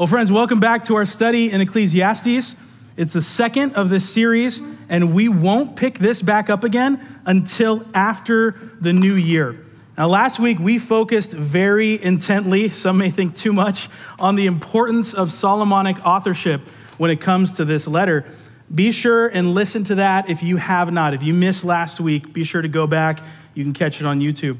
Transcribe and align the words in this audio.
Well, 0.00 0.06
friends, 0.06 0.32
welcome 0.32 0.60
back 0.60 0.84
to 0.84 0.94
our 0.94 1.04
study 1.04 1.50
in 1.50 1.60
Ecclesiastes. 1.60 2.56
It's 2.96 3.12
the 3.12 3.20
second 3.20 3.74
of 3.74 3.90
this 3.90 4.08
series, 4.08 4.62
and 4.88 5.12
we 5.12 5.28
won't 5.28 5.76
pick 5.76 5.98
this 5.98 6.22
back 6.22 6.48
up 6.48 6.64
again 6.64 6.98
until 7.26 7.86
after 7.92 8.52
the 8.80 8.94
new 8.94 9.12
year. 9.12 9.62
Now, 9.98 10.08
last 10.08 10.40
week 10.40 10.58
we 10.58 10.78
focused 10.78 11.34
very 11.34 12.02
intently, 12.02 12.70
some 12.70 12.96
may 12.96 13.10
think 13.10 13.36
too 13.36 13.52
much, 13.52 13.90
on 14.18 14.36
the 14.36 14.46
importance 14.46 15.12
of 15.12 15.30
Solomonic 15.30 16.02
authorship 16.06 16.62
when 16.96 17.10
it 17.10 17.20
comes 17.20 17.52
to 17.58 17.66
this 17.66 17.86
letter. 17.86 18.24
Be 18.74 18.92
sure 18.92 19.28
and 19.28 19.52
listen 19.52 19.84
to 19.84 19.96
that 19.96 20.30
if 20.30 20.42
you 20.42 20.56
have 20.56 20.90
not. 20.90 21.12
If 21.12 21.22
you 21.22 21.34
missed 21.34 21.62
last 21.62 22.00
week, 22.00 22.32
be 22.32 22.44
sure 22.44 22.62
to 22.62 22.68
go 22.68 22.86
back. 22.86 23.20
You 23.52 23.64
can 23.64 23.74
catch 23.74 24.00
it 24.00 24.06
on 24.06 24.20
YouTube. 24.20 24.56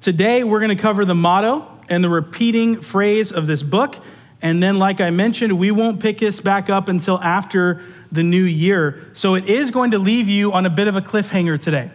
Today, 0.00 0.42
we're 0.42 0.58
going 0.58 0.76
to 0.76 0.82
cover 0.82 1.04
the 1.04 1.14
motto 1.14 1.68
and 1.88 2.02
the 2.02 2.08
repeating 2.08 2.80
phrase 2.80 3.30
of 3.30 3.46
this 3.46 3.62
book 3.62 3.94
and 4.42 4.60
then, 4.60 4.78
like 4.78 5.00
I 5.00 5.10
mentioned, 5.10 5.56
we 5.56 5.70
won't 5.70 6.00
pick 6.00 6.18
this 6.18 6.40
back 6.40 6.68
up 6.68 6.88
until 6.88 7.18
after 7.20 7.80
the 8.10 8.24
new 8.24 8.42
year. 8.42 9.08
So 9.12 9.36
it 9.36 9.48
is 9.48 9.70
going 9.70 9.92
to 9.92 10.00
leave 10.00 10.28
you 10.28 10.52
on 10.52 10.66
a 10.66 10.70
bit 10.70 10.88
of 10.88 10.96
a 10.96 11.00
cliffhanger 11.00 11.60
today. 11.60 11.90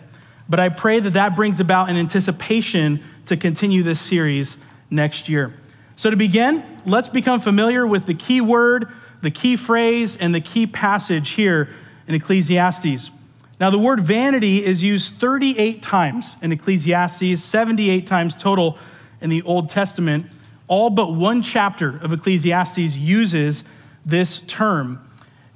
But 0.48 0.62
I 0.62 0.70
pray 0.70 1.02
that 1.02 1.14
that 1.14 1.36
brings 1.36 1.60
about 1.60 1.90
an 1.90 1.98
anticipation 1.98 3.04
to 3.26 3.36
continue 3.36 3.84
this 3.84 4.00
series 4.00 4.58
next 4.90 5.28
year. 5.28 5.54
So, 5.98 6.10
to 6.10 6.16
begin, 6.16 6.64
let's 6.86 7.10
become 7.10 7.42
familiar 7.42 7.86
with 7.86 8.06
the 8.06 8.14
key 8.14 8.40
word, 8.40 8.88
the 9.22 9.32
key 9.32 9.58
phrase, 9.58 10.16
and 10.16 10.34
the 10.34 10.40
key 10.40 10.68
passage 10.68 11.32
here 11.32 11.70
in 12.08 12.16
Ecclesiastes. 12.16 13.12
Now, 13.60 13.72
the 13.72 13.80
word 13.80 14.00
vanity 14.00 14.64
is 14.64 14.84
used 14.84 15.16
38 15.16 15.82
times 15.82 16.38
in 16.42 16.52
Ecclesiastes, 16.52 17.44
78 17.44 18.06
times 18.06 18.36
total 18.36 18.78
in 19.20 19.30
the 19.32 19.42
Old 19.42 19.70
Testament 19.70 20.28
all 20.68 20.90
but 20.90 21.14
one 21.14 21.42
chapter 21.42 21.98
of 21.98 22.12
Ecclesiastes 22.12 22.98
uses 22.98 23.64
this 24.06 24.40
term. 24.42 25.02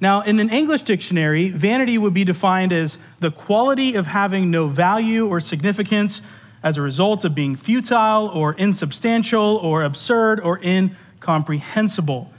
Now, 0.00 0.22
in 0.22 0.40
an 0.40 0.50
English 0.50 0.82
dictionary, 0.82 1.50
vanity 1.50 1.96
would 1.96 2.14
be 2.14 2.24
defined 2.24 2.72
as 2.72 2.98
the 3.20 3.30
quality 3.30 3.94
of 3.94 4.08
having 4.08 4.50
no 4.50 4.66
value 4.66 5.28
or 5.28 5.38
significance 5.38 6.20
as 6.62 6.76
a 6.76 6.82
result 6.82 7.24
of 7.24 7.34
being 7.34 7.56
futile 7.56 8.28
or 8.28 8.54
insubstantial 8.54 9.56
or 9.62 9.82
absurd 9.82 10.40
or 10.40 10.58
incomprehensible. 10.62 12.32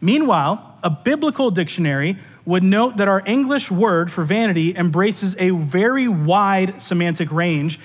Meanwhile, 0.00 0.78
a 0.82 0.90
biblical 0.90 1.50
dictionary 1.50 2.16
would 2.44 2.62
note 2.62 2.96
that 2.96 3.08
our 3.08 3.22
English 3.26 3.70
word 3.70 4.10
for 4.10 4.24
vanity 4.24 4.76
embraces 4.76 5.36
a 5.38 5.50
very 5.50 6.08
wide 6.08 6.80
semantic 6.80 7.30
range 7.30 7.78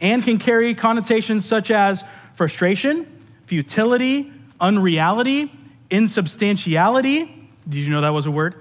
and 0.00 0.22
can 0.22 0.38
carry 0.38 0.74
connotations 0.74 1.44
such 1.44 1.70
as 1.70 2.02
frustration, 2.34 3.06
futility, 3.50 4.32
unreality, 4.60 5.52
insubstantiality. 5.90 7.48
Did 7.68 7.80
you 7.80 7.90
know 7.90 8.00
that 8.00 8.10
was 8.10 8.24
a 8.24 8.30
word? 8.30 8.54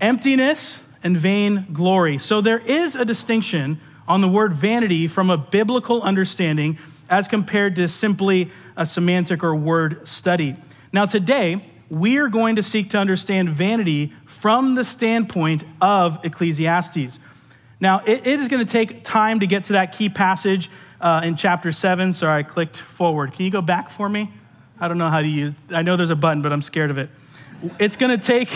Emptiness 0.00 0.80
and 1.02 1.16
vain 1.16 1.66
glory. 1.72 2.18
So 2.18 2.40
there 2.40 2.60
is 2.60 2.94
a 2.94 3.04
distinction 3.04 3.80
on 4.06 4.20
the 4.20 4.28
word 4.28 4.52
vanity 4.52 5.08
from 5.08 5.28
a 5.28 5.36
biblical 5.36 6.02
understanding 6.02 6.78
as 7.10 7.26
compared 7.26 7.74
to 7.76 7.88
simply 7.88 8.52
a 8.76 8.86
semantic 8.86 9.42
or 9.42 9.56
word 9.56 10.06
study. 10.06 10.54
Now, 10.92 11.04
today, 11.04 11.68
we 11.90 12.18
are 12.18 12.28
going 12.28 12.54
to 12.54 12.62
seek 12.62 12.90
to 12.90 12.98
understand 12.98 13.48
vanity 13.48 14.12
from 14.24 14.76
the 14.76 14.84
standpoint 14.84 15.64
of 15.80 16.24
Ecclesiastes. 16.24 17.18
Now, 17.80 18.02
it, 18.06 18.24
it 18.24 18.38
is 18.38 18.46
going 18.46 18.64
to 18.64 18.72
take 18.72 19.02
time 19.02 19.40
to 19.40 19.48
get 19.48 19.64
to 19.64 19.72
that 19.72 19.90
key 19.90 20.08
passage 20.08 20.70
uh, 21.00 21.22
in 21.24 21.36
chapter 21.36 21.72
7. 21.72 22.12
Sorry, 22.12 22.40
I 22.40 22.42
clicked 22.42 22.76
forward. 22.76 23.32
Can 23.32 23.44
you 23.44 23.50
go 23.50 23.62
back 23.62 23.90
for 23.90 24.08
me? 24.08 24.32
I 24.80 24.88
don't 24.88 24.98
know 24.98 25.08
how 25.08 25.20
to 25.20 25.28
use 25.28 25.54
I 25.70 25.82
know 25.82 25.96
there's 25.96 26.10
a 26.10 26.16
button, 26.16 26.42
but 26.42 26.52
I'm 26.52 26.62
scared 26.62 26.90
of 26.90 26.98
it. 26.98 27.10
It's 27.78 27.96
going 27.96 28.16
to 28.16 28.24
take 28.24 28.50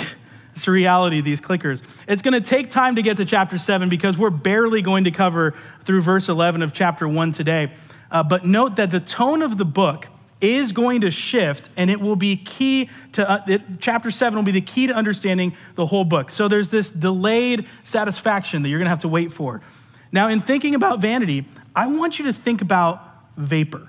it's 0.55 0.69
a 0.69 0.71
reality, 0.71 1.23
these 1.23 1.41
clickers. 1.41 1.83
It's 2.07 2.21
going 2.21 2.35
to 2.35 2.47
take 2.47 2.69
time 2.69 2.97
to 2.97 3.03
get 3.03 3.17
to 3.17 3.25
chapter 3.25 3.57
7 3.57 3.89
because 3.89 4.19
we're 4.19 4.31
barely 4.31 4.83
going 4.83 5.05
to 5.05 5.11
cover 5.11 5.55
through 5.85 6.03
verse 6.03 6.29
11 6.29 6.63
of 6.63 6.75
chapter 6.75 7.09
1 7.09 7.33
today. 7.33 7.73
Uh, 8.11 8.23
but 8.23 8.45
note 8.45 8.77
that 8.77 8.91
the 8.91 9.01
tone 9.01 9.43
of 9.43 9.57
the 9.57 9.65
book 9.65 10.09
is 10.43 10.73
going 10.73 11.01
to 11.01 11.11
shift 11.11 11.71
and 11.77 11.89
it 11.89 12.01
will 12.01 12.17
be 12.17 12.37
key 12.37 12.91
to 13.13 13.31
uh, 13.31 13.41
it, 13.47 13.63
chapter 13.79 14.11
7 14.11 14.37
will 14.37 14.45
be 14.45 14.53
the 14.53 14.61
key 14.61 14.89
to 14.89 14.93
understanding 14.93 15.55
the 15.77 15.87
whole 15.87 16.05
book 16.05 16.31
so 16.31 16.49
there's 16.49 16.69
this 16.69 16.91
delayed 16.91 17.65
satisfaction 17.85 18.63
that 18.63 18.69
you're 18.69 18.81
going 18.81 18.87
to 18.87 18.91
have 18.91 18.99
to 18.99 19.09
wait 19.09 19.31
for 19.31 19.63
now 20.11 20.29
in 20.29 20.41
thinking 20.41 20.75
about 20.75 20.99
vanity 20.99 21.47
I 21.75 21.87
want 21.87 22.19
you 22.19 22.27
to 22.27 22.33
think 22.33 22.61
about 22.63 23.03
vapor. 23.37 23.89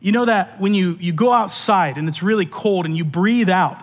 You 0.00 0.12
know 0.12 0.24
that 0.24 0.60
when 0.60 0.74
you, 0.74 0.96
you 1.00 1.12
go 1.12 1.32
outside 1.32 1.98
and 1.98 2.08
it's 2.08 2.22
really 2.22 2.46
cold 2.46 2.86
and 2.86 2.96
you 2.96 3.04
breathe 3.04 3.50
out 3.50 3.78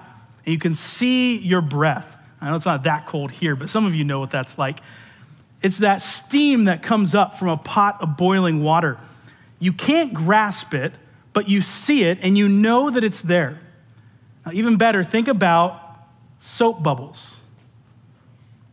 and 0.45 0.53
you 0.53 0.59
can 0.59 0.75
see 0.75 1.37
your 1.37 1.61
breath. 1.61 2.17
I 2.39 2.49
know 2.49 2.55
it's 2.55 2.65
not 2.65 2.83
that 2.83 3.05
cold 3.05 3.31
here, 3.31 3.55
but 3.55 3.69
some 3.69 3.85
of 3.85 3.95
you 3.95 4.03
know 4.03 4.19
what 4.19 4.31
that's 4.31 4.57
like. 4.57 4.79
It's 5.61 5.77
that 5.77 6.01
steam 6.01 6.65
that 6.65 6.83
comes 6.83 7.15
up 7.15 7.37
from 7.39 7.47
a 7.47 7.57
pot 7.57 8.01
of 8.01 8.17
boiling 8.17 8.63
water. 8.63 8.97
You 9.59 9.71
can't 9.71 10.13
grasp 10.13 10.73
it, 10.73 10.93
but 11.31 11.47
you 11.47 11.61
see 11.61 12.03
it 12.03 12.19
and 12.21 12.37
you 12.37 12.49
know 12.49 12.89
that 12.89 13.03
it's 13.03 13.21
there. 13.21 13.59
Now, 14.45 14.51
even 14.51 14.77
better, 14.77 15.03
think 15.03 15.29
about 15.29 15.79
soap 16.37 16.83
bubbles. 16.83 17.39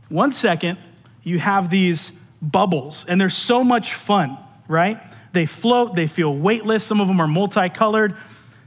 One 0.09 0.33
second, 0.33 0.79
you 1.23 1.39
have 1.39 1.71
these 1.71 2.13
bubbles, 2.43 3.05
and 3.07 3.21
they're 3.21 3.29
so 3.29 3.63
much 3.63 3.95
fun, 3.95 4.37
right? 4.69 5.01
They 5.33 5.47
float, 5.47 5.95
they 5.95 6.07
feel 6.07 6.35
weightless. 6.35 6.85
Some 6.85 7.01
of 7.01 7.09
them 7.09 7.21
are 7.21 7.29
multicolored. 7.29 8.17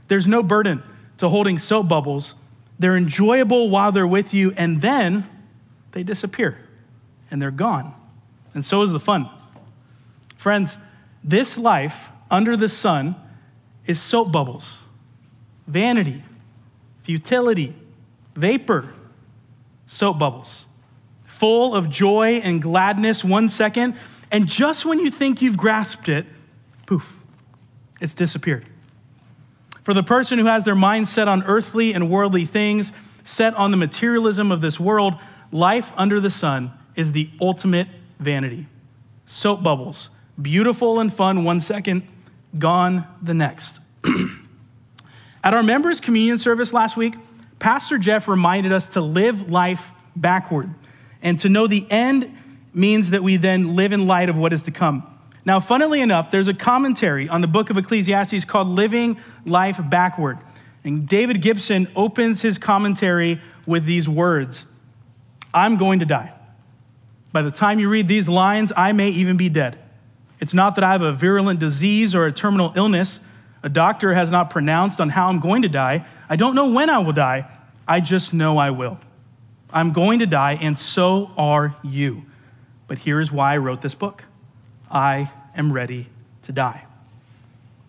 There's 0.08 0.26
no 0.26 0.42
burden 0.42 0.82
to 1.18 1.28
holding 1.28 1.58
soap 1.58 1.88
bubbles. 1.88 2.34
They're 2.78 2.96
enjoyable 2.96 3.70
while 3.70 3.92
they're 3.92 4.06
with 4.06 4.34
you, 4.34 4.52
and 4.56 4.80
then 4.80 5.28
they 5.92 6.02
disappear 6.02 6.58
and 7.30 7.40
they're 7.40 7.50
gone. 7.50 7.94
And 8.52 8.64
so 8.64 8.82
is 8.82 8.92
the 8.92 9.00
fun. 9.00 9.28
Friends, 10.36 10.78
this 11.22 11.58
life 11.58 12.10
under 12.30 12.56
the 12.56 12.68
sun 12.68 13.16
is 13.86 14.00
soap 14.00 14.30
bubbles, 14.30 14.84
vanity, 15.66 16.22
futility, 17.02 17.74
vapor, 18.34 18.94
soap 19.86 20.18
bubbles 20.18 20.66
full 21.34 21.74
of 21.74 21.90
joy 21.90 22.40
and 22.44 22.62
gladness 22.62 23.24
one 23.24 23.48
second, 23.48 23.96
and 24.30 24.46
just 24.46 24.86
when 24.86 25.00
you 25.00 25.10
think 25.10 25.42
you've 25.42 25.56
grasped 25.56 26.08
it, 26.08 26.26
poof, 26.86 27.16
it's 28.00 28.14
disappeared. 28.14 28.64
For 29.82 29.92
the 29.92 30.04
person 30.04 30.38
who 30.38 30.46
has 30.46 30.64
their 30.64 30.76
mind 30.76 31.08
set 31.08 31.26
on 31.26 31.42
earthly 31.42 31.92
and 31.92 32.08
worldly 32.08 32.44
things, 32.44 32.92
set 33.24 33.52
on 33.54 33.72
the 33.72 33.76
materialism 33.76 34.52
of 34.52 34.60
this 34.60 34.78
world, 34.78 35.16
life 35.50 35.92
under 35.96 36.20
the 36.20 36.30
sun 36.30 36.72
is 36.94 37.12
the 37.12 37.28
ultimate 37.40 37.88
vanity. 38.20 38.68
Soap 39.26 39.62
bubbles, 39.62 40.10
beautiful 40.40 41.00
and 41.00 41.12
fun 41.12 41.42
one 41.42 41.60
second, 41.60 42.06
gone 42.58 43.08
the 43.20 43.34
next. 43.34 43.80
At 45.42 45.52
our 45.52 45.64
members' 45.64 46.00
communion 46.00 46.38
service 46.38 46.72
last 46.72 46.96
week, 46.96 47.16
Pastor 47.58 47.98
Jeff 47.98 48.28
reminded 48.28 48.70
us 48.70 48.90
to 48.90 49.00
live 49.00 49.50
life 49.50 49.90
backward. 50.14 50.72
And 51.24 51.38
to 51.40 51.48
know 51.48 51.66
the 51.66 51.86
end 51.90 52.32
means 52.72 53.10
that 53.10 53.22
we 53.22 53.36
then 53.36 53.74
live 53.74 53.92
in 53.92 54.06
light 54.06 54.28
of 54.28 54.36
what 54.36 54.52
is 54.52 54.62
to 54.64 54.70
come. 54.70 55.10
Now, 55.46 55.58
funnily 55.58 56.00
enough, 56.00 56.30
there's 56.30 56.48
a 56.48 56.54
commentary 56.54 57.28
on 57.28 57.40
the 57.40 57.46
book 57.46 57.70
of 57.70 57.76
Ecclesiastes 57.76 58.44
called 58.44 58.68
Living 58.68 59.18
Life 59.44 59.80
Backward. 59.90 60.38
And 60.84 61.08
David 61.08 61.40
Gibson 61.40 61.88
opens 61.96 62.42
his 62.42 62.58
commentary 62.58 63.40
with 63.66 63.86
these 63.86 64.08
words 64.08 64.66
I'm 65.52 65.76
going 65.76 66.00
to 66.00 66.06
die. 66.06 66.32
By 67.32 67.42
the 67.42 67.50
time 67.50 67.78
you 67.78 67.88
read 67.88 68.06
these 68.06 68.28
lines, 68.28 68.72
I 68.76 68.92
may 68.92 69.08
even 69.10 69.36
be 69.36 69.48
dead. 69.48 69.78
It's 70.40 70.54
not 70.54 70.74
that 70.74 70.84
I 70.84 70.92
have 70.92 71.02
a 71.02 71.12
virulent 71.12 71.58
disease 71.60 72.14
or 72.14 72.26
a 72.26 72.32
terminal 72.32 72.72
illness. 72.76 73.20
A 73.62 73.68
doctor 73.68 74.14
has 74.14 74.30
not 74.30 74.50
pronounced 74.50 75.00
on 75.00 75.08
how 75.10 75.28
I'm 75.28 75.40
going 75.40 75.62
to 75.62 75.68
die. 75.68 76.06
I 76.28 76.36
don't 76.36 76.54
know 76.54 76.70
when 76.70 76.90
I 76.90 76.98
will 76.98 77.12
die. 77.12 77.48
I 77.88 78.00
just 78.00 78.34
know 78.34 78.58
I 78.58 78.70
will. 78.70 78.98
I'm 79.74 79.92
going 79.92 80.20
to 80.20 80.26
die, 80.26 80.56
and 80.62 80.78
so 80.78 81.32
are 81.36 81.74
you. 81.82 82.24
But 82.86 82.98
here 82.98 83.20
is 83.20 83.32
why 83.32 83.54
I 83.54 83.56
wrote 83.58 83.82
this 83.82 83.94
book 83.94 84.24
I 84.90 85.30
am 85.56 85.72
ready 85.72 86.06
to 86.42 86.52
die. 86.52 86.84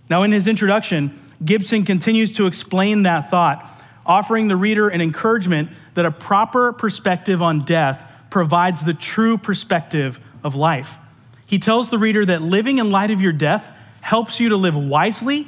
Now, 0.10 0.24
in 0.24 0.32
his 0.32 0.48
introduction, 0.48 1.20
Gibson 1.44 1.86
continues 1.86 2.32
to 2.34 2.48
explain 2.48 3.04
that 3.04 3.30
thought, 3.30 3.72
offering 4.06 4.48
the 4.48 4.56
reader 4.56 4.90
an 4.90 5.00
encouragement 5.00 5.70
that 5.94 6.06
a 6.06 6.12
proper 6.12 6.74
perspective 6.74 7.42
on 7.42 7.66
death 7.66 8.12
provides 8.32 8.84
the 8.84 8.94
true 8.94 9.38
perspective 9.38 10.20
of 10.44 10.56
life. 10.56 10.98
He 11.46 11.60
tells 11.60 11.90
the 11.90 12.00
reader 12.00 12.26
that 12.26 12.42
living 12.42 12.80
in 12.80 12.90
light 12.90 13.12
of 13.12 13.22
your 13.22 13.32
death 13.32 13.72
helps 14.02 14.40
you 14.40 14.50
to 14.50 14.58
live 14.58 14.76
wisely, 14.76 15.48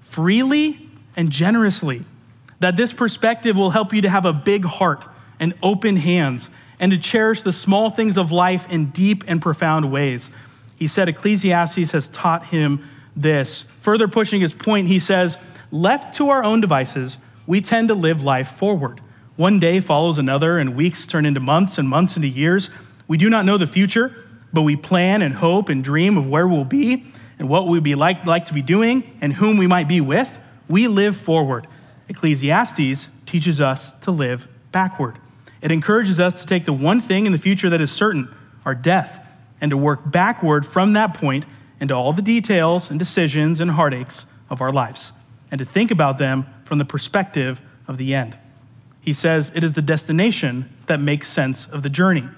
freely, 0.00 0.88
and 1.14 1.30
generously. 1.30 2.04
That 2.60 2.76
this 2.76 2.92
perspective 2.94 3.56
will 3.56 3.70
help 3.70 3.92
you 3.92 4.02
to 4.02 4.08
have 4.08 4.24
a 4.24 4.32
big 4.32 4.64
heart 4.64 5.06
and 5.40 5.54
open 5.62 5.96
hands 5.96 6.50
and 6.80 6.92
to 6.92 6.98
cherish 6.98 7.42
the 7.42 7.52
small 7.52 7.90
things 7.90 8.16
of 8.16 8.32
life 8.32 8.70
in 8.72 8.86
deep 8.86 9.24
and 9.26 9.40
profound 9.40 9.90
ways. 9.90 10.30
He 10.76 10.86
said 10.86 11.08
Ecclesiastes 11.08 11.92
has 11.92 12.08
taught 12.08 12.46
him 12.46 12.86
this. 13.16 13.62
Further 13.78 14.08
pushing 14.08 14.40
his 14.40 14.52
point, 14.52 14.88
he 14.88 14.98
says, 14.98 15.38
Left 15.70 16.14
to 16.14 16.28
our 16.30 16.44
own 16.44 16.60
devices, 16.60 17.18
we 17.46 17.60
tend 17.60 17.88
to 17.88 17.94
live 17.94 18.22
life 18.22 18.48
forward. 18.48 19.00
One 19.36 19.58
day 19.58 19.80
follows 19.80 20.18
another, 20.18 20.58
and 20.58 20.76
weeks 20.76 21.06
turn 21.06 21.26
into 21.26 21.40
months, 21.40 21.78
and 21.78 21.88
months 21.88 22.16
into 22.16 22.28
years. 22.28 22.70
We 23.08 23.16
do 23.16 23.28
not 23.28 23.44
know 23.44 23.58
the 23.58 23.66
future, 23.66 24.14
but 24.52 24.62
we 24.62 24.76
plan 24.76 25.22
and 25.22 25.34
hope 25.34 25.68
and 25.68 25.82
dream 25.82 26.16
of 26.16 26.28
where 26.28 26.46
we'll 26.46 26.64
be 26.64 27.04
and 27.38 27.48
what 27.48 27.66
we'd 27.66 27.82
be 27.82 27.96
like, 27.96 28.24
like 28.24 28.46
to 28.46 28.54
be 28.54 28.62
doing 28.62 29.16
and 29.20 29.32
whom 29.32 29.56
we 29.56 29.66
might 29.66 29.88
be 29.88 30.00
with. 30.00 30.38
We 30.68 30.86
live 30.86 31.16
forward. 31.16 31.66
Ecclesiastes 32.08 33.08
teaches 33.26 33.60
us 33.60 33.92
to 34.00 34.10
live 34.10 34.46
backward. 34.70 35.18
It 35.64 35.72
encourages 35.72 36.20
us 36.20 36.42
to 36.42 36.46
take 36.46 36.66
the 36.66 36.74
one 36.74 37.00
thing 37.00 37.24
in 37.24 37.32
the 37.32 37.38
future 37.38 37.70
that 37.70 37.80
is 37.80 37.90
certain, 37.90 38.28
our 38.66 38.74
death, 38.74 39.26
and 39.62 39.70
to 39.70 39.78
work 39.78 40.00
backward 40.04 40.66
from 40.66 40.92
that 40.92 41.14
point 41.14 41.46
into 41.80 41.94
all 41.94 42.12
the 42.12 42.20
details 42.20 42.90
and 42.90 42.98
decisions 42.98 43.60
and 43.60 43.70
heartaches 43.70 44.26
of 44.50 44.60
our 44.60 44.70
lives, 44.70 45.12
and 45.50 45.58
to 45.58 45.64
think 45.64 45.90
about 45.90 46.18
them 46.18 46.44
from 46.64 46.76
the 46.76 46.84
perspective 46.84 47.62
of 47.88 47.96
the 47.96 48.14
end. 48.14 48.36
He 49.00 49.14
says 49.14 49.52
it 49.54 49.64
is 49.64 49.72
the 49.72 49.80
destination 49.80 50.68
that 50.84 51.00
makes 51.00 51.28
sense 51.28 51.66
of 51.68 51.82
the 51.82 51.88
journey. 51.88 52.28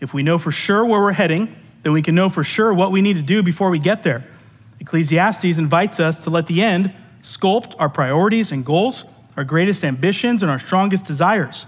If 0.00 0.14
we 0.14 0.22
know 0.22 0.38
for 0.38 0.50
sure 0.50 0.82
where 0.82 1.02
we're 1.02 1.12
heading, 1.12 1.54
then 1.82 1.92
we 1.92 2.00
can 2.00 2.14
know 2.14 2.30
for 2.30 2.42
sure 2.42 2.72
what 2.72 2.90
we 2.90 3.02
need 3.02 3.16
to 3.16 3.22
do 3.22 3.42
before 3.42 3.68
we 3.68 3.80
get 3.80 4.02
there. 4.02 4.24
Ecclesiastes 4.80 5.58
invites 5.58 6.00
us 6.00 6.24
to 6.24 6.30
let 6.30 6.46
the 6.46 6.62
end 6.62 6.94
sculpt 7.22 7.74
our 7.78 7.90
priorities 7.90 8.50
and 8.50 8.64
goals, 8.64 9.04
our 9.36 9.44
greatest 9.44 9.84
ambitions, 9.84 10.42
and 10.42 10.50
our 10.50 10.58
strongest 10.58 11.04
desires. 11.04 11.66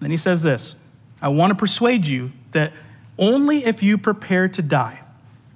Then 0.00 0.10
he 0.10 0.16
says 0.16 0.42
this 0.42 0.74
I 1.22 1.28
want 1.28 1.50
to 1.50 1.54
persuade 1.54 2.06
you 2.06 2.32
that 2.52 2.72
only 3.18 3.64
if 3.64 3.82
you 3.82 3.98
prepare 3.98 4.48
to 4.48 4.62
die 4.62 5.02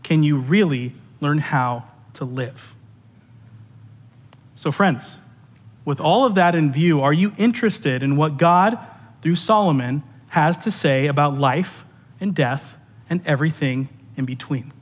can 0.02 0.22
you 0.22 0.36
really 0.36 0.92
learn 1.20 1.38
how 1.38 1.84
to 2.12 2.24
live. 2.24 2.74
So, 4.54 4.70
friends, 4.70 5.16
with 5.84 6.00
all 6.00 6.24
of 6.24 6.34
that 6.36 6.54
in 6.54 6.70
view, 6.70 7.00
are 7.00 7.12
you 7.12 7.32
interested 7.36 8.02
in 8.02 8.16
what 8.16 8.36
God, 8.36 8.78
through 9.22 9.36
Solomon, 9.36 10.02
has 10.30 10.56
to 10.58 10.70
say 10.70 11.06
about 11.06 11.38
life 11.38 11.84
and 12.20 12.34
death 12.34 12.76
and 13.10 13.26
everything 13.26 13.88
in 14.16 14.24
between? 14.24 14.72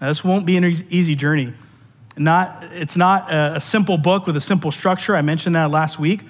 Now, 0.00 0.08
this 0.08 0.24
won't 0.24 0.46
be 0.46 0.56
an 0.56 0.64
easy 0.64 1.14
journey. 1.14 1.54
Not, 2.16 2.58
it's 2.72 2.96
not 2.96 3.32
a 3.32 3.60
simple 3.60 3.98
book 3.98 4.26
with 4.26 4.36
a 4.36 4.40
simple 4.40 4.70
structure. 4.70 5.14
I 5.14 5.22
mentioned 5.22 5.54
that 5.54 5.70
last 5.70 5.98
week. 5.98 6.22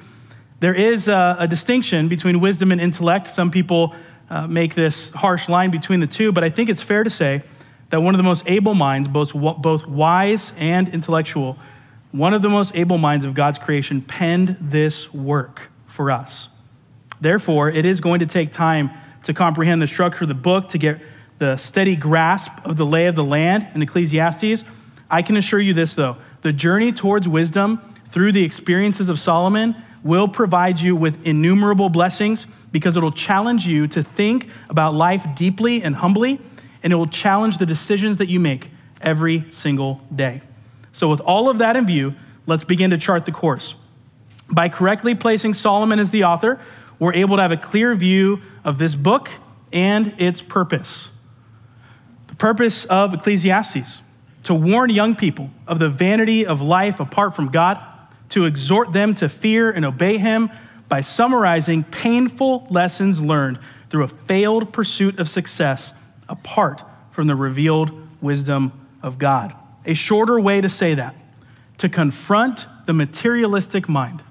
There 0.58 0.74
is 0.74 1.06
a, 1.06 1.36
a 1.40 1.48
distinction 1.48 2.08
between 2.08 2.40
wisdom 2.40 2.72
and 2.72 2.80
intellect. 2.80 3.28
Some 3.28 3.50
people 3.50 3.94
uh, 4.30 4.46
make 4.46 4.74
this 4.74 5.10
harsh 5.10 5.48
line 5.48 5.70
between 5.70 6.00
the 6.00 6.06
two, 6.06 6.32
but 6.32 6.42
I 6.42 6.48
think 6.48 6.70
it's 6.70 6.82
fair 6.82 7.04
to 7.04 7.10
say 7.10 7.42
that 7.90 8.00
one 8.00 8.14
of 8.14 8.18
the 8.18 8.24
most 8.24 8.48
able 8.48 8.74
minds, 8.74 9.06
both, 9.06 9.34
both 9.34 9.86
wise 9.86 10.52
and 10.56 10.88
intellectual, 10.88 11.58
one 12.10 12.32
of 12.32 12.40
the 12.40 12.48
most 12.48 12.74
able 12.74 12.96
minds 12.98 13.24
of 13.24 13.34
God's 13.34 13.58
creation 13.58 14.00
penned 14.00 14.56
this 14.60 15.12
work 15.12 15.70
for 15.86 16.10
us. 16.10 16.48
Therefore, 17.20 17.68
it 17.68 17.84
is 17.84 18.00
going 18.00 18.20
to 18.20 18.26
take 18.26 18.50
time 18.50 18.90
to 19.24 19.34
comprehend 19.34 19.82
the 19.82 19.86
structure 19.86 20.24
of 20.24 20.28
the 20.28 20.34
book, 20.34 20.68
to 20.70 20.78
get 20.78 21.00
the 21.38 21.56
steady 21.56 21.96
grasp 21.96 22.52
of 22.64 22.76
the 22.76 22.86
lay 22.86 23.06
of 23.06 23.14
the 23.14 23.24
land 23.24 23.66
in 23.74 23.82
Ecclesiastes. 23.82 24.64
I 25.10 25.20
can 25.22 25.36
assure 25.36 25.60
you 25.60 25.74
this, 25.74 25.94
though 25.94 26.16
the 26.42 26.52
journey 26.52 26.92
towards 26.92 27.28
wisdom 27.28 27.80
through 28.06 28.32
the 28.32 28.44
experiences 28.44 29.08
of 29.08 29.18
Solomon 29.18 29.74
will 30.06 30.28
provide 30.28 30.80
you 30.80 30.94
with 30.94 31.26
innumerable 31.26 31.88
blessings 31.88 32.46
because 32.72 32.96
it'll 32.96 33.10
challenge 33.10 33.66
you 33.66 33.86
to 33.88 34.02
think 34.02 34.48
about 34.70 34.94
life 34.94 35.26
deeply 35.34 35.82
and 35.82 35.96
humbly, 35.96 36.40
and 36.82 36.92
it 36.92 36.96
will 36.96 37.06
challenge 37.06 37.58
the 37.58 37.66
decisions 37.66 38.18
that 38.18 38.28
you 38.28 38.38
make 38.40 38.70
every 39.00 39.50
single 39.50 40.00
day. 40.14 40.40
So, 40.92 41.08
with 41.08 41.20
all 41.20 41.50
of 41.50 41.58
that 41.58 41.76
in 41.76 41.86
view, 41.86 42.14
let's 42.46 42.64
begin 42.64 42.90
to 42.90 42.98
chart 42.98 43.26
the 43.26 43.32
course. 43.32 43.74
By 44.48 44.68
correctly 44.68 45.14
placing 45.14 45.54
Solomon 45.54 45.98
as 45.98 46.10
the 46.10 46.24
author, 46.24 46.60
we're 46.98 47.14
able 47.14 47.36
to 47.36 47.42
have 47.42 47.52
a 47.52 47.56
clear 47.56 47.94
view 47.94 48.40
of 48.64 48.78
this 48.78 48.94
book 48.94 49.30
and 49.72 50.14
its 50.18 50.40
purpose. 50.40 51.10
The 52.28 52.36
purpose 52.36 52.84
of 52.86 53.12
Ecclesiastes 53.12 54.00
to 54.44 54.54
warn 54.54 54.90
young 54.90 55.16
people 55.16 55.50
of 55.66 55.78
the 55.78 55.88
vanity 55.88 56.46
of 56.46 56.60
life 56.60 57.00
apart 57.00 57.34
from 57.34 57.48
God 57.48 57.82
to 58.30 58.44
exhort 58.44 58.92
them 58.92 59.14
to 59.16 59.28
fear 59.28 59.70
and 59.70 59.84
obey 59.84 60.18
him 60.18 60.50
by 60.88 61.00
summarizing 61.00 61.84
painful 61.84 62.66
lessons 62.70 63.20
learned 63.20 63.58
through 63.90 64.04
a 64.04 64.08
failed 64.08 64.72
pursuit 64.72 65.18
of 65.18 65.28
success 65.28 65.92
apart 66.28 66.82
from 67.10 67.26
the 67.26 67.34
revealed 67.34 67.90
wisdom 68.20 68.72
of 69.02 69.18
God. 69.18 69.54
A 69.84 69.94
shorter 69.94 70.40
way 70.40 70.60
to 70.60 70.68
say 70.68 70.94
that, 70.94 71.14
to 71.78 71.88
confront 71.88 72.66
the 72.86 72.92
materialistic 72.92 73.88
mind. 73.88 74.22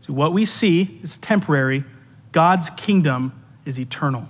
So, 0.00 0.12
what 0.12 0.32
we 0.32 0.44
see 0.44 1.00
is 1.02 1.16
temporary, 1.16 1.84
God's 2.32 2.70
kingdom 2.70 3.32
is 3.64 3.78
eternal. 3.78 4.28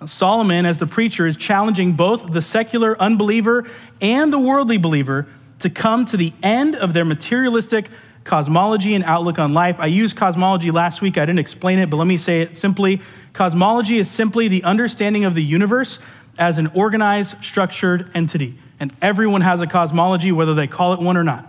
Now, 0.00 0.06
Solomon, 0.06 0.66
as 0.66 0.78
the 0.78 0.86
preacher, 0.86 1.26
is 1.26 1.36
challenging 1.36 1.94
both 1.94 2.32
the 2.32 2.42
secular 2.42 3.00
unbeliever 3.00 3.66
and 4.00 4.32
the 4.32 4.38
worldly 4.38 4.76
believer 4.76 5.26
to 5.60 5.70
come 5.70 6.04
to 6.06 6.16
the 6.16 6.32
end 6.42 6.74
of 6.76 6.92
their 6.92 7.04
materialistic 7.04 7.88
cosmology 8.24 8.94
and 8.94 9.04
outlook 9.04 9.38
on 9.38 9.54
life. 9.54 9.76
I 9.78 9.86
used 9.86 10.16
cosmology 10.16 10.70
last 10.70 11.00
week. 11.00 11.16
I 11.16 11.24
didn't 11.24 11.38
explain 11.38 11.78
it, 11.78 11.88
but 11.88 11.96
let 11.96 12.06
me 12.06 12.16
say 12.16 12.42
it 12.42 12.56
simply. 12.56 13.00
Cosmology 13.32 13.98
is 13.98 14.10
simply 14.10 14.48
the 14.48 14.64
understanding 14.64 15.24
of 15.24 15.34
the 15.34 15.42
universe 15.42 15.98
as 16.38 16.58
an 16.58 16.66
organized, 16.74 17.42
structured 17.42 18.10
entity. 18.14 18.58
And 18.78 18.92
everyone 19.00 19.40
has 19.40 19.62
a 19.62 19.66
cosmology, 19.66 20.32
whether 20.32 20.54
they 20.54 20.66
call 20.66 20.92
it 20.92 21.00
one 21.00 21.16
or 21.16 21.24
not. 21.24 21.46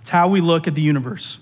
It's 0.00 0.10
how 0.10 0.28
we 0.28 0.40
look 0.40 0.66
at 0.66 0.74
the 0.74 0.82
universe. 0.82 1.38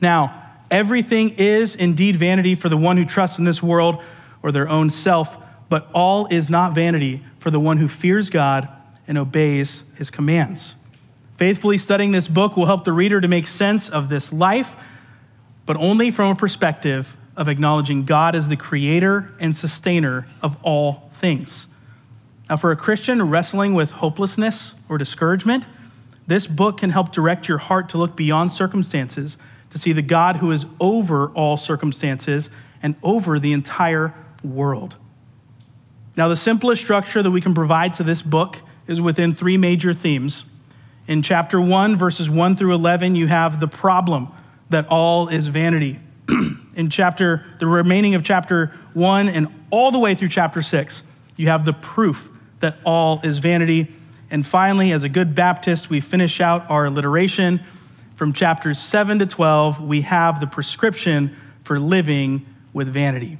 Now, 0.00 0.50
everything 0.70 1.30
is 1.38 1.74
indeed 1.74 2.16
vanity 2.16 2.54
for 2.54 2.68
the 2.68 2.76
one 2.76 2.96
who 2.96 3.04
trusts 3.04 3.38
in 3.38 3.44
this 3.44 3.62
world 3.62 4.02
or 4.42 4.52
their 4.52 4.68
own 4.68 4.90
self, 4.90 5.38
but 5.68 5.88
all 5.92 6.26
is 6.26 6.50
not 6.50 6.74
vanity 6.74 7.24
for 7.38 7.50
the 7.50 7.60
one 7.60 7.78
who 7.78 7.88
fears 7.88 8.30
God 8.30 8.68
and 9.06 9.18
obeys 9.18 9.84
his 9.96 10.10
commands. 10.10 10.74
Faithfully 11.36 11.78
studying 11.78 12.12
this 12.12 12.28
book 12.28 12.56
will 12.56 12.66
help 12.66 12.84
the 12.84 12.92
reader 12.92 13.20
to 13.20 13.28
make 13.28 13.46
sense 13.46 13.88
of 13.88 14.08
this 14.08 14.32
life, 14.32 14.76
but 15.66 15.76
only 15.76 16.10
from 16.10 16.30
a 16.30 16.34
perspective 16.34 17.16
of 17.36 17.48
acknowledging 17.48 18.04
God 18.04 18.34
as 18.34 18.48
the 18.48 18.56
creator 18.56 19.32
and 19.40 19.56
sustainer 19.56 20.26
of 20.42 20.56
all 20.62 21.08
things. 21.12 21.66
Now, 22.48 22.56
for 22.56 22.70
a 22.70 22.76
Christian 22.76 23.22
wrestling 23.22 23.74
with 23.74 23.92
hopelessness 23.92 24.74
or 24.88 24.98
discouragement, 24.98 25.66
this 26.26 26.46
book 26.46 26.78
can 26.78 26.90
help 26.90 27.10
direct 27.10 27.48
your 27.48 27.58
heart 27.58 27.88
to 27.90 27.98
look 27.98 28.14
beyond 28.14 28.52
circumstances, 28.52 29.38
to 29.70 29.78
see 29.78 29.92
the 29.92 30.02
God 30.02 30.36
who 30.36 30.50
is 30.50 30.66
over 30.78 31.30
all 31.30 31.56
circumstances 31.56 32.50
and 32.82 32.94
over 33.02 33.38
the 33.38 33.52
entire 33.52 34.14
world. 34.44 34.96
Now, 36.16 36.28
the 36.28 36.36
simplest 36.36 36.82
structure 36.82 37.22
that 37.22 37.30
we 37.30 37.40
can 37.40 37.54
provide 37.54 37.94
to 37.94 38.02
this 38.02 38.20
book 38.20 38.58
is 38.86 39.00
within 39.00 39.34
three 39.34 39.56
major 39.56 39.92
themes. 39.92 40.44
In 41.06 41.22
chapter 41.22 41.60
1, 41.60 41.96
verses 41.96 42.30
1 42.30 42.56
through 42.56 42.74
11, 42.74 43.14
you 43.16 43.26
have 43.26 43.60
the 43.60 43.68
problem 43.68 44.28
that 44.70 44.86
all 44.88 45.28
is 45.28 45.48
vanity. 45.48 46.00
in 46.76 46.88
chapter, 46.90 47.44
the 47.58 47.66
remaining 47.66 48.14
of 48.14 48.22
chapter 48.22 48.72
1 48.94 49.28
and 49.28 49.48
all 49.70 49.90
the 49.90 49.98
way 49.98 50.14
through 50.14 50.28
chapter 50.28 50.62
6, 50.62 51.02
you 51.36 51.48
have 51.48 51.64
the 51.64 51.72
proof 51.72 52.30
that 52.60 52.78
all 52.84 53.20
is 53.22 53.38
vanity. 53.38 53.92
And 54.30 54.46
finally, 54.46 54.92
as 54.92 55.04
a 55.04 55.08
good 55.08 55.34
Baptist, 55.34 55.90
we 55.90 56.00
finish 56.00 56.40
out 56.40 56.68
our 56.70 56.86
alliteration. 56.86 57.60
From 58.14 58.32
chapters 58.32 58.78
7 58.78 59.18
to 59.18 59.26
12, 59.26 59.80
we 59.80 60.02
have 60.02 60.40
the 60.40 60.46
prescription 60.46 61.36
for 61.64 61.78
living 61.78 62.46
with 62.72 62.88
vanity. 62.88 63.38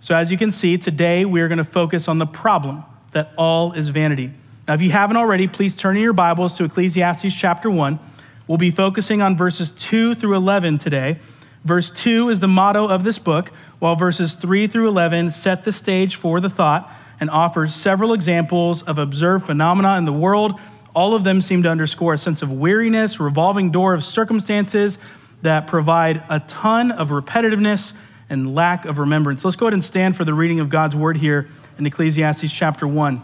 So, 0.00 0.16
as 0.16 0.30
you 0.30 0.38
can 0.38 0.50
see, 0.50 0.78
today 0.78 1.24
we 1.24 1.40
are 1.40 1.48
going 1.48 1.58
to 1.58 1.64
focus 1.64 2.08
on 2.08 2.18
the 2.18 2.26
problem 2.26 2.84
that 3.12 3.32
all 3.36 3.72
is 3.72 3.88
vanity. 3.88 4.32
Now, 4.66 4.74
if 4.74 4.82
you 4.82 4.90
haven't 4.90 5.16
already, 5.16 5.46
please 5.46 5.76
turn 5.76 5.96
in 5.96 6.02
your 6.02 6.12
Bibles 6.12 6.56
to 6.56 6.64
Ecclesiastes 6.64 7.32
chapter 7.32 7.70
1. 7.70 8.00
We'll 8.48 8.58
be 8.58 8.72
focusing 8.72 9.22
on 9.22 9.36
verses 9.36 9.70
2 9.70 10.16
through 10.16 10.34
11 10.34 10.78
today. 10.78 11.20
Verse 11.64 11.88
2 11.88 12.30
is 12.30 12.40
the 12.40 12.48
motto 12.48 12.88
of 12.88 13.04
this 13.04 13.20
book, 13.20 13.50
while 13.78 13.94
verses 13.94 14.34
3 14.34 14.66
through 14.66 14.88
11 14.88 15.30
set 15.30 15.62
the 15.62 15.70
stage 15.70 16.16
for 16.16 16.40
the 16.40 16.50
thought 16.50 16.92
and 17.20 17.30
offers 17.30 17.76
several 17.76 18.12
examples 18.12 18.82
of 18.82 18.98
observed 18.98 19.46
phenomena 19.46 19.96
in 19.98 20.04
the 20.04 20.12
world. 20.12 20.58
All 20.96 21.14
of 21.14 21.22
them 21.22 21.40
seem 21.40 21.62
to 21.62 21.68
underscore 21.68 22.14
a 22.14 22.18
sense 22.18 22.42
of 22.42 22.52
weariness, 22.52 23.20
revolving 23.20 23.70
door 23.70 23.94
of 23.94 24.02
circumstances 24.02 24.98
that 25.42 25.68
provide 25.68 26.24
a 26.28 26.40
ton 26.40 26.90
of 26.90 27.10
repetitiveness 27.10 27.92
and 28.28 28.52
lack 28.52 28.84
of 28.84 28.98
remembrance. 28.98 29.44
Let's 29.44 29.56
go 29.56 29.66
ahead 29.66 29.74
and 29.74 29.84
stand 29.84 30.16
for 30.16 30.24
the 30.24 30.34
reading 30.34 30.58
of 30.58 30.70
God's 30.70 30.96
word 30.96 31.18
here 31.18 31.46
in 31.78 31.86
Ecclesiastes 31.86 32.50
chapter 32.50 32.88
1. 32.88 33.22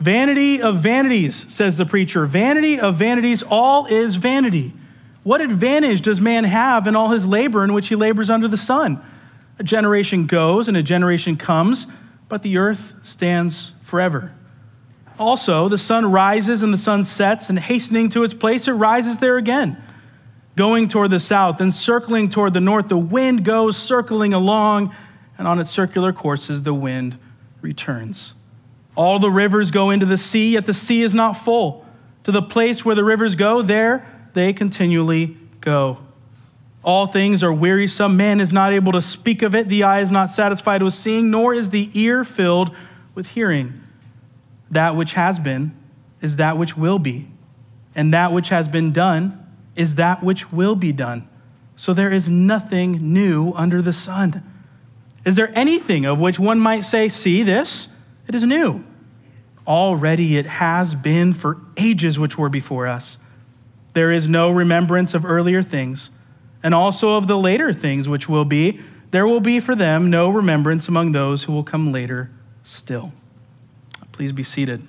Vanity 0.00 0.62
of 0.62 0.78
vanities, 0.78 1.52
says 1.52 1.76
the 1.76 1.84
preacher. 1.84 2.24
Vanity 2.24 2.80
of 2.80 2.94
vanities, 2.94 3.42
all 3.42 3.84
is 3.86 4.16
vanity. 4.16 4.72
What 5.22 5.42
advantage 5.42 6.00
does 6.00 6.20
man 6.20 6.44
have 6.44 6.86
in 6.86 6.96
all 6.96 7.10
his 7.10 7.26
labor 7.26 7.62
in 7.62 7.74
which 7.74 7.88
he 7.88 7.94
labors 7.94 8.30
under 8.30 8.48
the 8.48 8.56
sun? 8.56 9.02
A 9.58 9.62
generation 9.62 10.26
goes 10.26 10.68
and 10.68 10.76
a 10.76 10.82
generation 10.82 11.36
comes, 11.36 11.86
but 12.30 12.42
the 12.42 12.56
earth 12.56 12.94
stands 13.02 13.74
forever. 13.82 14.34
Also, 15.18 15.68
the 15.68 15.76
sun 15.76 16.10
rises 16.10 16.62
and 16.62 16.72
the 16.72 16.78
sun 16.78 17.04
sets, 17.04 17.50
and 17.50 17.58
hastening 17.58 18.08
to 18.08 18.24
its 18.24 18.32
place, 18.32 18.66
it 18.66 18.72
rises 18.72 19.18
there 19.18 19.36
again. 19.36 19.76
Going 20.56 20.88
toward 20.88 21.10
the 21.10 21.20
south 21.20 21.60
and 21.60 21.74
circling 21.74 22.30
toward 22.30 22.54
the 22.54 22.60
north, 22.60 22.88
the 22.88 22.96
wind 22.96 23.44
goes 23.44 23.76
circling 23.76 24.32
along, 24.32 24.94
and 25.36 25.46
on 25.46 25.58
its 25.58 25.70
circular 25.70 26.14
courses, 26.14 26.62
the 26.62 26.72
wind 26.72 27.18
returns. 27.60 28.32
All 28.96 29.18
the 29.18 29.30
rivers 29.30 29.70
go 29.70 29.90
into 29.90 30.06
the 30.06 30.16
sea, 30.16 30.52
yet 30.52 30.66
the 30.66 30.74
sea 30.74 31.02
is 31.02 31.14
not 31.14 31.34
full. 31.34 31.84
To 32.24 32.32
the 32.32 32.42
place 32.42 32.84
where 32.84 32.94
the 32.94 33.04
rivers 33.04 33.34
go, 33.34 33.62
there 33.62 34.06
they 34.34 34.52
continually 34.52 35.36
go. 35.60 35.98
All 36.82 37.06
things 37.06 37.42
are 37.42 37.52
wearisome. 37.52 38.16
Man 38.16 38.40
is 38.40 38.52
not 38.52 38.72
able 38.72 38.92
to 38.92 39.02
speak 39.02 39.42
of 39.42 39.54
it. 39.54 39.68
The 39.68 39.82
eye 39.82 40.00
is 40.00 40.10
not 40.10 40.30
satisfied 40.30 40.82
with 40.82 40.94
seeing, 40.94 41.30
nor 41.30 41.52
is 41.52 41.70
the 41.70 41.90
ear 41.92 42.24
filled 42.24 42.74
with 43.14 43.28
hearing. 43.30 43.80
That 44.70 44.96
which 44.96 45.12
has 45.12 45.38
been 45.38 45.76
is 46.20 46.36
that 46.36 46.56
which 46.56 46.76
will 46.76 46.98
be, 46.98 47.28
and 47.94 48.14
that 48.14 48.32
which 48.32 48.48
has 48.48 48.68
been 48.68 48.92
done 48.92 49.36
is 49.76 49.96
that 49.96 50.22
which 50.22 50.52
will 50.52 50.76
be 50.76 50.92
done. 50.92 51.28
So 51.76 51.92
there 51.94 52.12
is 52.12 52.28
nothing 52.28 53.12
new 53.12 53.52
under 53.54 53.82
the 53.82 53.92
sun. 53.92 54.42
Is 55.24 55.36
there 55.36 55.50
anything 55.54 56.04
of 56.04 56.20
which 56.20 56.38
one 56.38 56.60
might 56.60 56.82
say, 56.82 57.08
See 57.08 57.42
this? 57.42 57.88
It 58.30 58.36
is 58.36 58.44
new. 58.44 58.84
Already 59.66 60.36
it 60.36 60.46
has 60.46 60.94
been 60.94 61.34
for 61.34 61.58
ages 61.76 62.16
which 62.16 62.38
were 62.38 62.48
before 62.48 62.86
us. 62.86 63.18
There 63.94 64.12
is 64.12 64.28
no 64.28 64.52
remembrance 64.52 65.14
of 65.14 65.24
earlier 65.24 65.64
things, 65.64 66.12
and 66.62 66.72
also 66.72 67.16
of 67.16 67.26
the 67.26 67.36
later 67.36 67.72
things 67.72 68.08
which 68.08 68.28
will 68.28 68.44
be. 68.44 68.78
There 69.10 69.26
will 69.26 69.40
be 69.40 69.58
for 69.58 69.74
them 69.74 70.10
no 70.10 70.30
remembrance 70.30 70.86
among 70.86 71.10
those 71.10 71.42
who 71.42 71.52
will 71.52 71.64
come 71.64 71.90
later 71.90 72.30
still. 72.62 73.12
Please 74.12 74.30
be 74.30 74.44
seated. 74.44 74.84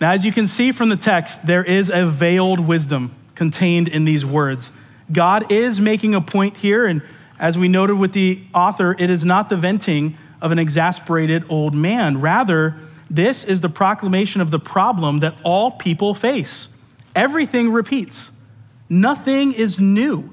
Now, 0.00 0.12
as 0.12 0.24
you 0.24 0.32
can 0.32 0.46
see 0.46 0.72
from 0.72 0.88
the 0.88 0.96
text, 0.96 1.46
there 1.46 1.62
is 1.62 1.90
a 1.90 2.06
veiled 2.06 2.60
wisdom 2.60 3.14
contained 3.34 3.88
in 3.88 4.06
these 4.06 4.24
words. 4.24 4.72
God 5.12 5.52
is 5.52 5.82
making 5.82 6.14
a 6.14 6.22
point 6.22 6.56
here, 6.56 6.86
and 6.86 7.02
as 7.44 7.58
we 7.58 7.68
noted 7.68 7.98
with 7.98 8.14
the 8.14 8.40
author, 8.54 8.96
it 8.98 9.10
is 9.10 9.22
not 9.22 9.50
the 9.50 9.56
venting 9.58 10.16
of 10.40 10.50
an 10.50 10.58
exasperated 10.58 11.44
old 11.50 11.74
man. 11.74 12.18
Rather, 12.18 12.74
this 13.10 13.44
is 13.44 13.60
the 13.60 13.68
proclamation 13.68 14.40
of 14.40 14.50
the 14.50 14.58
problem 14.58 15.20
that 15.20 15.38
all 15.44 15.72
people 15.72 16.14
face. 16.14 16.70
Everything 17.14 17.70
repeats, 17.70 18.32
nothing 18.88 19.52
is 19.52 19.78
new. 19.78 20.30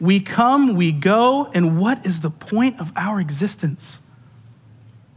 We 0.00 0.20
come, 0.20 0.74
we 0.74 0.90
go, 0.90 1.50
and 1.52 1.78
what 1.78 2.06
is 2.06 2.20
the 2.20 2.30
point 2.30 2.80
of 2.80 2.92
our 2.96 3.20
existence? 3.20 4.00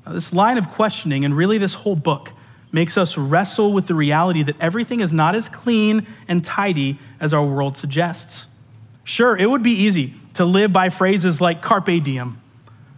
Now, 0.06 0.12
this 0.12 0.34
line 0.34 0.58
of 0.58 0.68
questioning, 0.68 1.24
and 1.24 1.34
really 1.34 1.58
this 1.58 1.75
whole 1.75 1.96
book, 1.96 2.34
makes 2.74 2.98
us 2.98 3.18
wrestle 3.18 3.72
with 3.72 3.88
the 3.88 3.96
reality 3.96 4.44
that 4.44 4.60
everything 4.60 5.00
is 5.00 5.13
not 5.13 5.34
as 5.34 5.48
clean 5.48 6.06
and 6.27 6.44
tidy 6.44 7.00
as 7.22 7.34
our 7.34 7.46
world 7.46 7.77
suggests. 7.77 8.48
Sure, 9.08 9.38
it 9.38 9.50
would 9.50 9.64
be 9.64 9.72
easy 9.72 10.16
to 10.34 10.44
live 10.44 10.74
by 10.74 10.90
phrases 10.90 11.40
like 11.40 11.62
carpe 11.62 12.04
diem, 12.04 12.42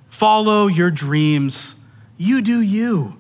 follow 0.10 0.66
your 0.66 0.90
dreams, 0.90 1.76
you 2.18 2.42
do 2.42 2.60
you. 2.62 3.16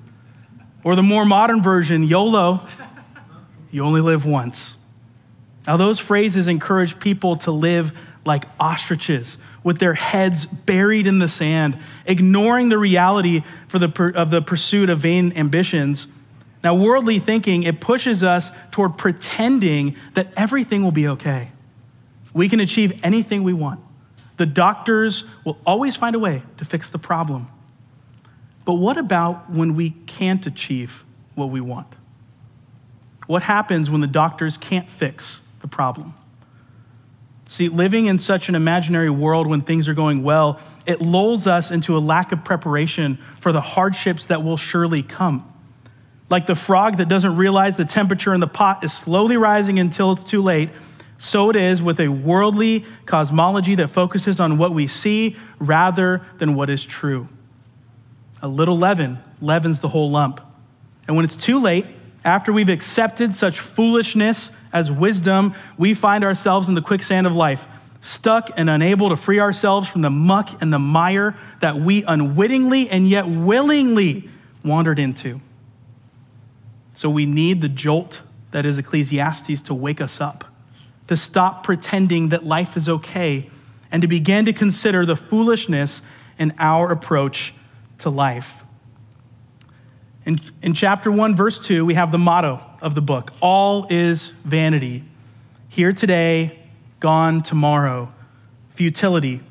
Or 0.84 0.96
the 0.96 1.04
more 1.04 1.24
modern 1.24 1.62
version, 1.62 2.02
YOLO, 2.02 2.68
you 3.70 3.84
only 3.84 4.02
live 4.02 4.26
once. 4.26 4.76
Now, 5.68 5.78
those 5.78 6.00
phrases 6.00 6.48
encourage 6.48 7.00
people 7.00 7.36
to 7.38 7.52
live 7.52 7.96
like 8.26 8.46
ostriches 8.60 9.38
with 9.64 9.78
their 9.78 9.94
heads 9.94 10.48
buried 10.48 11.06
in 11.06 11.20
the 11.20 11.30
sand, 11.30 11.78
ignoring 12.08 12.70
the 12.70 12.80
reality 12.80 13.42
for 13.68 13.78
the, 13.78 14.14
of 14.16 14.32
the 14.32 14.42
pursuit 14.42 14.90
of 14.90 14.98
vain 14.98 15.32
ambitions. 15.34 16.08
Now, 16.64 16.74
worldly 16.74 17.20
thinking, 17.20 17.62
it 17.62 17.82
pushes 17.82 18.24
us 18.24 18.50
toward 18.72 18.98
pretending 18.98 19.96
that 20.16 20.34
everything 20.36 20.84
will 20.84 20.92
be 20.92 21.08
okay. 21.10 21.52
We 22.34 22.50
can 22.50 22.60
achieve 22.60 23.00
anything 23.04 23.44
we 23.44 23.54
want. 23.54 23.80
The 24.38 24.46
doctors 24.46 25.26
will 25.44 25.58
always 25.66 25.96
find 25.96 26.16
a 26.16 26.20
way 26.20 26.44
to 26.58 26.66
fix 26.66 26.90
the 26.90 27.00
problem. 27.00 27.48
But 28.66 28.76
what 28.76 28.98
about 28.98 29.50
when 29.50 29.76
we 29.76 29.92
can't 29.92 30.46
achieve 30.46 31.04
what 31.36 31.50
we 31.50 31.60
want? 31.60 31.96
What 33.28 33.44
happens 33.44 33.90
when 33.90 34.02
the 34.02 34.08
doctors 34.08 34.58
can't 34.58 34.88
fix 34.88 35.42
the 35.62 35.68
problem? 35.68 36.14
See, 37.48 37.68
living 37.68 38.06
in 38.06 38.20
such 38.20 38.48
an 38.48 38.56
imaginary 38.56 39.10
world 39.10 39.48
when 39.48 39.62
things 39.62 39.90
are 39.90 39.96
going 39.96 40.22
well, 40.22 40.60
it 40.86 41.02
lulls 41.02 41.48
us 41.48 41.72
into 41.72 41.98
a 41.98 42.00
lack 42.00 42.32
of 42.32 42.44
preparation 42.44 43.18
for 43.18 43.52
the 43.52 43.62
hardships 43.62 44.28
that 44.28 44.44
will 44.44 44.58
surely 44.58 45.02
come. 45.02 45.52
Like 46.30 46.46
the 46.46 46.56
frog 46.56 46.98
that 46.98 47.10
doesn't 47.10 47.36
realize 47.36 47.76
the 47.76 47.86
temperature 47.86 48.36
in 48.36 48.40
the 48.40 48.48
pot 48.48 48.84
is 48.84 48.94
slowly 48.94 49.36
rising 49.36 49.80
until 49.80 50.12
it's 50.12 50.24
too 50.24 50.44
late, 50.44 50.70
so 51.20 51.52
it 51.52 51.56
is 51.56 51.84
with 51.84 52.00
a 52.00 52.08
worldly 52.08 52.86
cosmology 53.06 53.76
that 53.76 53.90
focuses 53.90 54.40
on 54.40 54.58
what 54.58 54.72
we 54.72 54.88
see 54.88 55.36
rather 55.60 56.26
than 56.40 56.56
what 56.56 56.70
is 56.70 56.84
true. 56.84 57.30
A 58.42 58.48
little 58.48 58.78
leaven 58.78 59.20
leavens 59.42 59.82
the 59.82 59.90
whole 59.90 60.10
lump. 60.10 60.42
And 61.08 61.16
when 61.16 61.26
it's 61.26 61.36
too 61.36 61.60
late, 61.60 61.86
after 62.24 62.52
we've 62.52 62.70
accepted 62.70 63.36
such 63.36 63.60
foolishness 63.60 64.52
as 64.72 64.92
wisdom, 64.92 65.54
we 65.78 65.94
find 65.94 66.24
ourselves 66.24 66.70
in 66.70 66.76
the 66.76 66.82
quicksand 66.82 67.28
of 67.28 67.36
life, 67.36 67.68
stuck 68.02 68.50
and 68.56 68.70
unable 68.70 69.10
to 69.10 69.18
free 69.18 69.40
ourselves 69.40 69.90
from 69.90 70.02
the 70.02 70.10
muck 70.10 70.62
and 70.62 70.72
the 70.72 70.80
mire 70.80 71.36
that 71.60 71.76
we 71.76 72.04
unwittingly 72.06 72.90
and 72.90 73.10
yet 73.10 73.28
willingly 73.28 74.30
wandered 74.64 75.00
into. 75.00 75.42
So 76.94 77.10
we 77.10 77.26
need 77.26 77.62
the 77.62 77.70
jolt 77.70 78.22
that 78.52 78.66
is 78.66 78.78
Ecclesiastes 78.78 79.62
to 79.64 79.74
wake 79.74 80.02
us 80.02 80.20
up, 80.22 80.46
to 81.10 81.18
stop 81.18 81.64
pretending 81.64 82.30
that 82.30 82.46
life 82.46 82.78
is 82.78 82.88
okay, 82.88 83.50
and 83.92 84.04
to 84.04 84.08
begin 84.08 84.46
to 84.46 84.54
consider 84.54 85.08
the 85.08 85.16
foolishness 85.16 86.04
in 86.38 86.54
our 86.60 86.92
approach 86.92 87.52
to 87.98 88.12
life. 88.12 88.64
In, 90.24 90.40
in 90.62 90.76
chapter 90.76 91.12
1, 91.12 91.34
verse 91.34 91.58
2, 91.66 91.84
we 91.84 91.96
have 91.96 92.12
the 92.12 92.20
motto 92.20 92.62
of 92.80 92.94
the 92.94 93.02
book 93.02 93.34
All 93.42 93.88
is 93.90 94.28
vanity. 94.46 95.04
Here 95.68 95.92
today, 95.94 96.60
gone 97.00 97.42
tomorrow. 97.42 98.14
Futility. 98.70 99.42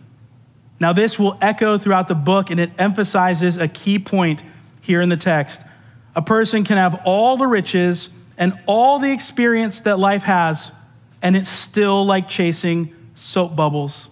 Now, 0.78 0.92
this 0.92 1.18
will 1.18 1.36
echo 1.42 1.76
throughout 1.76 2.06
the 2.06 2.14
book, 2.14 2.50
and 2.50 2.60
it 2.60 2.70
emphasizes 2.78 3.56
a 3.56 3.66
key 3.66 3.98
point 3.98 4.44
here 4.80 5.00
in 5.00 5.08
the 5.08 5.16
text. 5.16 5.66
A 6.14 6.22
person 6.22 6.62
can 6.62 6.76
have 6.76 7.00
all 7.04 7.36
the 7.36 7.48
riches 7.48 8.10
and 8.38 8.52
all 8.66 9.00
the 9.00 9.12
experience 9.12 9.80
that 9.80 9.98
life 9.98 10.22
has, 10.22 10.70
and 11.22 11.36
it's 11.36 11.48
still 11.48 12.04
like 12.04 12.28
chasing 12.28 12.94
soap 13.14 13.56
bubbles. 13.56 14.08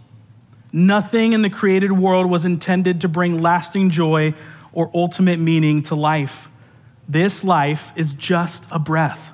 Nothing 0.72 1.32
in 1.32 1.42
the 1.42 1.50
created 1.50 1.92
world 1.92 2.30
was 2.30 2.44
intended 2.44 3.00
to 3.00 3.08
bring 3.08 3.40
lasting 3.40 3.90
joy 3.90 4.34
or 4.72 4.90
ultimate 4.94 5.38
meaning 5.38 5.82
to 5.84 5.94
life. 5.94 6.50
This 7.08 7.44
life 7.44 7.92
is 7.96 8.12
just 8.12 8.66
a 8.70 8.78
breath. 8.78 9.30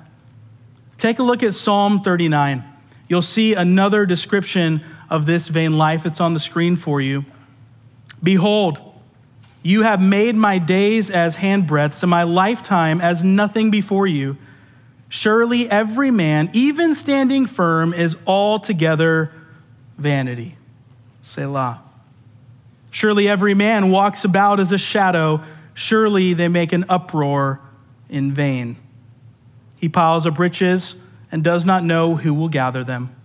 Take 0.97 1.19
a 1.19 1.23
look 1.23 1.43
at 1.43 1.53
Psalm 1.53 2.01
39. 2.01 2.63
You'll 3.09 3.21
see 3.21 3.53
another 3.53 4.05
description 4.05 4.83
of 5.09 5.25
this 5.25 5.47
vain 5.47 5.77
life. 5.77 6.05
It's 6.05 6.21
on 6.21 6.33
the 6.33 6.39
screen 6.39 6.75
for 6.75 7.01
you. 7.01 7.25
Behold, 8.21 8.79
you 9.61 9.81
have 9.81 10.01
made 10.01 10.35
my 10.35 10.59
days 10.59 11.09
as 11.09 11.37
handbreadths 11.37 12.03
and 12.03 12.09
my 12.09 12.23
lifetime 12.23 13.01
as 13.01 13.23
nothing 13.23 13.69
before 13.69 14.07
you. 14.07 14.37
Surely 15.15 15.69
every 15.69 16.09
man, 16.09 16.49
even 16.53 16.95
standing 16.95 17.45
firm, 17.45 17.93
is 17.93 18.17
altogether 18.25 19.31
vanity. 19.95 20.57
Selah. 21.21 21.83
Surely 22.89 23.29
every 23.29 23.53
man 23.53 23.91
walks 23.91 24.25
about 24.25 24.59
as 24.59 24.71
a 24.71 24.77
shadow. 24.79 25.39
Surely 25.75 26.33
they 26.33 26.47
make 26.47 26.73
an 26.73 26.83
uproar 26.89 27.61
in 28.09 28.33
vain. 28.33 28.75
He 29.79 29.87
piles 29.87 30.25
up 30.25 30.39
riches 30.39 30.95
and 31.31 31.43
does 31.43 31.63
not 31.63 31.83
know 31.83 32.15
who 32.15 32.33
will 32.33 32.49
gather 32.49 32.83
them. 32.83 33.15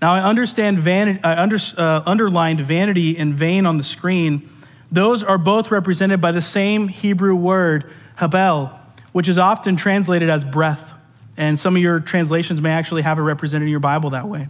Now, 0.00 0.14
I 0.14 0.22
understand 0.22 0.78
vanity, 0.78 1.20
I 1.22 1.42
under, 1.42 1.58
uh, 1.76 2.02
underlined 2.06 2.60
vanity 2.60 3.18
and 3.18 3.34
vain 3.34 3.66
on 3.66 3.76
the 3.76 3.84
screen. 3.84 4.50
Those 4.90 5.22
are 5.22 5.36
both 5.36 5.70
represented 5.70 6.22
by 6.22 6.32
the 6.32 6.40
same 6.40 6.88
Hebrew 6.88 7.36
word, 7.36 7.84
habel, 8.16 8.79
which 9.12 9.28
is 9.28 9.38
often 9.38 9.76
translated 9.76 10.30
as 10.30 10.44
breath. 10.44 10.92
And 11.36 11.58
some 11.58 11.76
of 11.76 11.82
your 11.82 12.00
translations 12.00 12.60
may 12.60 12.70
actually 12.70 13.02
have 13.02 13.18
it 13.18 13.22
represented 13.22 13.66
in 13.66 13.70
your 13.70 13.80
Bible 13.80 14.10
that 14.10 14.28
way. 14.28 14.48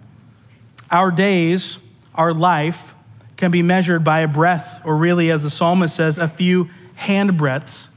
Our 0.90 1.10
days, 1.10 1.78
our 2.14 2.34
life, 2.34 2.94
can 3.36 3.50
be 3.50 3.62
measured 3.62 4.04
by 4.04 4.20
a 4.20 4.28
breath, 4.28 4.80
or 4.84 4.96
really, 4.96 5.30
as 5.30 5.42
the 5.42 5.50
psalmist 5.50 5.96
says, 5.96 6.18
a 6.18 6.28
few 6.28 6.68
hand 6.96 7.38
breaths. 7.38 7.88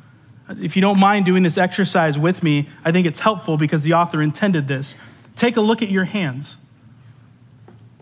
If 0.50 0.76
you 0.76 0.82
don't 0.82 1.00
mind 1.00 1.26
doing 1.26 1.44
this 1.44 1.58
exercise 1.58 2.18
with 2.18 2.44
me, 2.44 2.70
I 2.86 2.92
think 2.92 3.08
it's 3.08 3.20
helpful 3.20 3.58
because 3.58 3.82
the 3.84 3.94
author 3.94 4.22
intended 4.22 4.68
this. 4.68 4.96
Take 5.36 5.58
a 5.58 5.62
look 5.62 5.82
at 5.82 5.90
your 5.90 6.06
hands. 6.06 6.58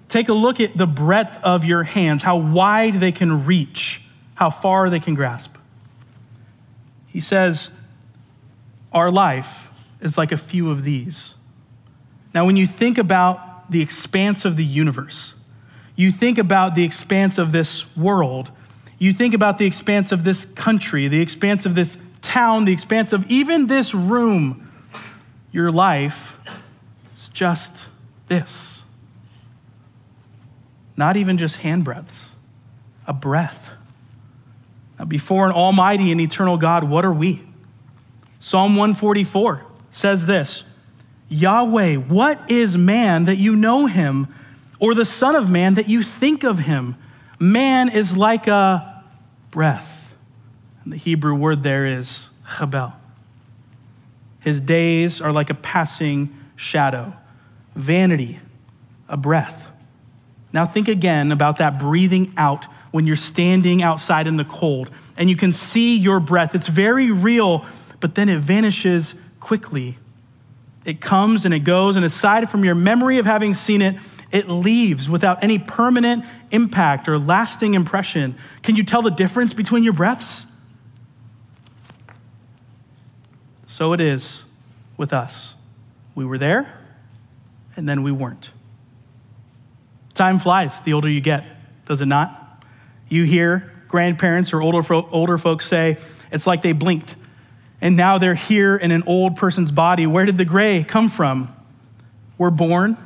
Take 0.09 0.27
a 0.27 0.33
look 0.33 0.59
at 0.59 0.77
the 0.77 0.85
breadth 0.85 1.39
of 1.41 1.63
your 1.63 1.83
hands, 1.83 2.21
how 2.21 2.37
wide 2.37 2.95
they 2.95 3.13
can 3.13 3.45
reach, 3.45 4.01
how 4.35 4.49
far 4.49 4.89
they 4.89 4.99
can 4.99 5.15
grasp. 5.15 5.55
He 7.07 7.21
says, 7.21 7.71
Our 8.91 9.11
life 9.11 9.69
is 10.01 10.17
like 10.17 10.31
a 10.31 10.37
few 10.37 10.69
of 10.69 10.83
these. 10.83 11.35
Now, 12.33 12.45
when 12.45 12.57
you 12.57 12.65
think 12.65 12.97
about 12.97 13.71
the 13.71 13.81
expanse 13.81 14.45
of 14.45 14.55
the 14.55 14.65
universe, 14.65 15.35
you 15.95 16.11
think 16.11 16.37
about 16.37 16.75
the 16.75 16.83
expanse 16.83 17.37
of 17.37 17.51
this 17.51 17.95
world, 17.95 18.51
you 18.97 19.13
think 19.13 19.33
about 19.33 19.57
the 19.57 19.65
expanse 19.65 20.11
of 20.11 20.23
this 20.23 20.45
country, 20.45 21.07
the 21.07 21.21
expanse 21.21 21.65
of 21.65 21.75
this 21.75 21.97
town, 22.21 22.65
the 22.65 22.73
expanse 22.73 23.13
of 23.13 23.29
even 23.29 23.67
this 23.67 23.93
room, 23.93 24.69
your 25.51 25.71
life 25.71 26.37
is 27.15 27.29
just 27.29 27.87
this. 28.27 28.83
Not 30.95 31.17
even 31.17 31.37
just 31.37 31.59
handbreadths, 31.59 32.29
a 33.07 33.13
breath. 33.13 33.71
Now, 34.99 35.05
before 35.05 35.47
an 35.47 35.51
almighty 35.51 36.11
and 36.11 36.21
eternal 36.21 36.57
God, 36.57 36.83
what 36.83 37.03
are 37.03 37.13
we? 37.13 37.41
Psalm 38.41 38.75
144 38.75 39.63
says 39.91 40.25
this 40.25 40.63
Yahweh, 41.29 41.95
what 41.95 42.51
is 42.51 42.75
man 42.75 43.25
that 43.25 43.37
you 43.37 43.55
know 43.55 43.85
him, 43.85 44.27
or 44.79 44.93
the 44.93 45.05
Son 45.05 45.35
of 45.35 45.49
Man 45.49 45.75
that 45.75 45.87
you 45.87 46.03
think 46.03 46.43
of 46.43 46.59
him? 46.59 46.95
Man 47.39 47.87
is 47.87 48.17
like 48.17 48.47
a 48.47 49.03
breath. 49.51 50.13
And 50.83 50.91
the 50.91 50.97
Hebrew 50.97 51.35
word 51.35 51.63
there 51.63 51.85
is 51.85 52.31
chabel. 52.57 52.93
His 54.41 54.59
days 54.59 55.21
are 55.21 55.31
like 55.31 55.51
a 55.51 55.55
passing 55.55 56.35
shadow, 56.55 57.13
vanity, 57.75 58.39
a 59.07 59.17
breath. 59.17 59.67
Now 60.51 60.65
think 60.65 60.87
again 60.87 61.31
about 61.31 61.57
that 61.57 61.77
breathing 61.77 62.33
out 62.35 62.65
when 62.89 63.05
you're 63.05 63.15
standing 63.15 63.83
outside 63.83 64.25
in 64.25 64.37
the 64.37 64.45
cold 64.45 64.89
and 65.15 65.29
you 65.29 65.35
can 65.35 65.53
see 65.53 65.97
your 65.97 66.19
breath. 66.19 66.55
It's 66.55 66.67
very 66.67 67.11
real, 67.11 67.65
but 68.01 68.15
then 68.15 68.27
it 68.27 68.39
vanishes 68.39 69.15
quickly. 69.39 69.97
It 70.83 70.99
comes 70.99 71.45
and 71.45 71.53
it 71.53 71.59
goes, 71.59 71.95
and 71.95 72.03
aside 72.03 72.49
from 72.49 72.65
your 72.65 72.75
memory 72.75 73.19
of 73.19 73.25
having 73.25 73.53
seen 73.53 73.81
it, 73.81 73.95
it 74.31 74.49
leaves 74.49 75.09
without 75.09 75.43
any 75.43 75.59
permanent 75.59 76.25
impact 76.51 77.07
or 77.07 77.17
lasting 77.19 77.75
impression. 77.75 78.35
Can 78.63 78.75
you 78.75 78.83
tell 78.83 79.01
the 79.01 79.11
difference 79.11 79.53
between 79.53 79.83
your 79.83 79.93
breaths? 79.93 80.47
So 83.65 83.93
it 83.93 84.01
is 84.01 84.45
with 84.97 85.13
us. 85.13 85.55
We 86.15 86.25
were 86.25 86.37
there, 86.37 86.77
and 87.75 87.87
then 87.87 88.03
we 88.03 88.11
weren't. 88.11 88.51
Time 90.13 90.39
flies 90.39 90.81
the 90.81 90.93
older 90.93 91.09
you 91.09 91.21
get, 91.21 91.45
does 91.85 92.01
it 92.01 92.07
not? 92.07 92.63
You 93.07 93.23
hear 93.23 93.71
grandparents 93.87 94.53
or 94.53 94.61
older, 94.61 94.93
older 94.93 95.37
folks 95.37 95.65
say, 95.65 95.97
it's 96.31 96.47
like 96.47 96.61
they 96.61 96.71
blinked 96.71 97.15
and 97.81 97.97
now 97.97 98.17
they're 98.19 98.35
here 98.35 98.75
in 98.75 98.91
an 98.91 99.03
old 99.07 99.35
person's 99.35 99.71
body. 99.71 100.05
Where 100.05 100.25
did 100.25 100.37
the 100.37 100.45
gray 100.45 100.83
come 100.87 101.09
from? 101.09 101.53
We're 102.37 102.51
born, 102.51 102.97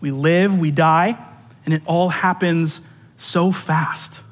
we 0.00 0.10
live, 0.10 0.58
we 0.58 0.70
die, 0.70 1.16
and 1.64 1.72
it 1.72 1.82
all 1.86 2.08
happens 2.08 2.80
so 3.16 3.52
fast. 3.52 4.22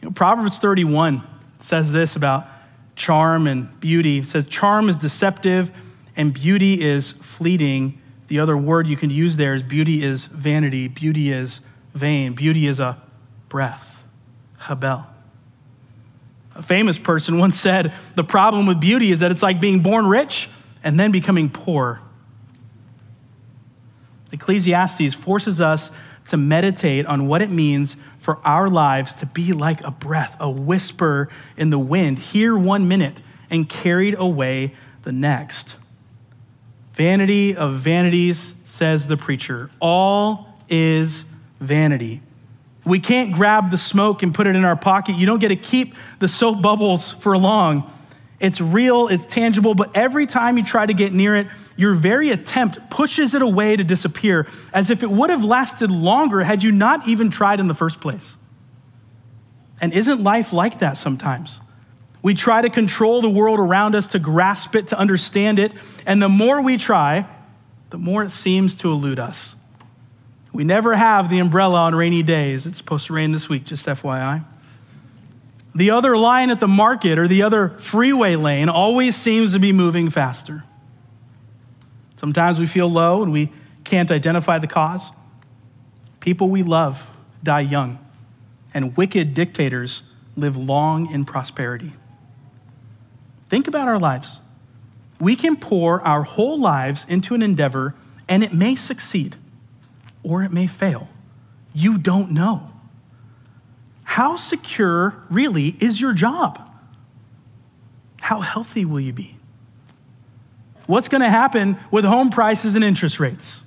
You 0.00 0.08
know, 0.08 0.12
Proverbs 0.12 0.58
31 0.58 1.22
says 1.58 1.92
this 1.92 2.16
about 2.16 2.48
charm 2.96 3.46
and 3.46 3.78
beauty. 3.80 4.18
It 4.18 4.26
says, 4.26 4.46
Charm 4.46 4.88
is 4.88 4.96
deceptive 4.96 5.70
and 6.16 6.32
beauty 6.32 6.80
is 6.80 7.12
fleeting. 7.12 8.00
The 8.28 8.38
other 8.38 8.56
word 8.56 8.86
you 8.86 8.96
can 8.96 9.10
use 9.10 9.36
there 9.36 9.54
is 9.54 9.62
beauty 9.62 10.02
is 10.02 10.26
vanity, 10.26 10.88
beauty 10.88 11.32
is 11.32 11.60
vain, 11.94 12.32
beauty 12.34 12.66
is 12.66 12.80
a 12.80 13.00
breath, 13.48 14.02
habel. 14.60 15.11
A 16.54 16.62
famous 16.62 16.98
person 16.98 17.38
once 17.38 17.58
said, 17.58 17.92
The 18.14 18.24
problem 18.24 18.66
with 18.66 18.80
beauty 18.80 19.10
is 19.10 19.20
that 19.20 19.30
it's 19.30 19.42
like 19.42 19.60
being 19.60 19.80
born 19.80 20.06
rich 20.06 20.48
and 20.84 20.98
then 20.98 21.12
becoming 21.12 21.48
poor. 21.48 22.00
Ecclesiastes 24.32 25.14
forces 25.14 25.60
us 25.60 25.90
to 26.28 26.36
meditate 26.36 27.06
on 27.06 27.26
what 27.26 27.42
it 27.42 27.50
means 27.50 27.96
for 28.18 28.38
our 28.44 28.68
lives 28.70 29.14
to 29.14 29.26
be 29.26 29.52
like 29.52 29.82
a 29.84 29.90
breath, 29.90 30.36
a 30.40 30.50
whisper 30.50 31.28
in 31.56 31.70
the 31.70 31.78
wind, 31.78 32.18
here 32.18 32.56
one 32.56 32.86
minute 32.86 33.20
and 33.50 33.68
carried 33.68 34.14
away 34.18 34.74
the 35.02 35.12
next. 35.12 35.76
Vanity 36.94 37.54
of 37.54 37.74
vanities, 37.74 38.54
says 38.64 39.06
the 39.06 39.16
preacher. 39.16 39.70
All 39.80 40.48
is 40.68 41.24
vanity. 41.60 42.22
We 42.84 42.98
can't 42.98 43.32
grab 43.32 43.70
the 43.70 43.78
smoke 43.78 44.22
and 44.22 44.34
put 44.34 44.46
it 44.46 44.56
in 44.56 44.64
our 44.64 44.76
pocket. 44.76 45.16
You 45.16 45.26
don't 45.26 45.38
get 45.38 45.48
to 45.48 45.56
keep 45.56 45.94
the 46.18 46.28
soap 46.28 46.60
bubbles 46.60 47.12
for 47.12 47.36
long. 47.38 47.90
It's 48.40 48.60
real, 48.60 49.06
it's 49.06 49.24
tangible, 49.24 49.74
but 49.74 49.96
every 49.96 50.26
time 50.26 50.58
you 50.58 50.64
try 50.64 50.84
to 50.84 50.94
get 50.94 51.12
near 51.12 51.36
it, 51.36 51.46
your 51.76 51.94
very 51.94 52.30
attempt 52.30 52.90
pushes 52.90 53.34
it 53.34 53.42
away 53.42 53.76
to 53.76 53.84
disappear, 53.84 54.48
as 54.74 54.90
if 54.90 55.04
it 55.04 55.10
would 55.10 55.30
have 55.30 55.44
lasted 55.44 55.90
longer 55.90 56.40
had 56.40 56.62
you 56.62 56.72
not 56.72 57.06
even 57.06 57.30
tried 57.30 57.60
in 57.60 57.68
the 57.68 57.74
first 57.74 58.00
place. 58.00 58.36
And 59.80 59.92
isn't 59.92 60.22
life 60.22 60.52
like 60.52 60.80
that 60.80 60.96
sometimes? 60.96 61.60
We 62.22 62.34
try 62.34 62.62
to 62.62 62.70
control 62.70 63.20
the 63.20 63.30
world 63.30 63.58
around 63.58 63.94
us, 63.94 64.08
to 64.08 64.18
grasp 64.18 64.74
it, 64.74 64.88
to 64.88 64.98
understand 64.98 65.58
it, 65.58 65.72
and 66.06 66.20
the 66.20 66.28
more 66.28 66.62
we 66.62 66.78
try, 66.78 67.26
the 67.90 67.98
more 67.98 68.22
it 68.22 68.30
seems 68.30 68.74
to 68.76 68.90
elude 68.90 69.18
us. 69.18 69.54
We 70.52 70.64
never 70.64 70.94
have 70.94 71.30
the 71.30 71.38
umbrella 71.38 71.78
on 71.78 71.94
rainy 71.94 72.22
days. 72.22 72.66
It's 72.66 72.76
supposed 72.76 73.06
to 73.06 73.14
rain 73.14 73.32
this 73.32 73.48
week, 73.48 73.64
just 73.64 73.86
FYI. 73.86 74.44
The 75.74 75.90
other 75.90 76.16
line 76.16 76.50
at 76.50 76.60
the 76.60 76.68
market 76.68 77.18
or 77.18 77.26
the 77.26 77.42
other 77.42 77.70
freeway 77.70 78.36
lane 78.36 78.68
always 78.68 79.16
seems 79.16 79.54
to 79.54 79.58
be 79.58 79.72
moving 79.72 80.10
faster. 80.10 80.64
Sometimes 82.18 82.60
we 82.60 82.66
feel 82.66 82.88
low 82.88 83.22
and 83.22 83.32
we 83.32 83.50
can't 83.84 84.10
identify 84.10 84.58
the 84.58 84.66
cause. 84.66 85.10
People 86.20 86.48
we 86.48 86.62
love 86.62 87.08
die 87.42 87.60
young, 87.60 87.98
and 88.74 88.96
wicked 88.96 89.34
dictators 89.34 90.02
live 90.36 90.56
long 90.56 91.10
in 91.10 91.24
prosperity. 91.24 91.92
Think 93.48 93.66
about 93.66 93.88
our 93.88 93.98
lives. 93.98 94.40
We 95.18 95.34
can 95.34 95.56
pour 95.56 96.00
our 96.02 96.22
whole 96.22 96.60
lives 96.60 97.04
into 97.08 97.34
an 97.34 97.42
endeavor, 97.42 97.94
and 98.28 98.44
it 98.44 98.52
may 98.52 98.76
succeed 98.76 99.36
or 100.22 100.42
it 100.42 100.52
may 100.52 100.66
fail. 100.66 101.08
You 101.74 101.98
don't 101.98 102.30
know. 102.30 102.70
How 104.04 104.36
secure, 104.36 105.22
really, 105.30 105.68
is 105.80 106.00
your 106.00 106.12
job? 106.12 106.68
How 108.20 108.40
healthy 108.40 108.84
will 108.84 109.00
you 109.00 109.12
be? 109.12 109.36
What's 110.86 111.08
going 111.08 111.22
to 111.22 111.30
happen 111.30 111.78
with 111.90 112.04
home 112.04 112.30
prices 112.30 112.74
and 112.74 112.84
interest 112.84 113.18
rates? 113.18 113.64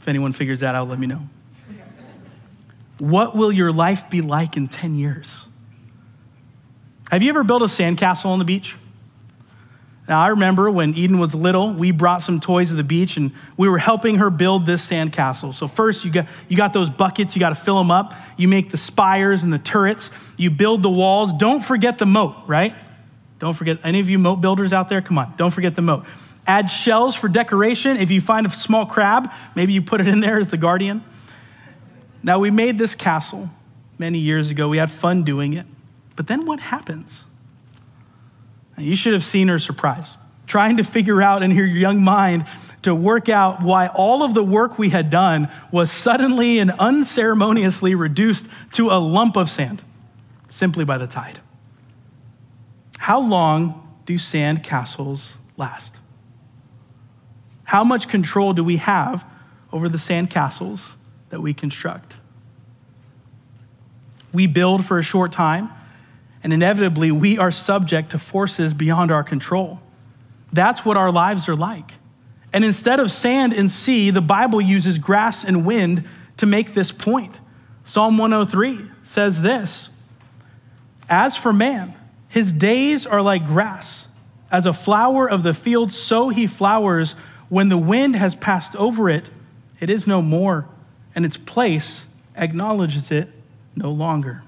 If 0.00 0.08
anyone 0.08 0.32
figures 0.32 0.60
that 0.60 0.74
out, 0.74 0.88
let 0.88 0.98
me 0.98 1.06
know. 1.06 1.28
What 2.98 3.34
will 3.34 3.50
your 3.50 3.72
life 3.72 4.08
be 4.10 4.20
like 4.20 4.56
in 4.56 4.68
10 4.68 4.94
years? 4.94 5.46
Have 7.10 7.22
you 7.22 7.30
ever 7.30 7.42
built 7.42 7.62
a 7.62 7.66
sandcastle 7.66 8.26
on 8.26 8.38
the 8.38 8.44
beach? 8.44 8.76
Now, 10.08 10.20
I 10.20 10.28
remember 10.28 10.68
when 10.68 10.94
Eden 10.94 11.20
was 11.20 11.32
little, 11.32 11.72
we 11.72 11.92
brought 11.92 12.22
some 12.22 12.40
toys 12.40 12.70
to 12.70 12.74
the 12.74 12.82
beach 12.82 13.16
and 13.16 13.30
we 13.56 13.68
were 13.68 13.78
helping 13.78 14.16
her 14.16 14.30
build 14.30 14.66
this 14.66 14.84
sandcastle. 14.88 15.54
So, 15.54 15.68
first, 15.68 16.04
you 16.04 16.10
got, 16.10 16.26
you 16.48 16.56
got 16.56 16.72
those 16.72 16.90
buckets, 16.90 17.36
you 17.36 17.40
got 17.40 17.50
to 17.50 17.54
fill 17.54 17.78
them 17.78 17.92
up. 17.92 18.12
You 18.36 18.48
make 18.48 18.70
the 18.70 18.76
spires 18.76 19.44
and 19.44 19.52
the 19.52 19.60
turrets, 19.60 20.10
you 20.36 20.50
build 20.50 20.82
the 20.82 20.90
walls. 20.90 21.32
Don't 21.32 21.62
forget 21.62 21.98
the 21.98 22.06
moat, 22.06 22.34
right? 22.48 22.74
Don't 23.38 23.54
forget, 23.54 23.78
any 23.84 24.00
of 24.00 24.08
you 24.08 24.18
moat 24.18 24.40
builders 24.40 24.72
out 24.72 24.88
there, 24.88 25.02
come 25.02 25.18
on, 25.18 25.34
don't 25.36 25.52
forget 25.52 25.76
the 25.76 25.82
moat. 25.82 26.04
Add 26.46 26.70
shells 26.70 27.14
for 27.14 27.28
decoration. 27.28 27.96
If 27.96 28.10
you 28.10 28.20
find 28.20 28.46
a 28.46 28.50
small 28.50 28.86
crab, 28.86 29.30
maybe 29.54 29.72
you 29.72 29.82
put 29.82 30.00
it 30.00 30.08
in 30.08 30.18
there 30.18 30.38
as 30.38 30.48
the 30.48 30.56
guardian. 30.56 31.04
Now, 32.24 32.40
we 32.40 32.50
made 32.50 32.78
this 32.78 32.96
castle 32.96 33.50
many 33.98 34.18
years 34.18 34.50
ago. 34.50 34.68
We 34.68 34.78
had 34.78 34.90
fun 34.90 35.22
doing 35.22 35.52
it. 35.52 35.66
But 36.16 36.26
then 36.26 36.44
what 36.46 36.58
happens? 36.58 37.24
You 38.82 38.96
should 38.96 39.12
have 39.12 39.24
seen 39.24 39.48
her 39.48 39.58
surprise, 39.58 40.16
trying 40.46 40.76
to 40.78 40.84
figure 40.84 41.22
out 41.22 41.42
in 41.42 41.52
her 41.52 41.64
young 41.64 42.02
mind 42.02 42.46
to 42.82 42.94
work 42.94 43.28
out 43.28 43.62
why 43.62 43.86
all 43.86 44.22
of 44.22 44.34
the 44.34 44.42
work 44.42 44.78
we 44.78 44.90
had 44.90 45.08
done 45.08 45.48
was 45.70 45.90
suddenly 45.90 46.58
and 46.58 46.70
unceremoniously 46.72 47.94
reduced 47.94 48.48
to 48.72 48.90
a 48.90 48.98
lump 48.98 49.36
of 49.36 49.48
sand 49.48 49.82
simply 50.48 50.84
by 50.84 50.98
the 50.98 51.06
tide. 51.06 51.40
How 52.98 53.20
long 53.20 53.96
do 54.04 54.18
sand 54.18 54.62
castles 54.62 55.38
last? 55.56 56.00
How 57.64 57.84
much 57.84 58.08
control 58.08 58.52
do 58.52 58.64
we 58.64 58.76
have 58.78 59.24
over 59.72 59.88
the 59.88 59.98
sand 59.98 60.28
castles 60.28 60.96
that 61.30 61.40
we 61.40 61.54
construct? 61.54 62.18
We 64.32 64.46
build 64.46 64.84
for 64.84 64.98
a 64.98 65.02
short 65.02 65.30
time 65.32 65.70
and 66.42 66.52
inevitably, 66.52 67.12
we 67.12 67.38
are 67.38 67.50
subject 67.50 68.10
to 68.10 68.18
forces 68.18 68.74
beyond 68.74 69.10
our 69.10 69.22
control. 69.22 69.80
That's 70.52 70.84
what 70.84 70.96
our 70.96 71.12
lives 71.12 71.48
are 71.48 71.56
like. 71.56 71.92
And 72.52 72.64
instead 72.64 73.00
of 73.00 73.10
sand 73.10 73.52
and 73.52 73.70
sea, 73.70 74.10
the 74.10 74.20
Bible 74.20 74.60
uses 74.60 74.98
grass 74.98 75.44
and 75.44 75.64
wind 75.64 76.04
to 76.36 76.46
make 76.46 76.74
this 76.74 76.92
point. 76.92 77.40
Psalm 77.84 78.18
103 78.18 78.90
says 79.02 79.42
this 79.42 79.88
As 81.08 81.36
for 81.36 81.52
man, 81.52 81.94
His 82.28 82.52
days 82.52 83.06
are 83.06 83.22
like 83.22 83.46
grass. 83.46 84.08
As 84.50 84.66
a 84.66 84.74
flower 84.74 85.28
of 85.28 85.44
the 85.44 85.54
field, 85.54 85.90
so 85.90 86.28
he 86.28 86.46
flowers. 86.46 87.14
When 87.48 87.68
the 87.68 87.78
wind 87.78 88.16
has 88.16 88.34
passed 88.34 88.76
over 88.76 89.08
it, 89.08 89.30
it 89.80 89.88
is 89.88 90.06
no 90.06 90.20
more, 90.20 90.66
and 91.14 91.24
its 91.24 91.36
place 91.36 92.06
acknowledges 92.36 93.10
it 93.10 93.28
no 93.74 93.90
longer. 93.90 94.42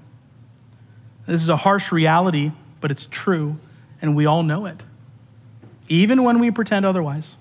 This 1.25 1.41
is 1.41 1.49
a 1.49 1.57
harsh 1.57 1.91
reality, 1.91 2.51
but 2.81 2.91
it's 2.91 3.07
true, 3.09 3.57
and 4.01 4.15
we 4.15 4.25
all 4.25 4.43
know 4.43 4.65
it. 4.65 4.81
Even 5.87 6.23
when 6.23 6.39
we 6.39 6.51
pretend 6.51 6.85
otherwise, 6.85 7.37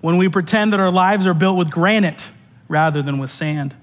when 0.00 0.16
we 0.16 0.28
pretend 0.28 0.72
that 0.72 0.80
our 0.80 0.90
lives 0.90 1.26
are 1.26 1.34
built 1.34 1.56
with 1.56 1.70
granite 1.70 2.30
rather 2.68 3.02
than 3.02 3.18
with 3.18 3.30
sand. 3.30 3.74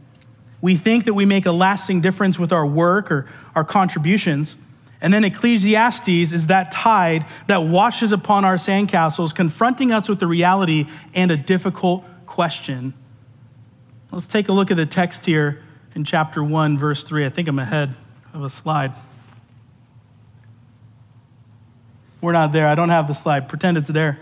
We 0.62 0.76
think 0.76 1.06
that 1.06 1.14
we 1.14 1.26
make 1.26 1.46
a 1.46 1.52
lasting 1.52 2.02
difference 2.02 2.38
with 2.38 2.52
our 2.52 2.66
work 2.66 3.12
or 3.12 3.28
our 3.56 3.64
contributions. 3.64 4.56
And 5.02 5.12
then 5.12 5.24
Ecclesiastes 5.24 6.08
is 6.08 6.48
that 6.48 6.72
tide 6.72 7.26
that 7.48 7.64
washes 7.64 8.12
upon 8.12 8.46
our 8.46 8.58
sandcastles, 8.58 9.34
confronting 9.34 9.92
us 9.92 10.08
with 10.08 10.20
the 10.20 10.28
reality 10.28 10.86
and 11.16 11.32
a 11.32 11.38
difficult 11.38 12.06
question. 12.28 12.94
Let's 14.12 14.28
take 14.28 14.48
a 14.48 14.52
look 14.52 14.70
at 14.70 14.78
the 14.78 14.86
text 14.86 15.26
here 15.26 15.64
in 15.96 16.04
chapter 16.04 16.44
1, 16.44 16.78
verse 16.78 17.04
3. 17.04 17.26
I 17.26 17.30
think 17.30 17.48
I'm 17.48 17.58
ahead 17.58 17.96
of 18.34 18.44
a 18.44 18.50
slide. 18.50 18.94
We're 22.22 22.34
not 22.34 22.52
there. 22.52 22.68
I 22.68 22.76
don't 22.76 22.90
have 22.90 23.08
the 23.08 23.14
slide. 23.14 23.50
Pretend 23.50 23.78
it's 23.78 23.90
there. 23.90 24.20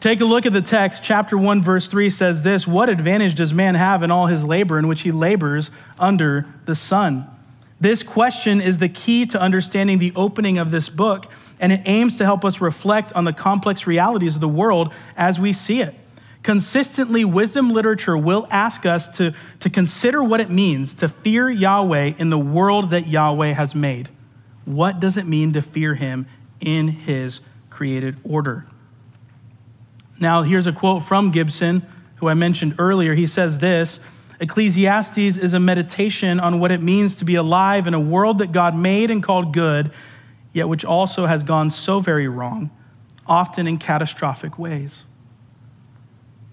Take 0.00 0.20
a 0.20 0.24
look 0.24 0.46
at 0.46 0.52
the 0.52 0.62
text. 0.62 1.04
Chapter 1.04 1.36
1, 1.36 1.62
verse 1.62 1.86
3 1.86 2.08
says 2.08 2.42
this 2.42 2.66
What 2.66 2.88
advantage 2.88 3.34
does 3.34 3.52
man 3.52 3.74
have 3.74 4.02
in 4.02 4.10
all 4.10 4.26
his 4.26 4.44
labor 4.44 4.78
in 4.78 4.88
which 4.88 5.02
he 5.02 5.12
labors 5.12 5.70
under 5.98 6.46
the 6.64 6.74
sun? 6.74 7.26
This 7.80 8.02
question 8.02 8.60
is 8.60 8.78
the 8.78 8.88
key 8.88 9.26
to 9.26 9.40
understanding 9.40 9.98
the 9.98 10.12
opening 10.14 10.58
of 10.58 10.70
this 10.70 10.88
book, 10.88 11.26
and 11.58 11.72
it 11.72 11.82
aims 11.84 12.18
to 12.18 12.24
help 12.24 12.44
us 12.44 12.60
reflect 12.60 13.12
on 13.14 13.24
the 13.24 13.32
complex 13.32 13.86
realities 13.86 14.36
of 14.36 14.40
the 14.40 14.48
world 14.48 14.92
as 15.16 15.40
we 15.40 15.52
see 15.52 15.82
it. 15.82 15.94
Consistently, 16.42 17.24
wisdom 17.24 17.70
literature 17.70 18.16
will 18.16 18.46
ask 18.50 18.86
us 18.86 19.08
to, 19.18 19.34
to 19.60 19.68
consider 19.68 20.24
what 20.24 20.40
it 20.40 20.48
means 20.48 20.94
to 20.94 21.08
fear 21.08 21.50
Yahweh 21.50 22.14
in 22.18 22.30
the 22.30 22.38
world 22.38 22.90
that 22.90 23.06
Yahweh 23.06 23.52
has 23.52 23.74
made. 23.74 24.08
What 24.64 25.00
does 25.00 25.16
it 25.16 25.26
mean 25.26 25.52
to 25.52 25.62
fear 25.62 25.94
him 25.94 26.26
in 26.60 26.88
his 26.88 27.40
created 27.68 28.16
order? 28.24 28.66
Now, 30.18 30.42
here's 30.42 30.66
a 30.66 30.72
quote 30.72 31.02
from 31.02 31.30
Gibson, 31.30 31.84
who 32.16 32.28
I 32.28 32.34
mentioned 32.34 32.76
earlier. 32.78 33.14
He 33.14 33.26
says 33.26 33.58
this 33.58 34.00
Ecclesiastes 34.40 35.18
is 35.18 35.52
a 35.52 35.60
meditation 35.60 36.40
on 36.40 36.60
what 36.60 36.70
it 36.70 36.80
means 36.80 37.16
to 37.16 37.26
be 37.26 37.34
alive 37.34 37.86
in 37.86 37.92
a 37.92 38.00
world 38.00 38.38
that 38.38 38.52
God 38.52 38.74
made 38.74 39.10
and 39.10 39.22
called 39.22 39.52
good, 39.52 39.92
yet 40.52 40.68
which 40.68 40.84
also 40.84 41.26
has 41.26 41.42
gone 41.42 41.68
so 41.68 42.00
very 42.00 42.28
wrong, 42.28 42.70
often 43.26 43.66
in 43.66 43.76
catastrophic 43.76 44.58
ways. 44.58 45.04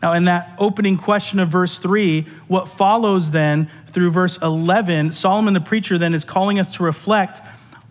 Now, 0.02 0.14
in 0.14 0.26
that 0.26 0.56
opening 0.60 0.98
question 0.98 1.40
of 1.40 1.50
verse 1.50 1.80
3, 1.80 2.22
what 2.48 2.70
follows 2.70 3.32
then 3.32 3.70
through 3.88 4.12
verse 4.12 4.38
11, 4.42 5.12
Solomon 5.14 5.54
the 5.54 5.62
preacher 5.62 5.98
then 5.98 6.14
is 6.14 6.24
calling 6.24 6.60
us 6.60 6.76
to 6.76 6.84
reflect 6.84 7.42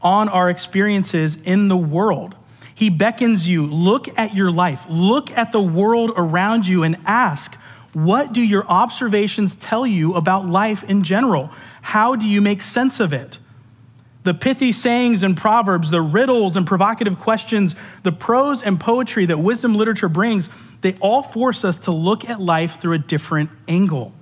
on 0.03 0.29
our 0.29 0.49
experiences 0.49 1.37
in 1.43 1.69
the 1.69 1.77
world. 1.77 2.37
He 2.75 2.91
beckons 2.91 3.49
you, 3.49 3.67
look 3.67 4.07
at 4.19 4.35
your 4.35 4.51
life, 4.51 4.87
look 4.89 5.31
at 5.31 5.51
the 5.51 5.63
world 5.63 6.13
around 6.17 6.69
you, 6.69 6.83
and 6.85 6.97
ask, 7.07 7.57
what 7.93 8.33
do 8.33 8.43
your 8.43 8.67
observations 8.67 9.57
tell 9.57 9.87
you 9.87 10.15
about 10.15 10.47
life 10.47 10.85
in 10.85 11.03
general? 11.03 11.51
How 11.81 12.15
do 12.15 12.29
you 12.29 12.43
make 12.43 12.63
sense 12.63 13.01
of 13.01 13.15
it? 13.15 13.39
The 14.25 14.35
pithy 14.35 14.73
sayings 14.73 15.23
and 15.23 15.37
proverbs, 15.37 15.91
the 15.91 16.03
riddles 16.03 16.57
and 16.57 16.67
provocative 16.67 17.19
questions, 17.19 17.75
the 18.03 18.13
prose 18.13 18.63
and 18.63 18.79
poetry 18.79 19.25
that 19.25 19.39
wisdom 19.39 19.75
literature 19.75 20.11
brings, 20.11 20.51
they 20.81 20.95
all 21.01 21.23
force 21.23 21.65
us 21.65 21.79
to 21.81 21.93
look 21.93 22.29
at 22.29 22.41
life 22.41 22.81
through 22.81 22.95
a 22.95 22.99
different 22.99 23.51
angle. 23.67 24.13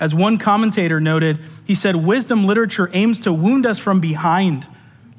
As 0.00 0.14
one 0.14 0.38
commentator 0.38 1.00
noted, 1.00 1.38
he 1.66 1.74
said, 1.74 1.96
Wisdom 1.96 2.46
literature 2.46 2.90
aims 2.92 3.20
to 3.20 3.32
wound 3.32 3.66
us 3.66 3.78
from 3.78 4.00
behind, 4.00 4.66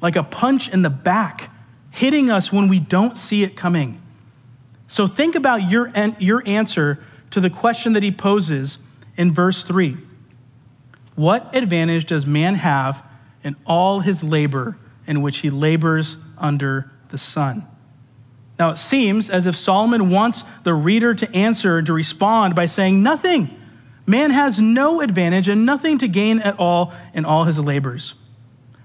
like 0.00 0.16
a 0.16 0.22
punch 0.22 0.72
in 0.72 0.82
the 0.82 0.90
back 0.90 1.50
hitting 1.90 2.30
us 2.30 2.52
when 2.52 2.68
we 2.68 2.78
don't 2.78 3.16
see 3.16 3.42
it 3.42 3.56
coming. 3.56 4.00
So 4.86 5.06
think 5.06 5.34
about 5.34 5.70
your, 5.70 5.90
your 6.18 6.42
answer 6.46 7.02
to 7.30 7.40
the 7.40 7.50
question 7.50 7.94
that 7.94 8.02
he 8.02 8.12
poses 8.12 8.78
in 9.16 9.32
verse 9.32 9.62
3 9.62 9.96
What 11.14 11.54
advantage 11.56 12.04
does 12.04 12.26
man 12.26 12.56
have 12.56 13.02
in 13.42 13.56
all 13.64 14.00
his 14.00 14.22
labor 14.22 14.76
in 15.06 15.22
which 15.22 15.38
he 15.38 15.50
labors 15.50 16.18
under 16.36 16.90
the 17.08 17.18
sun? 17.18 17.66
Now, 18.58 18.70
it 18.70 18.78
seems 18.78 19.28
as 19.28 19.46
if 19.46 19.54
Solomon 19.54 20.10
wants 20.10 20.44
the 20.64 20.74
reader 20.74 21.14
to 21.14 21.34
answer 21.34 21.78
and 21.78 21.86
to 21.86 21.92
respond 21.92 22.54
by 22.54 22.66
saying, 22.66 23.02
Nothing. 23.02 23.50
Man 24.06 24.30
has 24.30 24.60
no 24.60 25.00
advantage 25.00 25.48
and 25.48 25.66
nothing 25.66 25.98
to 25.98 26.08
gain 26.08 26.38
at 26.38 26.58
all 26.58 26.92
in 27.12 27.24
all 27.24 27.44
his 27.44 27.58
labors. 27.58 28.14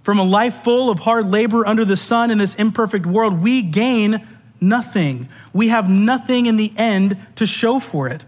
From 0.04 0.18
a 0.18 0.24
life 0.24 0.64
full 0.64 0.90
of 0.90 1.02
hard 1.02 1.28
labor 1.28 1.66
under 1.66 1.86
the 1.86 1.96
sun 1.96 2.32
in 2.32 2.40
this 2.40 2.56
imperfect 2.56 3.06
world, 3.06 3.42
we 3.42 3.62
gain 3.62 4.28
nothing. 4.60 5.30
We 5.54 5.70
have 5.70 5.90
nothing 5.90 6.48
in 6.48 6.58
the 6.58 6.74
end 6.76 7.18
to 7.36 7.46
show 7.46 7.80
for 7.80 8.08
it. 8.08 8.26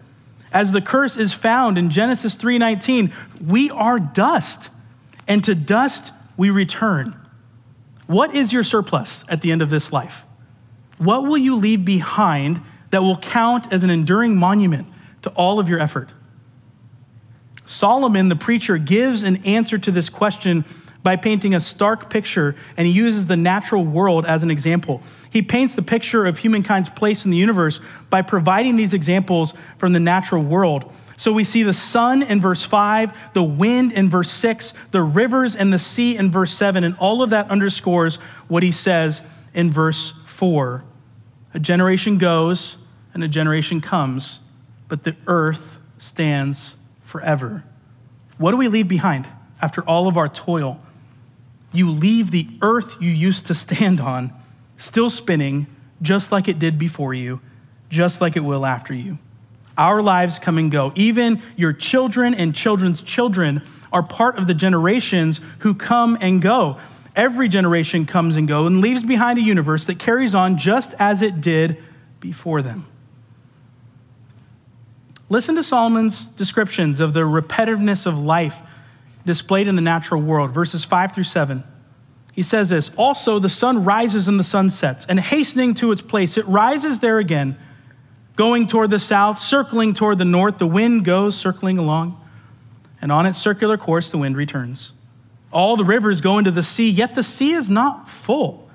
As 0.51 0.71
the 0.71 0.81
curse 0.81 1.17
is 1.17 1.33
found 1.33 1.79
in 1.79 1.89
Genesis 1.89 2.35
3:19, 2.35 3.11
we 3.43 3.71
are 3.71 3.97
dust, 3.97 4.69
and 5.27 5.43
to 5.43 5.55
dust 5.55 6.13
we 6.37 6.51
return. 6.51 7.15
What 8.05 8.35
is 8.35 8.53
your 8.53 8.63
surplus 8.63 9.25
at 9.29 9.41
the 9.41 9.51
end 9.51 9.63
of 9.63 9.71
this 9.71 9.91
life? 9.91 10.25
What 10.97 11.23
will 11.23 11.37
you 11.37 11.55
leave 11.55 11.83
behind 11.83 12.61
that 12.91 13.01
will 13.01 13.17
count 13.17 13.71
as 13.73 13.83
an 13.83 13.89
enduring 13.89 14.35
monument 14.35 14.87
to 15.23 15.29
all 15.31 15.59
of 15.59 15.67
your 15.67 15.79
effort? 15.79 16.09
Solomon, 17.65 18.29
the 18.29 18.35
preacher, 18.35 18.77
gives 18.77 19.23
an 19.23 19.37
answer 19.45 19.77
to 19.77 19.91
this 19.91 20.09
question 20.09 20.65
by 21.01 21.15
painting 21.17 21.53
a 21.53 21.59
stark 21.59 22.09
picture, 22.09 22.55
and 22.77 22.87
he 22.87 22.93
uses 22.93 23.27
the 23.27 23.35
natural 23.35 23.83
world 23.83 24.25
as 24.25 24.43
an 24.43 24.51
example. 24.51 25.01
He 25.29 25.41
paints 25.41 25.75
the 25.75 25.81
picture 25.81 26.25
of 26.25 26.39
humankind's 26.39 26.89
place 26.89 27.25
in 27.25 27.31
the 27.31 27.37
universe 27.37 27.81
by 28.09 28.21
providing 28.21 28.77
these 28.77 28.93
examples 28.93 29.53
from 29.77 29.93
the 29.93 29.99
natural 29.99 30.43
world. 30.43 30.91
So 31.17 31.33
we 31.33 31.43
see 31.43 31.63
the 31.63 31.73
sun 31.73 32.21
in 32.21 32.41
verse 32.41 32.63
5, 32.63 33.33
the 33.33 33.43
wind 33.43 33.91
in 33.91 34.09
verse 34.09 34.31
6, 34.31 34.73
the 34.91 35.01
rivers 35.01 35.55
and 35.55 35.71
the 35.73 35.79
sea 35.79 36.15
in 36.15 36.31
verse 36.31 36.51
7, 36.51 36.83
and 36.83 36.95
all 36.97 37.21
of 37.21 37.29
that 37.31 37.49
underscores 37.49 38.15
what 38.47 38.63
he 38.63 38.71
says 38.71 39.21
in 39.53 39.71
verse 39.71 40.13
4. 40.43 40.83
A 41.53 41.59
generation 41.59 42.17
goes 42.17 42.75
and 43.13 43.23
a 43.23 43.29
generation 43.29 43.79
comes, 43.79 44.41
but 44.89 45.05
the 45.05 45.15
earth 45.25 45.77
stands 45.97 46.75
forever. 47.01 47.63
What 48.37 48.51
do 48.51 48.57
we 48.57 48.67
leave 48.67 48.89
behind 48.89 49.25
after 49.61 49.81
all 49.83 50.09
of 50.09 50.17
our 50.17 50.27
toil? 50.27 50.81
you 51.73 51.89
leave 51.89 52.31
the 52.31 52.45
earth 52.61 52.97
you 53.01 53.09
used 53.09 53.47
to 53.47 53.55
stand 53.55 54.01
on 54.01 54.33
still 54.77 55.09
spinning 55.09 55.65
just 56.01 56.29
like 56.29 56.49
it 56.49 56.59
did 56.59 56.77
before 56.77 57.13
you, 57.13 57.39
just 57.89 58.19
like 58.19 58.35
it 58.35 58.41
will 58.41 58.65
after 58.65 58.93
you. 58.93 59.17
Our 59.77 60.01
lives 60.01 60.39
come 60.39 60.57
and 60.57 60.69
go. 60.69 60.91
Even 60.95 61.41
your 61.55 61.71
children 61.71 62.33
and 62.33 62.53
children's 62.53 63.01
children 63.01 63.61
are 63.93 64.03
part 64.03 64.37
of 64.37 64.47
the 64.47 64.53
generations 64.53 65.39
who 65.59 65.73
come 65.73 66.17
and 66.19 66.41
go. 66.41 66.79
Every 67.15 67.47
generation 67.47 68.05
comes 68.05 68.35
and 68.35 68.47
goes 68.47 68.67
and 68.67 68.81
leaves 68.81 69.03
behind 69.03 69.37
a 69.37 69.41
universe 69.41 69.85
that 69.85 69.99
carries 69.99 70.33
on 70.33 70.57
just 70.57 70.93
as 70.99 71.21
it 71.21 71.41
did 71.41 71.77
before 72.19 72.61
them. 72.61 72.85
Listen 75.29 75.55
to 75.55 75.63
Solomon's 75.63 76.29
descriptions 76.29 76.99
of 76.99 77.13
the 77.13 77.21
repetitiveness 77.21 78.05
of 78.05 78.17
life 78.19 78.61
displayed 79.25 79.67
in 79.67 79.75
the 79.75 79.81
natural 79.81 80.21
world, 80.21 80.51
verses 80.51 80.85
5 80.85 81.13
through 81.13 81.23
7. 81.23 81.63
He 82.33 82.41
says 82.41 82.69
this 82.69 82.89
Also, 82.97 83.39
the 83.39 83.49
sun 83.49 83.83
rises 83.83 84.27
and 84.27 84.39
the 84.39 84.43
sun 84.43 84.71
sets, 84.71 85.05
and 85.05 85.19
hastening 85.19 85.75
to 85.75 85.91
its 85.91 86.01
place, 86.01 86.37
it 86.37 86.45
rises 86.47 86.99
there 86.99 87.19
again, 87.19 87.57
going 88.35 88.67
toward 88.67 88.89
the 88.89 88.99
south, 88.99 89.39
circling 89.39 89.93
toward 89.93 90.17
the 90.17 90.25
north. 90.25 90.57
The 90.57 90.67
wind 90.67 91.05
goes 91.05 91.37
circling 91.37 91.77
along, 91.77 92.19
and 93.01 93.11
on 93.11 93.25
its 93.25 93.37
circular 93.37 93.77
course, 93.77 94.09
the 94.09 94.17
wind 94.17 94.35
returns. 94.35 94.91
All 95.53 95.77
the 95.77 95.85
rivers 95.85 96.19
go 96.19 96.37
into 96.37 96.51
the 96.51 96.63
sea, 96.63 96.89
yet 96.89 97.15
the 97.15 97.23
sea 97.23 97.53
is 97.53 97.69
not 97.69 98.09
full. 98.09 98.69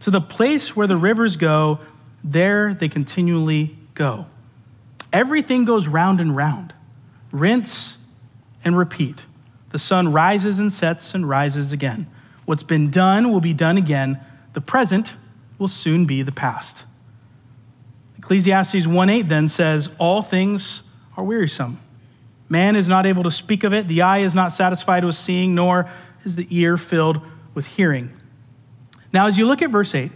To 0.00 0.10
the 0.10 0.20
place 0.20 0.74
where 0.74 0.86
the 0.86 0.96
rivers 0.96 1.36
go, 1.36 1.78
there 2.24 2.74
they 2.74 2.88
continually 2.88 3.76
go. 3.94 4.26
Everything 5.12 5.64
goes 5.64 5.88
round 5.88 6.20
and 6.20 6.34
round, 6.36 6.74
rinse 7.32 7.98
and 8.64 8.76
repeat. 8.76 9.24
The 9.70 9.78
sun 9.78 10.12
rises 10.12 10.58
and 10.58 10.72
sets 10.72 11.14
and 11.14 11.28
rises 11.28 11.72
again. 11.72 12.06
What's 12.44 12.62
been 12.62 12.90
done 12.90 13.30
will 13.30 13.40
be 13.40 13.54
done 13.54 13.76
again. 13.76 14.20
The 14.52 14.60
present 14.60 15.16
will 15.58 15.68
soon 15.68 16.06
be 16.06 16.22
the 16.22 16.32
past. 16.32 16.84
Ecclesiastes 18.18 18.86
1:8 18.86 19.28
then 19.28 19.48
says, 19.48 19.88
"All 19.98 20.22
things 20.22 20.82
are 21.16 21.24
wearisome. 21.24 21.78
Man 22.50 22.76
is 22.76 22.88
not 22.88 23.06
able 23.06 23.22
to 23.22 23.30
speak 23.30 23.64
of 23.64 23.72
it, 23.72 23.88
the 23.88 24.02
eye 24.02 24.18
is 24.18 24.34
not 24.34 24.52
satisfied 24.52 25.04
with 25.04 25.14
seeing, 25.14 25.54
nor 25.54 25.88
is 26.24 26.36
the 26.36 26.46
ear 26.50 26.76
filled 26.76 27.22
with 27.54 27.64
hearing." 27.64 28.10
Now, 29.12 29.26
as 29.26 29.38
you 29.38 29.46
look 29.46 29.62
at 29.62 29.70
verse 29.70 29.94
8, 29.94 30.12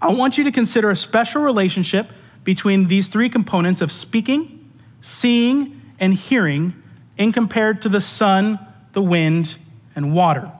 I 0.00 0.12
want 0.12 0.38
you 0.38 0.44
to 0.44 0.52
consider 0.52 0.90
a 0.90 0.96
special 0.96 1.42
relationship 1.42 2.12
between 2.44 2.86
these 2.86 3.08
three 3.08 3.28
components 3.28 3.80
of 3.80 3.90
speaking, 3.90 4.60
seeing, 5.00 5.80
and 5.98 6.14
hearing 6.14 6.74
in 7.16 7.32
compared 7.32 7.82
to 7.82 7.88
the 7.88 8.00
sun, 8.00 8.58
the 8.92 9.02
wind, 9.02 9.56
and 9.96 10.12
water. 10.12 10.52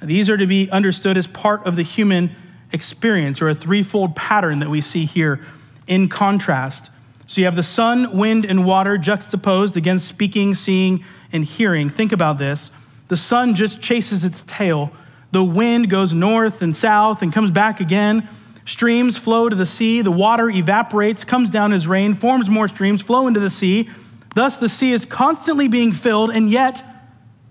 Now, 0.00 0.06
these 0.06 0.28
are 0.28 0.36
to 0.36 0.46
be 0.46 0.68
understood 0.70 1.16
as 1.16 1.26
part 1.26 1.64
of 1.64 1.76
the 1.76 1.82
human 1.82 2.30
experience 2.72 3.40
or 3.40 3.48
a 3.48 3.54
threefold 3.54 4.16
pattern 4.16 4.58
that 4.60 4.70
we 4.70 4.80
see 4.80 5.04
here 5.04 5.40
in 5.86 6.08
contrast. 6.08 6.90
So 7.30 7.40
you 7.40 7.44
have 7.44 7.54
the 7.54 7.62
sun, 7.62 8.16
wind, 8.18 8.44
and 8.44 8.66
water 8.66 8.98
juxtaposed 8.98 9.76
against 9.76 10.08
speaking, 10.08 10.52
seeing, 10.56 11.04
and 11.32 11.44
hearing. 11.44 11.88
Think 11.88 12.10
about 12.10 12.38
this. 12.38 12.72
The 13.06 13.16
sun 13.16 13.54
just 13.54 13.80
chases 13.80 14.24
its 14.24 14.42
tail. 14.42 14.90
The 15.30 15.44
wind 15.44 15.88
goes 15.90 16.12
north 16.12 16.60
and 16.60 16.74
south 16.74 17.22
and 17.22 17.32
comes 17.32 17.52
back 17.52 17.78
again. 17.78 18.28
Streams 18.64 19.16
flow 19.16 19.48
to 19.48 19.54
the 19.54 19.64
sea. 19.64 20.02
The 20.02 20.10
water 20.10 20.50
evaporates, 20.50 21.22
comes 21.22 21.50
down 21.50 21.72
as 21.72 21.86
rain, 21.86 22.14
forms 22.14 22.50
more 22.50 22.66
streams, 22.66 23.00
flow 23.00 23.28
into 23.28 23.38
the 23.38 23.48
sea. 23.48 23.88
Thus, 24.34 24.56
the 24.56 24.68
sea 24.68 24.90
is 24.90 25.04
constantly 25.04 25.68
being 25.68 25.92
filled 25.92 26.30
and 26.30 26.50
yet 26.50 26.82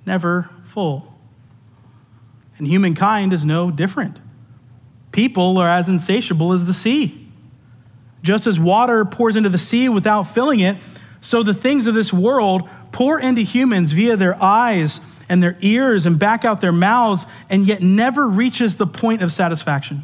never 0.06 0.50
full. 0.64 1.18
And 2.58 2.68
humankind 2.68 3.32
is 3.32 3.46
no 3.46 3.72
different. 3.72 4.20
People 5.14 5.58
are 5.58 5.70
as 5.70 5.88
insatiable 5.88 6.52
as 6.52 6.66
the 6.66 6.74
sea. 6.74 7.19
Just 8.22 8.48
as 8.48 8.60
water 8.60 9.06
pours 9.06 9.36
into 9.36 9.50
the 9.50 9.58
sea 9.58 9.90
without 9.90 10.24
filling 10.24 10.60
it, 10.60 10.78
so 11.22 11.44
the 11.44 11.54
things 11.54 11.88
of 11.88 11.94
this 11.94 12.12
world 12.12 12.68
pour 12.92 13.20
into 13.20 13.42
humans 13.42 13.92
via 13.92 14.18
their 14.18 14.42
eyes 14.42 15.00
and 15.28 15.44
their 15.44 15.58
ears 15.62 16.06
and 16.06 16.18
back 16.18 16.44
out 16.44 16.60
their 16.60 16.72
mouths, 16.72 17.26
and 17.50 17.68
yet 17.68 17.82
never 17.82 18.28
reaches 18.28 18.78
the 18.78 18.88
point 18.88 19.22
of 19.22 19.32
satisfaction. 19.32 20.04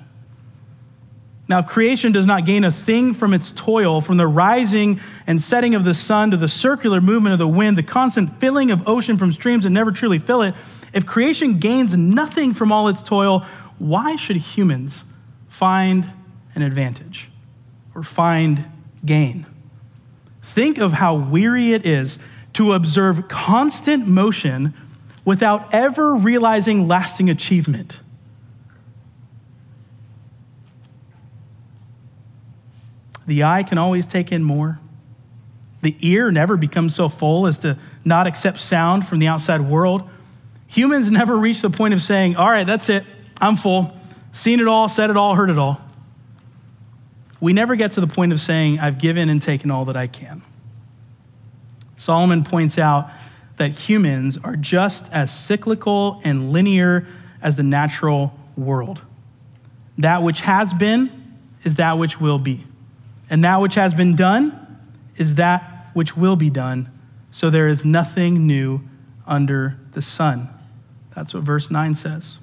Now, 1.47 1.62
creation 1.62 2.12
does 2.12 2.25
not 2.25 2.45
gain 2.45 2.63
a 2.63 2.71
thing 2.71 3.13
from 3.13 3.34
its 3.34 3.51
toil, 3.51 4.01
from 4.01 4.17
the 4.17 4.28
rising 4.28 4.99
and 5.28 5.41
setting 5.41 5.75
of 5.75 5.84
the 5.84 5.93
sun 5.93 6.32
to 6.32 6.38
the 6.38 6.47
circular 6.47 7.01
movement 7.01 7.34
of 7.34 7.39
the 7.39 7.47
wind, 7.47 7.78
the 7.78 7.84
constant 7.84 8.39
filling 8.39 8.71
of 8.71 8.88
ocean 8.88 9.17
from 9.17 9.32
streams 9.32 9.63
that 9.63 9.69
never 9.69 9.91
truly 9.91 10.19
fill 10.19 10.41
it. 10.41 10.56
If 10.93 11.06
creation 11.06 11.60
gains 11.60 11.95
nothing 11.95 12.54
from 12.54 12.71
all 12.71 12.88
its 12.88 13.04
toil, 13.04 13.45
why 13.78 14.15
should 14.15 14.38
humans 14.38 15.06
find 15.47 16.08
an 16.56 16.62
advantage 16.62 17.30
or 17.96 18.04
find 18.04 18.66
gain? 19.04 19.46
Think 20.44 20.78
of 20.78 20.94
how 20.94 21.16
weary 21.16 21.74
it 21.74 21.86
is 21.86 22.20
to 22.54 22.74
observe 22.74 23.28
constant 23.28 24.08
motion 24.08 24.74
without 25.26 25.74
ever 25.74 26.16
realizing 26.16 26.88
lasting 26.88 27.30
achievement. 27.30 28.00
The 33.28 33.44
eye 33.44 33.64
can 33.64 33.78
always 33.78 34.06
take 34.06 34.32
in 34.32 34.44
more. 34.44 34.80
The 35.82 35.96
ear 36.00 36.32
never 36.32 36.58
becomes 36.58 36.96
so 36.96 37.10
full 37.10 37.48
as 37.48 37.60
to 37.60 37.78
not 38.04 38.28
accept 38.28 38.60
sound 38.60 39.08
from 39.08 39.20
the 39.20 39.28
outside 39.28 39.62
world. 39.62 40.08
Humans 40.68 41.12
never 41.12 41.36
reach 41.38 41.62
the 41.62 41.70
point 41.70 41.94
of 41.94 42.02
saying, 42.02 42.36
All 42.36 42.50
right, 42.50 42.66
that's 42.66 42.90
it, 42.90 43.04
I'm 43.42 43.56
full. 43.56 43.96
Seen 44.32 44.60
it 44.60 44.68
all, 44.68 44.90
said 44.90 45.10
it 45.10 45.18
all, 45.18 45.36
heard 45.36 45.50
it 45.50 45.58
all. 45.58 45.82
We 47.39 47.54
never 47.54 47.76
get 47.76 47.91
to 47.91 48.02
the 48.02 48.08
point 48.08 48.32
of 48.32 48.39
saying, 48.39 48.80
I've 48.80 48.98
given 48.98 49.30
and 49.30 49.41
taken 49.41 49.71
all 49.71 49.86
that 49.86 49.98
I 49.98 50.08
can. 50.08 50.41
Solomon 51.98 52.43
points 52.43 52.78
out 52.78 53.10
that 53.58 53.71
humans 53.71 54.38
are 54.43 54.56
just 54.56 55.12
as 55.13 55.34
cyclical 55.34 56.21
and 56.24 56.52
linear 56.52 57.08
as 57.41 57.56
the 57.56 57.63
natural 57.63 58.38
world. 58.58 59.02
That 59.98 60.24
which 60.24 60.41
has 60.41 60.74
been 60.74 61.39
is 61.63 61.76
that 61.76 61.98
which 61.98 62.19
will 62.19 62.39
be. 62.39 62.65
And 63.30 63.43
that 63.43 63.62
which 63.62 63.76
has 63.76 63.93
been 63.93 64.15
done 64.15 64.62
is 65.15 65.36
that 65.36 65.89
which 65.93 66.17
will 66.17 66.36
be 66.36 66.50
done. 66.50 66.91
So 67.32 67.50
there 67.50 67.67
is 67.67 67.86
nothing 67.86 68.45
new 68.45 68.82
under 69.26 69.80
the 69.93 70.02
sun. 70.02 70.50
That's 71.15 71.34
what 71.34 71.43
verse 71.43 71.71
9 71.71 71.95
says. 71.95 72.39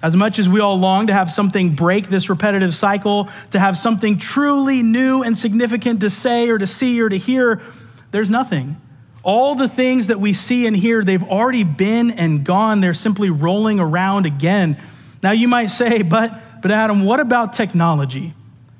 As 0.00 0.14
much 0.14 0.38
as 0.38 0.48
we 0.48 0.60
all 0.60 0.78
long 0.78 1.08
to 1.08 1.12
have 1.12 1.30
something 1.30 1.74
break 1.74 2.08
this 2.08 2.30
repetitive 2.30 2.74
cycle, 2.74 3.28
to 3.50 3.58
have 3.58 3.76
something 3.76 4.16
truly 4.18 4.82
new 4.82 5.22
and 5.22 5.36
significant 5.36 6.00
to 6.02 6.10
say 6.10 6.48
or 6.50 6.58
to 6.58 6.66
see 6.66 7.00
or 7.02 7.08
to 7.08 7.18
hear, 7.18 7.60
there's 8.12 8.30
nothing. 8.30 8.80
All 9.24 9.56
the 9.56 9.66
things 9.66 10.06
that 10.06 10.20
we 10.20 10.32
see 10.32 10.66
and 10.66 10.76
hear, 10.76 11.02
they've 11.02 11.22
already 11.22 11.64
been 11.64 12.12
and 12.12 12.44
gone. 12.44 12.80
They're 12.80 12.94
simply 12.94 13.28
rolling 13.28 13.80
around 13.80 14.24
again. 14.24 14.76
Now 15.22 15.32
you 15.32 15.48
might 15.48 15.66
say, 15.66 16.02
but, 16.02 16.62
but 16.62 16.70
Adam, 16.70 17.04
what 17.04 17.18
about 17.18 17.52
technology? 17.52 18.34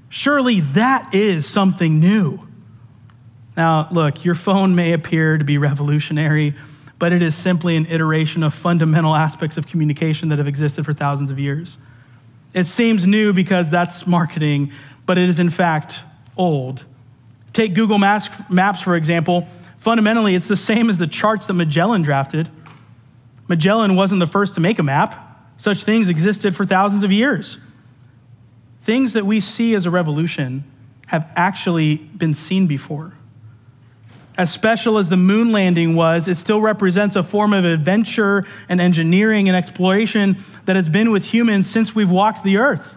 Surely 0.09 0.61
that 0.61 1.15
is 1.15 1.47
something 1.47 1.99
new. 1.99 2.47
Now, 3.57 3.89
look, 3.91 4.25
your 4.25 4.37
phone 4.37 4.77
may 4.77 4.93
appear 4.93 5.37
to 5.37 5.45
be 5.45 5.59
revolutionary, 5.59 6.55
but 6.99 7.13
it 7.13 7.23
is 7.23 7.35
simply 7.35 7.77
an 7.77 7.87
iteration 7.87 8.43
of 8.43 8.53
fundamental 8.53 9.15
aspects 9.15 9.57
of 9.57 9.67
communication 9.67 10.29
that 10.31 10.39
have 10.39 10.49
existed 10.49 10.85
for 10.85 10.93
thousands 10.93 11.31
of 11.31 11.39
years. 11.39 11.79
It 12.55 12.65
seems 12.65 13.07
new 13.07 13.33
because 13.33 13.71
that's 13.71 14.07
marketing, 14.07 14.73
but 15.07 15.19
it 15.19 15.29
is 15.29 15.39
in 15.39 15.51
fact 15.51 16.03
old. 16.37 16.85
Take 17.53 17.75
Google 17.75 17.99
Maps, 17.99 18.83
for 18.83 18.97
example. 18.97 19.47
Fundamentally, 19.79 20.35
it's 20.35 20.49
the 20.49 20.57
same 20.57 20.91
as 20.91 20.99
the 20.99 21.07
charts 21.07 21.47
that 21.47 21.55
Magellan 21.55 22.03
drafted. 22.03 22.49
Magellan 23.49 23.97
wasn't 23.97 24.21
the 24.21 24.27
first 24.27 24.55
to 24.55 24.61
make 24.61 24.79
a 24.79 24.83
map, 24.83 25.41
such 25.57 25.85
things 25.85 26.09
existed 26.09 26.55
for 26.55 26.65
thousands 26.65 27.05
of 27.05 27.13
years. 27.13 27.59
Things 28.81 29.13
that 29.13 29.27
we 29.27 29.41
see 29.41 29.75
as 29.75 29.87
a 29.87 29.91
revolution 29.91 30.65
have 31.07 31.31
actually 31.37 31.97
been 31.97 32.35
seen 32.35 32.67
before. 32.67 33.13
As 34.39 34.53
special 34.53 34.99
as 34.99 35.09
the 35.09 35.17
moon 35.17 35.51
landing 35.51 35.97
was, 35.97 36.29
it 36.29 36.37
still 36.37 36.61
represents 36.61 37.17
a 37.17 37.25
form 37.25 37.53
of 37.53 37.65
adventure 37.65 38.47
and 38.69 38.81
engineering 38.81 39.49
and 39.49 39.57
exploration 39.57 40.37
that 40.65 40.77
has 40.77 40.89
been 40.89 41.11
with 41.11 41.27
humans 41.27 41.69
since 41.69 41.93
we've 41.93 42.11
walked 42.11 42.45
the 42.45 42.57
earth. 42.57 42.97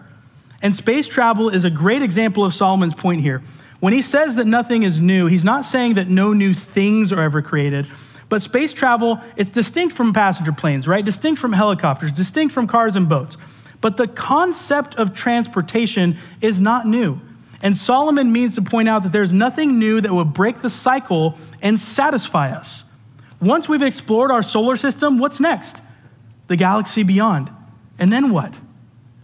And 0.62 0.72
space 0.72 1.08
travel 1.08 1.48
is 1.48 1.64
a 1.64 1.70
great 1.70 2.00
example 2.00 2.44
of 2.44 2.54
Solomon's 2.54 2.94
point 2.94 3.22
here. 3.22 3.42
When 3.80 3.92
he 3.92 4.02
says 4.02 4.36
that 4.36 4.46
nothing 4.46 4.84
is 4.84 5.00
new, 5.00 5.26
he's 5.26 5.42
not 5.42 5.64
saying 5.64 5.94
that 5.94 6.06
no 6.08 6.32
new 6.32 6.54
things 6.54 7.12
are 7.12 7.20
ever 7.20 7.42
created. 7.42 7.86
But 8.28 8.40
space 8.40 8.72
travel, 8.72 9.20
it's 9.36 9.50
distinct 9.50 9.96
from 9.96 10.12
passenger 10.12 10.52
planes, 10.52 10.86
right? 10.86 11.04
Distinct 11.04 11.40
from 11.40 11.52
helicopters, 11.52 12.12
distinct 12.12 12.54
from 12.54 12.68
cars 12.68 12.94
and 12.94 13.08
boats. 13.08 13.36
But 13.80 13.96
the 13.96 14.06
concept 14.06 14.94
of 14.94 15.12
transportation 15.12 16.16
is 16.40 16.60
not 16.60 16.86
new. 16.86 17.20
And 17.62 17.76
Solomon 17.76 18.32
means 18.32 18.56
to 18.56 18.62
point 18.62 18.88
out 18.88 19.04
that 19.04 19.12
there's 19.12 19.32
nothing 19.32 19.78
new 19.78 20.00
that 20.00 20.12
would 20.12 20.34
break 20.34 20.60
the 20.62 20.70
cycle 20.70 21.38
and 21.62 21.78
satisfy 21.78 22.50
us. 22.50 22.84
Once 23.40 23.68
we've 23.68 23.82
explored 23.82 24.30
our 24.30 24.42
solar 24.42 24.76
system, 24.76 25.18
what's 25.18 25.38
next? 25.38 25.80
The 26.48 26.56
galaxy 26.56 27.04
beyond. 27.04 27.50
And 27.98 28.12
then 28.12 28.30
what? 28.30 28.58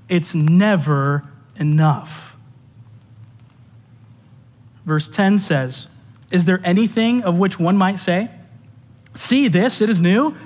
It's 0.08 0.34
never 0.34 1.28
enough. 1.56 2.36
Verse 4.86 5.08
10 5.08 5.40
says, 5.40 5.88
Is 6.30 6.44
there 6.44 6.60
anything 6.64 7.22
of 7.22 7.38
which 7.38 7.58
one 7.58 7.76
might 7.76 7.98
say, 7.98 8.30
See 9.14 9.48
this, 9.48 9.80
it 9.80 9.90
is 9.90 10.00
new? 10.00 10.36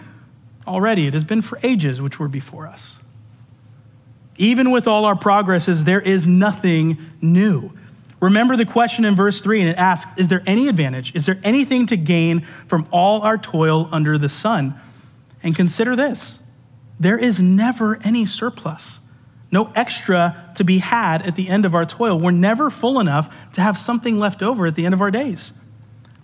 Already, 0.66 1.06
it 1.06 1.14
has 1.14 1.24
been 1.24 1.42
for 1.42 1.58
ages 1.62 2.00
which 2.00 2.18
were 2.18 2.28
before 2.28 2.66
us. 2.66 3.00
Even 4.36 4.70
with 4.70 4.88
all 4.88 5.04
our 5.04 5.16
progresses, 5.16 5.84
there 5.84 6.00
is 6.00 6.26
nothing 6.26 6.96
new. 7.20 7.72
Remember 8.22 8.56
the 8.56 8.64
question 8.64 9.04
in 9.04 9.14
verse 9.14 9.42
3, 9.42 9.60
and 9.60 9.68
it 9.68 9.76
asks 9.76 10.16
Is 10.16 10.28
there 10.28 10.42
any 10.46 10.68
advantage? 10.68 11.14
Is 11.14 11.26
there 11.26 11.38
anything 11.44 11.84
to 11.86 11.98
gain 11.98 12.46
from 12.66 12.86
all 12.90 13.20
our 13.20 13.36
toil 13.36 13.88
under 13.92 14.16
the 14.16 14.30
sun? 14.30 14.80
And 15.42 15.54
consider 15.54 15.94
this 15.94 16.38
there 16.98 17.18
is 17.18 17.40
never 17.40 17.98
any 18.04 18.24
surplus 18.24 19.00
no 19.52 19.70
extra 19.74 20.50
to 20.54 20.64
be 20.64 20.78
had 20.78 21.22
at 21.22 21.36
the 21.36 21.48
end 21.50 21.66
of 21.66 21.74
our 21.74 21.84
toil. 21.84 22.18
We're 22.18 22.30
never 22.30 22.70
full 22.70 22.98
enough 22.98 23.52
to 23.52 23.60
have 23.60 23.76
something 23.76 24.18
left 24.18 24.42
over 24.42 24.66
at 24.66 24.74
the 24.74 24.86
end 24.86 24.94
of 24.94 25.02
our 25.02 25.10
days. 25.10 25.52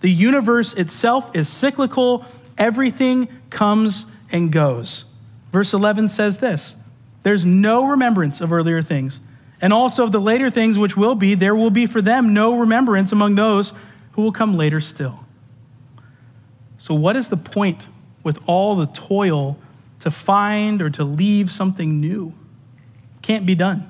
The 0.01 0.09
universe 0.09 0.73
itself 0.73 1.35
is 1.35 1.47
cyclical, 1.47 2.25
everything 2.57 3.27
comes 3.51 4.07
and 4.31 4.51
goes. 4.51 5.05
Verse 5.51 5.73
11 5.73 6.09
says 6.09 6.39
this 6.39 6.75
There's 7.21 7.45
no 7.45 7.85
remembrance 7.85 8.41
of 8.41 8.51
earlier 8.51 8.81
things, 8.81 9.21
and 9.61 9.73
also 9.73 10.03
of 10.03 10.11
the 10.11 10.21
later 10.21 10.49
things 10.49 10.77
which 10.77 10.95
will 10.95 11.15
be, 11.15 11.35
there 11.35 11.55
will 11.55 11.69
be 11.69 11.85
for 11.85 12.01
them 12.01 12.33
no 12.33 12.57
remembrance 12.57 13.11
among 13.11 13.35
those 13.35 13.73
who 14.13 14.21
will 14.21 14.31
come 14.31 14.55
later 14.55 14.79
still. 14.79 15.25
So, 16.77 16.93
what 16.95 17.15
is 17.15 17.29
the 17.29 17.37
point 17.37 17.87
with 18.23 18.39
all 18.47 18.75
the 18.75 18.87
toil 18.87 19.57
to 19.99 20.11
find 20.11 20.81
or 20.81 20.89
to 20.91 21.03
leave 21.03 21.51
something 21.51 21.99
new? 21.99 22.33
can't 23.29 23.45
be 23.45 23.53
done. 23.53 23.87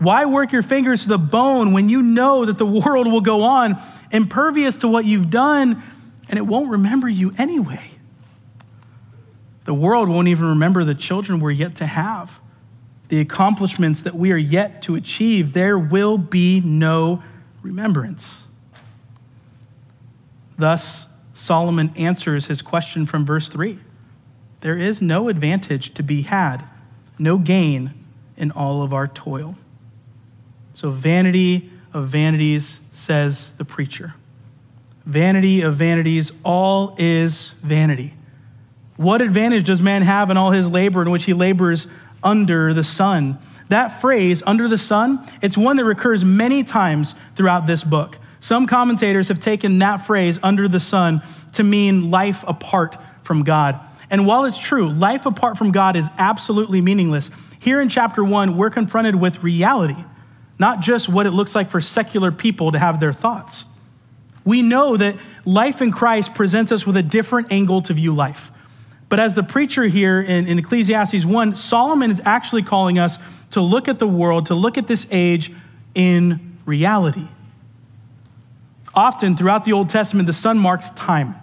Why 0.00 0.24
work 0.24 0.50
your 0.50 0.64
fingers 0.64 1.04
to 1.04 1.10
the 1.10 1.18
bone 1.18 1.72
when 1.72 1.88
you 1.88 2.02
know 2.02 2.44
that 2.44 2.58
the 2.58 2.66
world 2.84 3.06
will 3.06 3.20
go 3.20 3.42
on 3.42 3.80
impervious 4.10 4.78
to 4.78 4.88
what 4.88 5.04
you've 5.04 5.30
done 5.30 5.80
and 6.28 6.38
it 6.40 6.42
won't 6.42 6.68
remember 6.68 7.08
you 7.08 7.32
anyway? 7.38 7.92
The 9.64 9.74
world 9.74 10.08
won't 10.08 10.26
even 10.26 10.46
remember 10.46 10.82
the 10.82 10.96
children 10.96 11.38
we're 11.38 11.52
yet 11.52 11.76
to 11.76 11.86
have. 11.86 12.40
The 13.12 13.20
accomplishments 13.20 14.00
that 14.00 14.14
we 14.14 14.32
are 14.32 14.38
yet 14.38 14.80
to 14.80 14.94
achieve, 14.94 15.52
there 15.52 15.78
will 15.78 16.16
be 16.16 16.62
no 16.64 17.22
remembrance. 17.60 18.46
Thus, 20.56 21.08
Solomon 21.34 21.92
answers 21.94 22.46
his 22.46 22.62
question 22.62 23.04
from 23.04 23.26
verse 23.26 23.50
3 23.50 23.78
There 24.62 24.78
is 24.78 25.02
no 25.02 25.28
advantage 25.28 25.92
to 25.92 26.02
be 26.02 26.22
had, 26.22 26.70
no 27.18 27.36
gain 27.36 27.92
in 28.38 28.50
all 28.50 28.82
of 28.82 28.94
our 28.94 29.08
toil. 29.08 29.58
So, 30.72 30.88
vanity 30.88 31.70
of 31.92 32.08
vanities, 32.08 32.80
says 32.92 33.52
the 33.52 33.64
preacher. 33.66 34.14
Vanity 35.04 35.60
of 35.60 35.74
vanities, 35.74 36.32
all 36.44 36.94
is 36.96 37.48
vanity. 37.60 38.14
What 38.96 39.20
advantage 39.20 39.64
does 39.64 39.82
man 39.82 40.00
have 40.00 40.30
in 40.30 40.38
all 40.38 40.52
his 40.52 40.66
labor 40.66 41.02
in 41.02 41.10
which 41.10 41.24
he 41.24 41.34
labors 41.34 41.86
under 42.22 42.72
the 42.74 42.84
sun? 42.84 43.38
That 43.68 43.88
phrase, 43.88 44.42
under 44.46 44.68
the 44.68 44.78
sun, 44.78 45.26
it's 45.40 45.56
one 45.56 45.76
that 45.76 45.84
recurs 45.84 46.24
many 46.24 46.62
times 46.62 47.14
throughout 47.36 47.66
this 47.66 47.84
book. 47.84 48.18
Some 48.40 48.66
commentators 48.66 49.28
have 49.28 49.40
taken 49.40 49.78
that 49.78 49.98
phrase, 49.98 50.38
under 50.42 50.68
the 50.68 50.80
sun, 50.80 51.22
to 51.54 51.62
mean 51.62 52.10
life 52.10 52.44
apart 52.46 52.96
from 53.22 53.44
God. 53.44 53.80
And 54.10 54.26
while 54.26 54.44
it's 54.44 54.58
true, 54.58 54.90
life 54.90 55.24
apart 55.24 55.56
from 55.56 55.72
God 55.72 55.96
is 55.96 56.10
absolutely 56.18 56.80
meaningless, 56.80 57.30
here 57.58 57.80
in 57.80 57.88
chapter 57.88 58.22
one, 58.22 58.56
we're 58.56 58.70
confronted 58.70 59.16
with 59.16 59.42
reality, 59.42 60.04
not 60.58 60.80
just 60.80 61.08
what 61.08 61.26
it 61.26 61.30
looks 61.30 61.54
like 61.54 61.70
for 61.70 61.80
secular 61.80 62.30
people 62.30 62.72
to 62.72 62.78
have 62.78 63.00
their 63.00 63.12
thoughts. 63.12 63.64
We 64.44 64.60
know 64.60 64.96
that 64.96 65.16
life 65.46 65.80
in 65.80 65.92
Christ 65.92 66.34
presents 66.34 66.72
us 66.72 66.86
with 66.86 66.96
a 66.96 67.02
different 67.02 67.52
angle 67.52 67.80
to 67.82 67.94
view 67.94 68.12
life. 68.12 68.50
But 69.12 69.20
as 69.20 69.34
the 69.34 69.42
preacher 69.42 69.84
here 69.84 70.22
in, 70.22 70.46
in, 70.46 70.58
Ecclesiastes 70.58 71.26
1, 71.26 71.54
Solomon 71.54 72.10
is 72.10 72.22
actually 72.24 72.62
calling 72.62 72.98
us 72.98 73.18
to 73.50 73.60
look 73.60 73.86
at 73.86 73.98
the 73.98 74.06
world, 74.06 74.46
to 74.46 74.54
look 74.54 74.78
at 74.78 74.86
this 74.86 75.06
age 75.10 75.52
in 75.94 76.56
reality. 76.64 77.28
Often 78.94 79.36
throughout 79.36 79.66
the 79.66 79.74
Old 79.74 79.90
Testament, 79.90 80.26
the 80.26 80.32
sun 80.32 80.58
marks 80.58 80.88
time. 80.88 81.34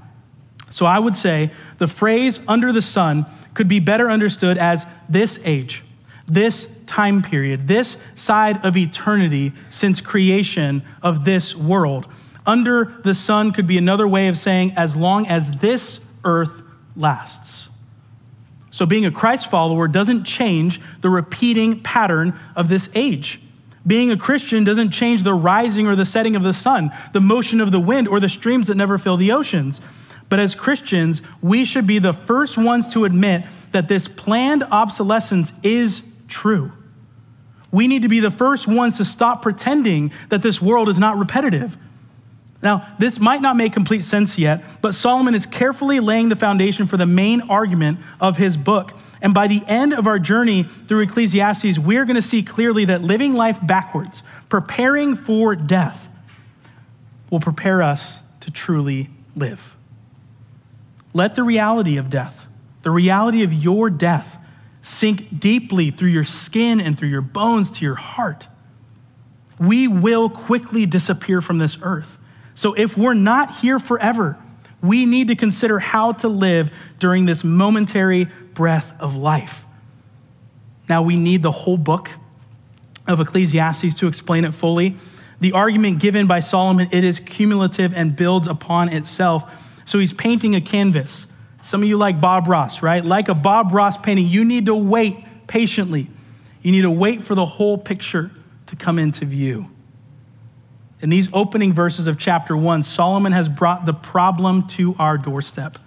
So 0.71 0.87
I 0.87 0.97
would 0.97 1.15
say 1.15 1.51
the 1.77 1.87
phrase 1.87 2.39
under 2.47 2.73
the 2.73 2.81
sun 2.81 3.27
could 3.53 3.67
be 3.67 3.79
better 3.79 4.09
understood 4.09 4.57
as 4.57 4.87
this 5.07 5.39
age, 5.43 5.83
this 6.27 6.67
time 6.87 7.21
period, 7.21 7.67
this 7.67 7.97
side 8.15 8.65
of 8.65 8.77
eternity 8.77 9.53
since 9.69 10.01
creation 10.01 10.81
of 11.03 11.23
this 11.23 11.55
world. 11.55 12.07
Under 12.47 12.99
the 13.03 13.13
sun 13.13 13.51
could 13.51 13.67
be 13.67 13.77
another 13.77 14.07
way 14.07 14.27
of 14.27 14.39
saying 14.39 14.71
as 14.75 14.95
long 14.95 15.27
as 15.27 15.59
this 15.59 15.99
earth 16.23 16.63
lasts. 16.99 17.69
So 18.71 18.85
being 18.85 19.05
a 19.05 19.11
Christ 19.11 19.49
follower 19.49 19.87
doesn't 19.87 20.25
change 20.25 20.79
the 21.01 21.09
repeating 21.09 21.81
pattern 21.81 22.37
of 22.55 22.69
this 22.69 22.89
age. 22.93 23.41
Being 23.87 24.11
a 24.11 24.17
Christian 24.17 24.63
doesn't 24.63 24.91
change 24.91 25.23
the 25.23 25.33
rising 25.33 25.87
or 25.87 25.95
the 25.95 26.05
setting 26.05 26.35
of 26.35 26.43
the 26.43 26.53
sun, 26.53 26.91
the 27.13 27.21
motion 27.21 27.61
of 27.61 27.71
the 27.71 27.79
wind, 27.79 28.07
or 28.07 28.19
the 28.19 28.29
streams 28.29 28.67
that 28.67 28.75
never 28.75 28.97
fill 28.97 29.17
the 29.17 29.31
oceans. 29.31 29.81
But 30.27 30.39
as 30.39 30.53
Christians, 30.53 31.21
we 31.41 31.65
should 31.65 31.87
be 31.87 31.97
the 31.97 32.13
first 32.13 32.57
ones 32.57 32.87
to 32.89 33.05
admit 33.05 33.43
that 33.71 33.87
this 33.87 34.07
planned 34.07 34.63
obsolescence 34.63 35.53
is 35.63 36.03
true. 36.27 36.71
We 37.71 37.87
need 37.87 38.01
to 38.03 38.09
be 38.09 38.19
the 38.19 38.31
first 38.31 38.67
ones 38.67 38.97
to 38.97 39.05
stop 39.05 39.41
pretending 39.41 40.11
that 40.29 40.41
this 40.43 40.61
world 40.61 40.89
is 40.89 40.99
not 40.99 41.17
repetitive. 41.17 41.77
Now, 42.61 42.93
this 42.99 43.19
might 43.19 43.41
not 43.41 43.55
make 43.55 43.71
complete 43.71 44.03
sense 44.03 44.37
yet, 44.37 44.63
but 44.81 44.93
Solomon 44.93 45.33
is 45.33 45.45
carefully 45.45 45.99
laying 45.99 46.29
the 46.29 46.35
foundation 46.35 46.87
for 46.87 46.97
the 46.97 47.05
main 47.05 47.41
argument 47.41 47.99
of 48.19 48.37
his 48.37 48.57
book. 48.57 48.93
And 49.21 49.33
by 49.33 49.47
the 49.47 49.63
end 49.67 49.93
of 49.93 50.07
our 50.07 50.19
journey 50.19 50.63
through 50.63 51.01
Ecclesiastes, 51.01 51.79
we're 51.79 52.05
going 52.05 52.15
to 52.15 52.21
see 52.21 52.43
clearly 52.43 52.85
that 52.85 53.01
living 53.01 53.33
life 53.33 53.59
backwards, 53.65 54.23
preparing 54.49 55.15
for 55.15 55.55
death, 55.55 56.09
will 57.31 57.39
prepare 57.39 57.81
us 57.81 58.23
to 58.41 58.51
truly 58.51 59.09
live. 59.35 59.75
Let 61.13 61.35
the 61.35 61.43
reality 61.43 61.97
of 61.97 62.09
death, 62.09 62.47
the 62.83 62.91
reality 62.91 63.43
of 63.43 63.53
your 63.53 63.89
death, 63.89 64.37
sink 64.81 65.39
deeply 65.39 65.91
through 65.91 66.09
your 66.09 66.23
skin 66.23 66.79
and 66.79 66.97
through 66.97 67.09
your 67.09 67.21
bones 67.21 67.71
to 67.71 67.85
your 67.85 67.95
heart. 67.95 68.47
We 69.59 69.87
will 69.87 70.29
quickly 70.29 70.85
disappear 70.85 71.41
from 71.41 71.57
this 71.57 71.77
earth. 71.81 72.17
So 72.59 72.73
if 72.73 72.97
we're 72.97 73.13
not 73.13 73.59
here 73.59 73.79
forever, 73.79 74.37
we 74.83 75.05
need 75.05 75.29
to 75.29 75.35
consider 75.35 75.79
how 75.79 76.11
to 76.11 76.27
live 76.27 76.75
during 76.99 77.25
this 77.25 77.41
momentary 77.41 78.27
breath 78.53 78.93
of 78.99 79.15
life. 79.15 79.65
Now, 80.89 81.01
we 81.01 81.15
need 81.15 81.41
the 81.41 81.53
whole 81.53 81.77
book 81.77 82.09
of 83.07 83.21
Ecclesiastes 83.21 83.95
to 83.99 84.07
explain 84.07 84.43
it 84.43 84.53
fully. 84.53 84.97
The 85.39 85.53
argument 85.53 86.01
given 86.01 86.27
by 86.27 86.41
Solomon, 86.41 86.89
it 86.91 87.05
is 87.05 87.21
cumulative 87.21 87.93
and 87.93 88.13
builds 88.13 88.45
upon 88.45 88.89
itself. 88.89 89.81
So 89.85 89.97
he's 89.97 90.11
painting 90.11 90.53
a 90.53 90.59
canvas. 90.59 91.27
Some 91.61 91.81
of 91.81 91.87
you 91.87 91.95
like 91.95 92.19
Bob 92.19 92.49
Ross, 92.49 92.83
right? 92.83 93.05
Like 93.05 93.29
a 93.29 93.35
Bob 93.35 93.71
Ross 93.71 93.97
painting, 93.97 94.27
you 94.27 94.43
need 94.43 94.65
to 94.65 94.75
wait 94.75 95.15
patiently. 95.47 96.09
You 96.61 96.73
need 96.73 96.81
to 96.81 96.91
wait 96.91 97.21
for 97.21 97.35
the 97.35 97.45
whole 97.45 97.77
picture 97.77 98.31
to 98.65 98.75
come 98.75 98.99
into 98.99 99.23
view. 99.23 99.71
In 101.01 101.09
these 101.09 101.29
opening 101.31 101.73
verses 101.73 102.07
of 102.07 102.17
chapter 102.17 102.57
one, 102.57 102.83
Solomon 102.83 103.31
has 103.31 103.47
brought 103.47 103.85
the 103.85 103.93
problem 103.93 104.67
to 104.69 104.95
our 104.99 105.17
doorstep. 105.17 105.77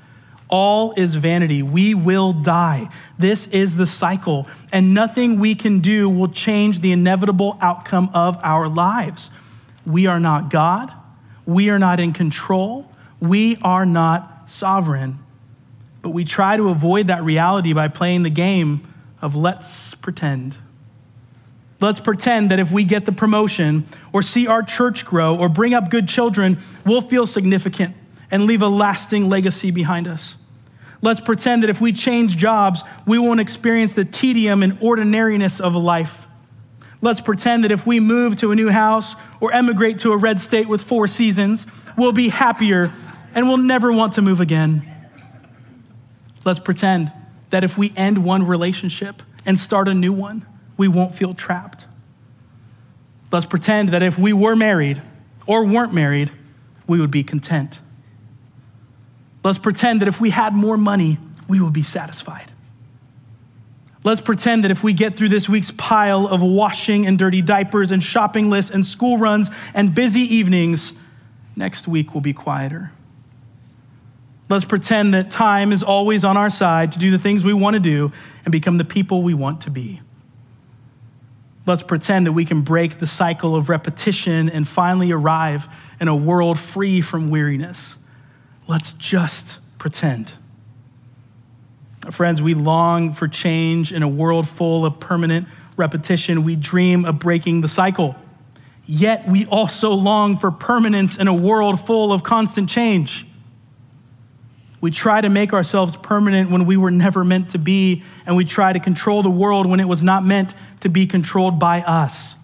All 0.48 0.92
is 0.92 1.14
vanity. 1.14 1.62
We 1.62 1.94
will 1.94 2.32
die. 2.32 2.88
This 3.18 3.46
is 3.48 3.76
the 3.76 3.86
cycle, 3.86 4.48
and 4.72 4.94
nothing 4.94 5.38
we 5.38 5.54
can 5.54 5.80
do 5.80 6.08
will 6.08 6.28
change 6.28 6.80
the 6.80 6.92
inevitable 6.92 7.58
outcome 7.60 8.10
of 8.14 8.38
our 8.42 8.68
lives. 8.68 9.30
We 9.86 10.06
are 10.06 10.20
not 10.20 10.50
God. 10.50 10.92
We 11.46 11.70
are 11.70 11.78
not 11.78 12.00
in 12.00 12.12
control. 12.12 12.90
We 13.20 13.56
are 13.62 13.86
not 13.86 14.50
sovereign. 14.50 15.18
But 16.00 16.10
we 16.10 16.24
try 16.24 16.56
to 16.56 16.68
avoid 16.68 17.06
that 17.06 17.22
reality 17.22 17.72
by 17.72 17.88
playing 17.88 18.22
the 18.22 18.30
game 18.30 18.86
of 19.20 19.34
let's 19.36 19.94
pretend. 19.94 20.56
Let's 21.82 21.98
pretend 21.98 22.52
that 22.52 22.60
if 22.60 22.70
we 22.70 22.84
get 22.84 23.06
the 23.06 23.12
promotion 23.12 23.86
or 24.12 24.22
see 24.22 24.46
our 24.46 24.62
church 24.62 25.04
grow 25.04 25.36
or 25.36 25.48
bring 25.48 25.74
up 25.74 25.90
good 25.90 26.08
children, 26.08 26.58
we'll 26.86 27.00
feel 27.00 27.26
significant 27.26 27.96
and 28.30 28.44
leave 28.44 28.62
a 28.62 28.68
lasting 28.68 29.28
legacy 29.28 29.72
behind 29.72 30.06
us. 30.06 30.36
Let's 31.00 31.20
pretend 31.20 31.64
that 31.64 31.70
if 31.70 31.80
we 31.80 31.92
change 31.92 32.36
jobs, 32.36 32.84
we 33.04 33.18
won't 33.18 33.40
experience 33.40 33.94
the 33.94 34.04
tedium 34.04 34.62
and 34.62 34.78
ordinariness 34.80 35.58
of 35.58 35.74
life. 35.74 36.28
Let's 37.00 37.20
pretend 37.20 37.64
that 37.64 37.72
if 37.72 37.84
we 37.84 37.98
move 37.98 38.36
to 38.36 38.52
a 38.52 38.54
new 38.54 38.70
house 38.70 39.16
or 39.40 39.52
emigrate 39.52 39.98
to 40.00 40.12
a 40.12 40.16
red 40.16 40.40
state 40.40 40.68
with 40.68 40.82
four 40.82 41.08
seasons, 41.08 41.66
we'll 41.98 42.12
be 42.12 42.28
happier 42.28 42.92
and 43.34 43.48
we'll 43.48 43.56
never 43.56 43.92
want 43.92 44.12
to 44.12 44.22
move 44.22 44.40
again. 44.40 44.88
Let's 46.44 46.60
pretend 46.60 47.10
that 47.50 47.64
if 47.64 47.76
we 47.76 47.92
end 47.96 48.24
one 48.24 48.46
relationship 48.46 49.20
and 49.44 49.58
start 49.58 49.88
a 49.88 49.94
new 49.94 50.12
one, 50.12 50.46
we 50.76 50.88
won't 50.88 51.14
feel 51.14 51.34
trapped. 51.34 51.86
Let's 53.30 53.46
pretend 53.46 53.90
that 53.90 54.02
if 54.02 54.18
we 54.18 54.32
were 54.32 54.54
married 54.56 55.00
or 55.46 55.64
weren't 55.64 55.94
married, 55.94 56.30
we 56.86 57.00
would 57.00 57.10
be 57.10 57.22
content. 57.22 57.80
Let's 59.44 59.58
pretend 59.58 60.00
that 60.00 60.08
if 60.08 60.20
we 60.20 60.30
had 60.30 60.54
more 60.54 60.76
money, 60.76 61.18
we 61.48 61.60
would 61.60 61.72
be 61.72 61.82
satisfied. 61.82 62.52
Let's 64.04 64.20
pretend 64.20 64.64
that 64.64 64.70
if 64.70 64.82
we 64.82 64.92
get 64.92 65.16
through 65.16 65.28
this 65.28 65.48
week's 65.48 65.70
pile 65.70 66.26
of 66.26 66.42
washing 66.42 67.06
and 67.06 67.18
dirty 67.18 67.40
diapers 67.40 67.92
and 67.92 68.02
shopping 68.02 68.50
lists 68.50 68.70
and 68.70 68.84
school 68.84 69.16
runs 69.16 69.48
and 69.74 69.94
busy 69.94 70.20
evenings, 70.20 70.94
next 71.54 71.86
week 71.86 72.12
will 72.12 72.20
be 72.20 72.32
quieter. 72.32 72.92
Let's 74.48 74.64
pretend 74.64 75.14
that 75.14 75.30
time 75.30 75.72
is 75.72 75.82
always 75.82 76.24
on 76.24 76.36
our 76.36 76.50
side 76.50 76.92
to 76.92 76.98
do 76.98 77.10
the 77.10 77.18
things 77.18 77.44
we 77.44 77.54
want 77.54 77.74
to 77.74 77.80
do 77.80 78.12
and 78.44 78.50
become 78.50 78.76
the 78.76 78.84
people 78.84 79.22
we 79.22 79.34
want 79.34 79.62
to 79.62 79.70
be. 79.70 80.00
Let's 81.66 81.82
pretend 81.82 82.26
that 82.26 82.32
we 82.32 82.44
can 82.44 82.62
break 82.62 82.98
the 82.98 83.06
cycle 83.06 83.54
of 83.54 83.68
repetition 83.68 84.48
and 84.48 84.66
finally 84.66 85.12
arrive 85.12 85.68
in 86.00 86.08
a 86.08 86.16
world 86.16 86.58
free 86.58 87.00
from 87.00 87.30
weariness. 87.30 87.96
Let's 88.66 88.92
just 88.94 89.58
pretend. 89.78 90.32
Friends, 92.10 92.42
we 92.42 92.54
long 92.54 93.12
for 93.12 93.28
change 93.28 93.92
in 93.92 94.02
a 94.02 94.08
world 94.08 94.48
full 94.48 94.84
of 94.84 94.98
permanent 94.98 95.46
repetition. 95.76 96.42
We 96.42 96.56
dream 96.56 97.04
of 97.04 97.20
breaking 97.20 97.60
the 97.60 97.68
cycle. 97.68 98.16
Yet 98.84 99.28
we 99.28 99.46
also 99.46 99.92
long 99.92 100.36
for 100.38 100.50
permanence 100.50 101.16
in 101.16 101.28
a 101.28 101.34
world 101.34 101.80
full 101.84 102.12
of 102.12 102.24
constant 102.24 102.68
change. 102.68 103.24
We 104.80 104.90
try 104.90 105.20
to 105.20 105.30
make 105.30 105.52
ourselves 105.52 105.96
permanent 105.96 106.50
when 106.50 106.66
we 106.66 106.76
were 106.76 106.90
never 106.90 107.22
meant 107.22 107.50
to 107.50 107.58
be, 107.58 108.02
and 108.26 108.34
we 108.34 108.44
try 108.44 108.72
to 108.72 108.80
control 108.80 109.22
the 109.22 109.30
world 109.30 109.66
when 109.66 109.78
it 109.78 109.86
was 109.86 110.02
not 110.02 110.24
meant 110.24 110.54
to 110.82 110.88
be 110.88 111.06
controlled 111.06 111.58
by 111.58 111.80
us 111.80 112.36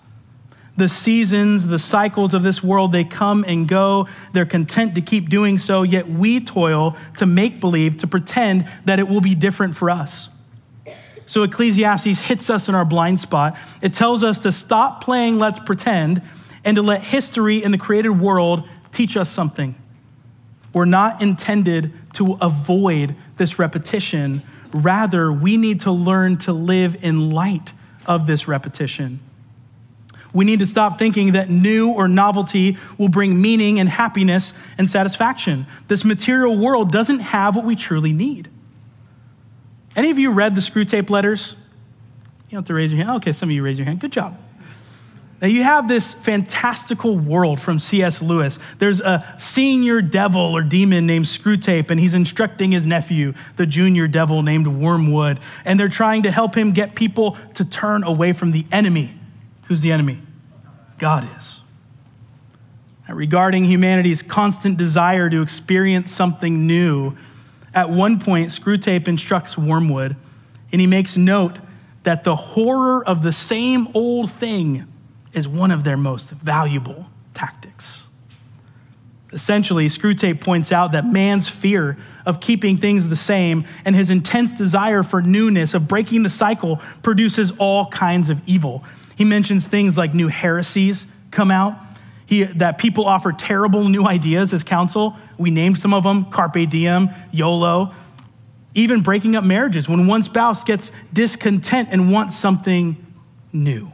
the 0.78 0.88
seasons, 0.88 1.66
the 1.66 1.78
cycles 1.78 2.34
of 2.34 2.44
this 2.44 2.62
world, 2.62 2.92
they 2.92 3.02
come 3.02 3.44
and 3.48 3.66
go. 3.66 4.06
They're 4.32 4.46
content 4.46 4.94
to 4.94 5.00
keep 5.00 5.28
doing 5.28 5.58
so, 5.58 5.82
yet 5.82 6.06
we 6.06 6.38
toil 6.38 6.96
to 7.16 7.26
make 7.26 7.58
believe, 7.58 7.98
to 7.98 8.06
pretend 8.06 8.68
that 8.84 9.00
it 9.00 9.08
will 9.08 9.20
be 9.20 9.34
different 9.34 9.76
for 9.76 9.90
us. 9.90 10.28
So 11.26 11.42
Ecclesiastes 11.42 12.20
hits 12.20 12.48
us 12.48 12.68
in 12.68 12.76
our 12.76 12.84
blind 12.84 13.18
spot. 13.18 13.58
It 13.82 13.92
tells 13.92 14.22
us 14.22 14.38
to 14.40 14.52
stop 14.52 15.02
playing 15.02 15.40
let's 15.40 15.58
pretend 15.58 16.22
and 16.64 16.76
to 16.76 16.82
let 16.82 17.02
history 17.02 17.64
and 17.64 17.74
the 17.74 17.78
created 17.78 18.10
world 18.10 18.62
teach 18.92 19.16
us 19.16 19.28
something. 19.28 19.74
We're 20.72 20.84
not 20.84 21.20
intended 21.20 21.92
to 22.14 22.38
avoid 22.40 23.16
this 23.36 23.58
repetition. 23.58 24.42
Rather, 24.72 25.32
we 25.32 25.56
need 25.56 25.80
to 25.82 25.90
learn 25.90 26.36
to 26.38 26.52
live 26.52 27.02
in 27.02 27.32
light 27.32 27.72
of 28.08 28.26
this 28.26 28.48
repetition. 28.48 29.20
We 30.32 30.44
need 30.44 30.58
to 30.58 30.66
stop 30.66 30.98
thinking 30.98 31.32
that 31.32 31.48
new 31.48 31.90
or 31.90 32.08
novelty 32.08 32.76
will 32.98 33.08
bring 33.08 33.40
meaning 33.40 33.78
and 33.78 33.88
happiness 33.88 34.52
and 34.76 34.90
satisfaction. 34.90 35.66
This 35.86 36.04
material 36.04 36.56
world 36.56 36.90
doesn't 36.90 37.20
have 37.20 37.56
what 37.56 37.64
we 37.64 37.76
truly 37.76 38.12
need. 38.12 38.48
Any 39.96 40.10
of 40.10 40.18
you 40.18 40.32
read 40.32 40.54
the 40.54 40.60
Screwtape 40.60 41.08
letters? 41.10 41.54
You 42.48 42.52
don't 42.52 42.58
have 42.58 42.64
to 42.66 42.74
raise 42.74 42.92
your 42.92 43.04
hand. 43.04 43.16
Okay, 43.18 43.32
some 43.32 43.48
of 43.48 43.54
you 43.54 43.62
raise 43.62 43.78
your 43.78 43.86
hand. 43.86 44.00
Good 44.00 44.12
job. 44.12 44.36
Now, 45.40 45.46
you 45.46 45.62
have 45.62 45.86
this 45.86 46.12
fantastical 46.12 47.16
world 47.16 47.60
from 47.60 47.78
C.S. 47.78 48.20
Lewis. 48.20 48.58
There's 48.78 49.00
a 49.00 49.36
senior 49.38 50.02
devil 50.02 50.40
or 50.40 50.62
demon 50.62 51.06
named 51.06 51.26
Screwtape, 51.26 51.90
and 51.90 52.00
he's 52.00 52.14
instructing 52.14 52.72
his 52.72 52.86
nephew, 52.86 53.34
the 53.54 53.64
junior 53.64 54.08
devil 54.08 54.42
named 54.42 54.66
Wormwood. 54.66 55.38
And 55.64 55.78
they're 55.78 55.88
trying 55.88 56.24
to 56.24 56.32
help 56.32 56.56
him 56.56 56.72
get 56.72 56.96
people 56.96 57.36
to 57.54 57.64
turn 57.64 58.02
away 58.02 58.32
from 58.32 58.50
the 58.50 58.66
enemy. 58.72 59.14
Who's 59.66 59.82
the 59.82 59.92
enemy? 59.92 60.22
God 60.98 61.28
is. 61.36 61.60
Now, 63.06 63.14
regarding 63.14 63.64
humanity's 63.64 64.24
constant 64.24 64.76
desire 64.76 65.30
to 65.30 65.40
experience 65.40 66.10
something 66.10 66.66
new, 66.66 67.16
at 67.72 67.90
one 67.90 68.18
point, 68.18 68.48
Screwtape 68.48 69.06
instructs 69.06 69.56
Wormwood, 69.56 70.16
and 70.72 70.80
he 70.80 70.88
makes 70.88 71.16
note 71.16 71.58
that 72.02 72.24
the 72.24 72.34
horror 72.34 73.06
of 73.06 73.22
the 73.22 73.32
same 73.32 73.86
old 73.94 74.32
thing 74.32 74.84
is 75.32 75.46
one 75.46 75.70
of 75.70 75.84
their 75.84 75.96
most 75.96 76.30
valuable 76.30 77.08
tactics. 77.34 78.08
Essentially, 79.32 79.88
Screwtape 79.88 80.40
points 80.40 80.72
out 80.72 80.92
that 80.92 81.04
man's 81.04 81.48
fear 81.48 81.98
of 82.24 82.40
keeping 82.40 82.78
things 82.78 83.08
the 83.08 83.16
same 83.16 83.64
and 83.84 83.94
his 83.94 84.08
intense 84.08 84.54
desire 84.54 85.02
for 85.02 85.20
newness, 85.20 85.74
of 85.74 85.86
breaking 85.86 86.22
the 86.22 86.30
cycle, 86.30 86.80
produces 87.02 87.52
all 87.58 87.86
kinds 87.86 88.30
of 88.30 88.40
evil. 88.48 88.84
He 89.16 89.24
mentions 89.24 89.66
things 89.66 89.98
like 89.98 90.14
new 90.14 90.28
heresies 90.28 91.06
come 91.30 91.50
out, 91.50 91.76
he, 92.24 92.44
that 92.44 92.78
people 92.78 93.04
offer 93.04 93.32
terrible 93.32 93.88
new 93.88 94.06
ideas 94.06 94.52
as 94.52 94.64
counsel. 94.64 95.16
We 95.36 95.50
named 95.50 95.78
some 95.78 95.92
of 95.92 96.04
them 96.04 96.26
Carpe 96.30 96.68
Diem, 96.68 97.10
YOLO, 97.30 97.92
even 98.74 99.02
breaking 99.02 99.36
up 99.36 99.44
marriages 99.44 99.88
when 99.88 100.06
one 100.06 100.22
spouse 100.22 100.64
gets 100.64 100.90
discontent 101.12 101.88
and 101.92 102.12
wants 102.12 102.36
something 102.36 102.96
new. 103.52 103.90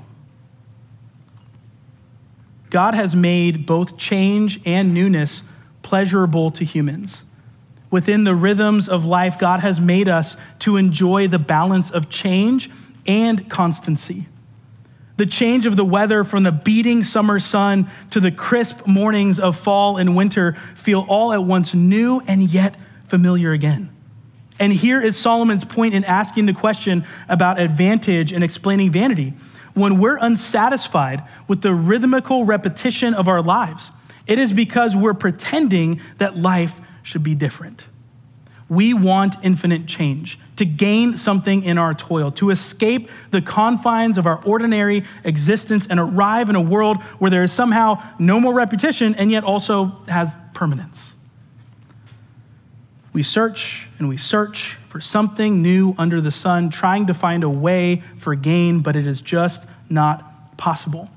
God 2.74 2.94
has 2.94 3.14
made 3.14 3.66
both 3.66 3.96
change 3.96 4.58
and 4.66 4.92
newness 4.92 5.44
pleasurable 5.82 6.50
to 6.50 6.64
humans. 6.64 7.22
Within 7.88 8.24
the 8.24 8.34
rhythms 8.34 8.88
of 8.88 9.04
life, 9.04 9.38
God 9.38 9.60
has 9.60 9.80
made 9.80 10.08
us 10.08 10.36
to 10.58 10.76
enjoy 10.76 11.28
the 11.28 11.38
balance 11.38 11.92
of 11.92 12.10
change 12.10 12.68
and 13.06 13.48
constancy. 13.48 14.26
The 15.18 15.24
change 15.26 15.66
of 15.66 15.76
the 15.76 15.84
weather 15.84 16.24
from 16.24 16.42
the 16.42 16.50
beating 16.50 17.04
summer 17.04 17.38
sun 17.38 17.88
to 18.10 18.18
the 18.18 18.32
crisp 18.32 18.88
mornings 18.88 19.38
of 19.38 19.56
fall 19.56 19.96
and 19.96 20.16
winter 20.16 20.54
feel 20.74 21.06
all 21.08 21.32
at 21.32 21.44
once 21.44 21.74
new 21.74 22.22
and 22.26 22.42
yet 22.42 22.74
familiar 23.06 23.52
again. 23.52 23.88
And 24.58 24.72
here 24.72 25.00
is 25.00 25.16
Solomon's 25.16 25.64
point 25.64 25.94
in 25.94 26.02
asking 26.02 26.46
the 26.46 26.54
question 26.54 27.06
about 27.28 27.60
advantage 27.60 28.32
and 28.32 28.42
explaining 28.42 28.90
vanity 28.90 29.34
when 29.74 29.98
we're 29.98 30.18
unsatisfied 30.18 31.22
with 31.48 31.62
the 31.62 31.74
rhythmical 31.74 32.44
repetition 32.44 33.12
of 33.12 33.28
our 33.28 33.42
lives, 33.42 33.90
it 34.26 34.38
is 34.38 34.52
because 34.52 34.96
we're 34.96 35.14
pretending 35.14 36.00
that 36.18 36.36
life 36.36 36.80
should 37.02 37.22
be 37.22 37.34
different. 37.34 37.86
We 38.68 38.94
want 38.94 39.36
infinite 39.42 39.86
change, 39.86 40.38
to 40.56 40.64
gain 40.64 41.16
something 41.16 41.62
in 41.62 41.76
our 41.76 41.92
toil, 41.92 42.30
to 42.32 42.50
escape 42.50 43.10
the 43.30 43.42
confines 43.42 44.16
of 44.16 44.26
our 44.26 44.42
ordinary 44.44 45.04
existence 45.24 45.86
and 45.86 46.00
arrive 46.00 46.48
in 46.48 46.56
a 46.56 46.60
world 46.62 47.02
where 47.18 47.30
there 47.30 47.42
is 47.42 47.52
somehow 47.52 48.02
no 48.18 48.40
more 48.40 48.54
repetition 48.54 49.14
and 49.16 49.30
yet 49.30 49.44
also 49.44 49.86
has 50.08 50.38
permanence. 50.54 51.14
We 53.12 53.22
search 53.22 53.88
and 53.98 54.08
we 54.08 54.16
search 54.16 54.78
for 54.94 55.00
something 55.00 55.60
new 55.60 55.92
under 55.98 56.20
the 56.20 56.30
sun, 56.30 56.70
trying 56.70 57.04
to 57.04 57.12
find 57.12 57.42
a 57.42 57.48
way 57.48 58.00
for 58.16 58.36
gain, 58.36 58.78
but 58.78 58.94
it 58.94 59.08
is 59.08 59.20
just 59.20 59.66
not 59.90 60.56
possible. 60.56 61.10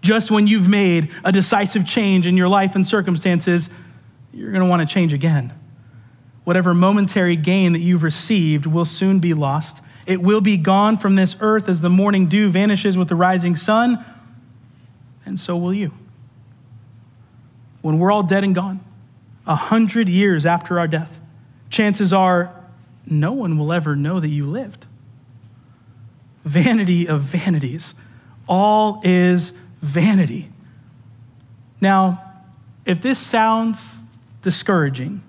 Just 0.00 0.30
when 0.30 0.46
you've 0.46 0.70
made 0.70 1.12
a 1.22 1.30
decisive 1.30 1.86
change 1.86 2.26
in 2.26 2.34
your 2.34 2.48
life 2.48 2.74
and 2.74 2.86
circumstances, 2.86 3.68
you're 4.32 4.52
going 4.52 4.64
to 4.64 4.70
want 4.70 4.88
to 4.88 4.90
change 4.90 5.12
again. 5.12 5.52
Whatever 6.44 6.72
momentary 6.72 7.36
gain 7.36 7.74
that 7.74 7.80
you've 7.80 8.02
received 8.02 8.64
will 8.64 8.86
soon 8.86 9.18
be 9.18 9.34
lost. 9.34 9.82
It 10.06 10.22
will 10.22 10.40
be 10.40 10.56
gone 10.56 10.96
from 10.96 11.14
this 11.14 11.36
earth 11.40 11.68
as 11.68 11.82
the 11.82 11.90
morning 11.90 12.26
dew 12.26 12.48
vanishes 12.48 12.96
with 12.96 13.08
the 13.08 13.16
rising 13.16 13.54
sun, 13.54 14.02
and 15.26 15.38
so 15.38 15.58
will 15.58 15.74
you. 15.74 15.92
When 17.82 17.98
we're 17.98 18.10
all 18.10 18.22
dead 18.22 18.44
and 18.44 18.54
gone, 18.54 18.80
a 19.46 19.56
hundred 19.56 20.08
years 20.08 20.46
after 20.46 20.80
our 20.80 20.88
death, 20.88 21.20
chances 21.68 22.14
are 22.14 22.57
no 23.10 23.32
one 23.32 23.58
will 23.58 23.72
ever 23.72 23.96
know 23.96 24.20
that 24.20 24.28
you 24.28 24.46
lived. 24.46 24.86
Vanity 26.44 27.08
of 27.08 27.20
vanities. 27.22 27.94
All 28.46 29.00
is 29.04 29.52
vanity. 29.80 30.48
Now, 31.80 32.22
if 32.84 33.00
this 33.02 33.18
sounds 33.18 34.02
discouraging, 34.42 35.22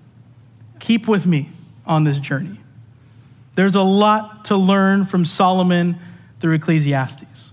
keep 0.78 1.06
with 1.06 1.26
me 1.26 1.50
on 1.86 2.04
this 2.04 2.18
journey. 2.18 2.58
There's 3.54 3.74
a 3.74 3.82
lot 3.82 4.46
to 4.46 4.56
learn 4.56 5.04
from 5.04 5.24
Solomon 5.24 5.98
through 6.40 6.54
Ecclesiastes. 6.54 7.50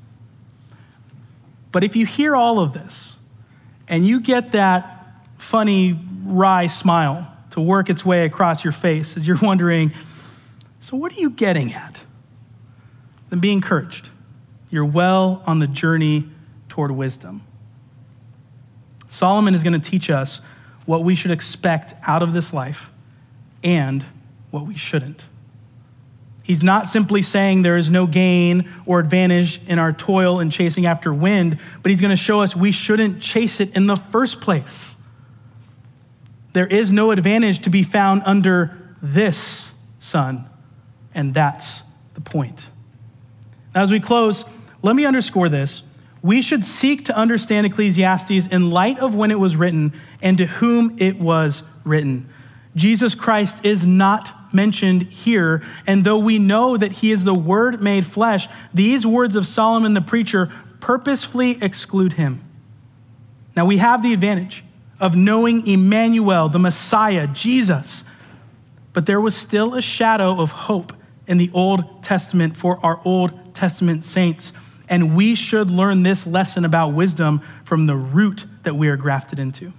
But 1.71 1.83
if 1.83 1.95
you 1.95 2.05
hear 2.05 2.35
all 2.35 2.59
of 2.59 2.73
this 2.73 3.17
and 3.87 4.05
you 4.05 4.21
get 4.21 4.53
that 4.53 5.05
funny, 5.37 5.99
wry 6.23 6.67
smile 6.67 7.31
to 7.51 7.61
work 7.61 7.89
its 7.89 8.05
way 8.05 8.25
across 8.25 8.63
your 8.63 8.73
face 8.73 9.17
as 9.17 9.27
you're 9.27 9.37
wondering, 9.41 9.91
so, 10.87 10.95
what 10.95 11.11
are 11.11 11.19
you 11.19 11.31
getting 11.31 11.73
at? 11.73 12.05
Then 13.27 13.39
be 13.39 13.51
encouraged. 13.51 14.07
You're 14.69 14.85
well 14.85 15.43
on 15.45 15.59
the 15.59 15.67
journey 15.67 16.29
toward 16.69 16.91
wisdom. 16.91 17.41
Solomon 19.09 19.53
is 19.53 19.63
going 19.63 19.77
to 19.77 19.91
teach 19.91 20.09
us 20.09 20.39
what 20.85 21.03
we 21.03 21.13
should 21.13 21.31
expect 21.31 21.93
out 22.07 22.23
of 22.23 22.31
this 22.31 22.53
life 22.53 22.89
and 23.65 24.05
what 24.49 24.65
we 24.65 24.77
shouldn't. 24.77 25.25
He's 26.41 26.63
not 26.63 26.87
simply 26.87 27.21
saying 27.21 27.63
there 27.63 27.75
is 27.75 27.89
no 27.89 28.07
gain 28.07 28.71
or 28.85 29.01
advantage 29.01 29.59
in 29.67 29.79
our 29.79 29.91
toil 29.91 30.39
and 30.39 30.53
chasing 30.53 30.85
after 30.85 31.13
wind, 31.13 31.59
but 31.83 31.91
he's 31.91 31.99
going 31.99 32.15
to 32.15 32.15
show 32.15 32.39
us 32.39 32.55
we 32.55 32.71
shouldn't 32.71 33.21
chase 33.21 33.59
it 33.59 33.75
in 33.75 33.87
the 33.87 33.97
first 33.97 34.39
place. 34.39 34.95
There 36.53 36.67
is 36.67 36.93
no 36.93 37.11
advantage 37.11 37.59
to 37.63 37.69
be 37.69 37.83
found 37.83 38.21
under 38.25 38.95
this 39.01 39.73
sun 39.99 40.46
and 41.17 41.33
that's 41.33 41.83
the 42.13 42.21
point. 42.21 42.69
Now, 43.75 43.81
as 43.81 43.91
we 43.91 43.99
close, 43.99 44.45
let 44.81 44.95
me 44.95 45.03
underscore 45.03 45.49
this. 45.49 45.83
We 46.21 46.41
should 46.41 46.63
seek 46.63 47.05
to 47.05 47.17
understand 47.17 47.65
Ecclesiastes 47.65 48.47
in 48.47 48.69
light 48.69 48.99
of 48.99 49.15
when 49.15 49.31
it 49.31 49.39
was 49.39 49.55
written 49.55 49.93
and 50.21 50.37
to 50.37 50.45
whom 50.45 50.95
it 50.99 51.19
was 51.19 51.63
written. 51.83 52.29
Jesus 52.75 53.15
Christ 53.15 53.65
is 53.65 53.85
not 53.85 54.53
mentioned 54.53 55.03
here, 55.03 55.63
and 55.87 56.03
though 56.03 56.19
we 56.19 56.37
know 56.37 56.77
that 56.77 56.91
he 56.93 57.11
is 57.11 57.23
the 57.23 57.33
Word 57.33 57.81
made 57.81 58.05
flesh, 58.05 58.47
these 58.73 59.05
words 59.05 59.35
of 59.35 59.45
Solomon 59.45 59.93
the 59.93 60.01
preacher 60.01 60.51
purposefully 60.79 61.57
exclude 61.61 62.13
him. 62.13 62.43
Now, 63.55 63.65
we 63.65 63.77
have 63.77 64.03
the 64.03 64.13
advantage 64.13 64.63
of 64.99 65.15
knowing 65.15 65.65
Emmanuel, 65.65 66.49
the 66.49 66.59
Messiah, 66.59 67.25
Jesus, 67.27 68.03
but 68.93 69.07
there 69.07 69.21
was 69.21 69.35
still 69.35 69.73
a 69.73 69.81
shadow 69.81 70.39
of 70.39 70.51
hope 70.51 70.93
in 71.27 71.37
the 71.37 71.51
Old 71.53 72.03
Testament 72.03 72.57
for 72.57 72.83
our 72.83 72.99
Old 73.05 73.53
Testament 73.53 74.03
saints. 74.03 74.53
And 74.89 75.15
we 75.15 75.35
should 75.35 75.69
learn 75.69 76.03
this 76.03 76.25
lesson 76.25 76.63
about 76.63 76.93
wisdom 76.93 77.41
from 77.65 77.85
the 77.85 77.95
root 77.95 78.45
that 78.63 78.75
we 78.75 78.87
are 78.87 78.97
grafted 78.97 79.37
into. 79.37 79.73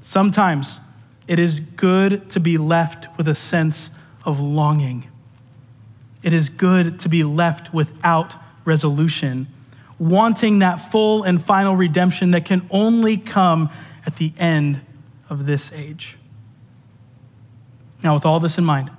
Sometimes 0.00 0.80
it 1.26 1.38
is 1.38 1.60
good 1.60 2.30
to 2.30 2.40
be 2.40 2.56
left 2.56 3.08
with 3.16 3.26
a 3.26 3.34
sense 3.34 3.90
of 4.24 4.38
longing. 4.38 5.10
It 6.22 6.32
is 6.32 6.48
good 6.48 7.00
to 7.00 7.08
be 7.08 7.24
left 7.24 7.74
without 7.74 8.36
resolution, 8.64 9.46
wanting 9.98 10.60
that 10.60 10.76
full 10.76 11.22
and 11.22 11.42
final 11.42 11.74
redemption 11.76 12.30
that 12.30 12.44
can 12.44 12.66
only 12.70 13.16
come 13.16 13.70
at 14.06 14.16
the 14.16 14.32
end 14.38 14.80
of 15.28 15.46
this 15.46 15.72
age. 15.72 16.16
Now, 18.02 18.14
with 18.14 18.26
all 18.26 18.40
this 18.40 18.58
in 18.58 18.64
mind, 18.64 18.90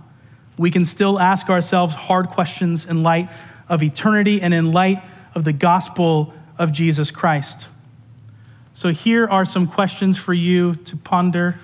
We 0.57 0.71
can 0.71 0.85
still 0.85 1.19
ask 1.19 1.49
ourselves 1.49 1.95
hard 1.95 2.29
questions 2.29 2.85
in 2.85 3.03
light 3.03 3.29
of 3.67 3.83
eternity 3.83 4.41
and 4.41 4.53
in 4.53 4.71
light 4.71 5.03
of 5.33 5.43
the 5.43 5.53
gospel 5.53 6.33
of 6.57 6.71
Jesus 6.71 7.11
Christ. 7.11 7.67
So, 8.73 8.89
here 8.89 9.27
are 9.27 9.45
some 9.45 9.67
questions 9.67 10.17
for 10.17 10.33
you 10.33 10.75
to 10.75 10.97
ponder. 10.97 11.59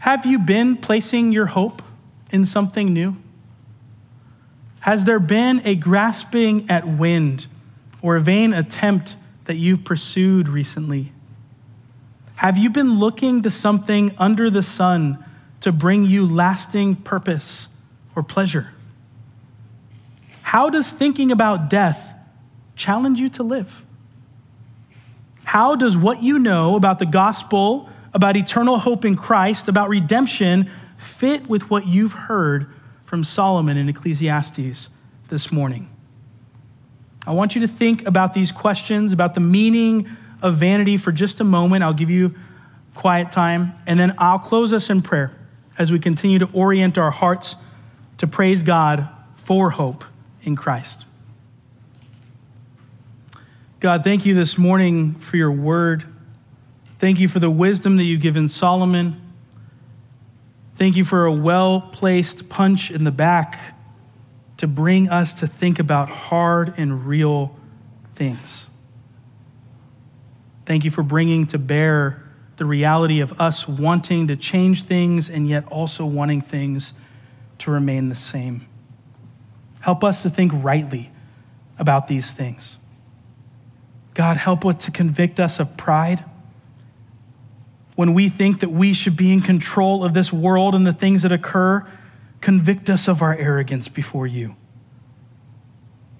Have 0.00 0.24
you 0.26 0.38
been 0.38 0.76
placing 0.76 1.32
your 1.32 1.46
hope 1.46 1.82
in 2.30 2.44
something 2.44 2.92
new? 2.92 3.16
Has 4.80 5.04
there 5.04 5.20
been 5.20 5.60
a 5.64 5.74
grasping 5.74 6.68
at 6.70 6.86
wind 6.86 7.46
or 8.00 8.16
a 8.16 8.20
vain 8.20 8.52
attempt 8.54 9.16
that 9.44 9.56
you've 9.56 9.84
pursued 9.84 10.48
recently? 10.48 11.12
Have 12.36 12.56
you 12.56 12.70
been 12.70 12.98
looking 12.98 13.42
to 13.42 13.50
something 13.50 14.14
under 14.16 14.48
the 14.48 14.62
sun 14.62 15.24
to 15.60 15.72
bring 15.72 16.04
you 16.04 16.26
lasting 16.26 16.96
purpose 16.96 17.68
or 18.16 18.22
pleasure? 18.22 18.72
How 20.42 20.68
does 20.70 20.90
thinking 20.90 21.30
about 21.30 21.70
death 21.70 22.14
challenge 22.74 23.20
you 23.20 23.28
to 23.30 23.42
live? 23.42 23.84
How 25.44 25.76
does 25.76 25.96
what 25.96 26.22
you 26.22 26.38
know 26.38 26.76
about 26.76 26.98
the 26.98 27.06
gospel, 27.06 27.88
about 28.14 28.36
eternal 28.36 28.78
hope 28.78 29.04
in 29.04 29.16
Christ, 29.16 29.68
about 29.68 29.88
redemption, 29.88 30.70
fit 30.96 31.48
with 31.48 31.70
what 31.70 31.86
you've 31.86 32.12
heard 32.12 32.72
from 33.02 33.24
Solomon 33.24 33.76
in 33.76 33.88
Ecclesiastes 33.88 34.88
this 35.28 35.52
morning? 35.52 35.88
I 37.26 37.32
want 37.32 37.54
you 37.54 37.60
to 37.60 37.68
think 37.68 38.06
about 38.06 38.32
these 38.32 38.50
questions, 38.50 39.12
about 39.12 39.34
the 39.34 39.40
meaning 39.40 40.08
of 40.42 40.56
vanity 40.56 40.96
for 40.96 41.12
just 41.12 41.40
a 41.40 41.44
moment. 41.44 41.84
I'll 41.84 41.92
give 41.92 42.10
you 42.10 42.34
quiet 42.94 43.30
time, 43.30 43.74
and 43.86 44.00
then 44.00 44.14
I'll 44.18 44.38
close 44.38 44.72
us 44.72 44.88
in 44.88 45.02
prayer 45.02 45.36
as 45.80 45.90
we 45.90 45.98
continue 45.98 46.38
to 46.38 46.46
orient 46.52 46.98
our 46.98 47.10
hearts 47.10 47.56
to 48.18 48.26
praise 48.26 48.62
God 48.62 49.08
for 49.34 49.70
hope 49.70 50.04
in 50.42 50.54
Christ. 50.54 51.06
God, 53.80 54.04
thank 54.04 54.26
you 54.26 54.34
this 54.34 54.58
morning 54.58 55.14
for 55.14 55.38
your 55.38 55.50
word. 55.50 56.04
Thank 56.98 57.18
you 57.18 57.28
for 57.28 57.38
the 57.38 57.50
wisdom 57.50 57.96
that 57.96 58.02
you've 58.02 58.20
given 58.20 58.46
Solomon. 58.46 59.22
Thank 60.74 60.96
you 60.96 61.04
for 61.04 61.24
a 61.24 61.32
well 61.32 61.80
placed 61.80 62.50
punch 62.50 62.90
in 62.90 63.04
the 63.04 63.10
back 63.10 63.74
to 64.58 64.66
bring 64.66 65.08
us 65.08 65.32
to 65.40 65.46
think 65.46 65.78
about 65.78 66.10
hard 66.10 66.74
and 66.76 67.06
real 67.06 67.56
things. 68.14 68.68
Thank 70.66 70.84
you 70.84 70.90
for 70.90 71.02
bringing 71.02 71.46
to 71.46 71.58
bear 71.58 72.29
the 72.60 72.66
reality 72.66 73.20
of 73.20 73.40
us 73.40 73.66
wanting 73.66 74.26
to 74.26 74.36
change 74.36 74.82
things 74.82 75.30
and 75.30 75.48
yet 75.48 75.66
also 75.68 76.04
wanting 76.04 76.42
things 76.42 76.92
to 77.56 77.70
remain 77.70 78.10
the 78.10 78.14
same. 78.14 78.66
Help 79.80 80.04
us 80.04 80.22
to 80.22 80.28
think 80.28 80.52
rightly 80.54 81.10
about 81.78 82.06
these 82.06 82.32
things. 82.32 82.76
God, 84.12 84.36
help 84.36 84.66
us 84.66 84.84
to 84.84 84.90
convict 84.90 85.40
us 85.40 85.58
of 85.58 85.74
pride. 85.78 86.22
When 87.96 88.12
we 88.12 88.28
think 88.28 88.60
that 88.60 88.68
we 88.68 88.92
should 88.92 89.16
be 89.16 89.32
in 89.32 89.40
control 89.40 90.04
of 90.04 90.12
this 90.12 90.30
world 90.30 90.74
and 90.74 90.86
the 90.86 90.92
things 90.92 91.22
that 91.22 91.32
occur, 91.32 91.90
convict 92.42 92.90
us 92.90 93.08
of 93.08 93.22
our 93.22 93.34
arrogance 93.34 93.88
before 93.88 94.26
you. 94.26 94.54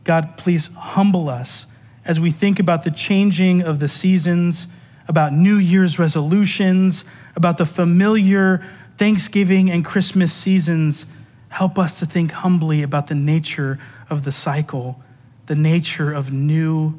God, 0.04 0.38
please 0.38 0.68
humble 0.68 1.28
us 1.28 1.66
as 2.06 2.18
we 2.18 2.30
think 2.30 2.58
about 2.58 2.84
the 2.84 2.90
changing 2.90 3.60
of 3.60 3.78
the 3.78 3.88
seasons, 3.88 4.68
about 5.10 5.32
New 5.32 5.56
Year's 5.56 5.98
resolutions, 5.98 7.04
about 7.34 7.58
the 7.58 7.66
familiar 7.66 8.62
Thanksgiving 8.96 9.68
and 9.68 9.84
Christmas 9.84 10.32
seasons, 10.32 11.04
help 11.48 11.80
us 11.80 11.98
to 11.98 12.06
think 12.06 12.30
humbly 12.30 12.84
about 12.84 13.08
the 13.08 13.16
nature 13.16 13.80
of 14.08 14.22
the 14.22 14.30
cycle, 14.30 15.02
the 15.46 15.56
nature 15.56 16.12
of 16.12 16.30
new, 16.30 16.94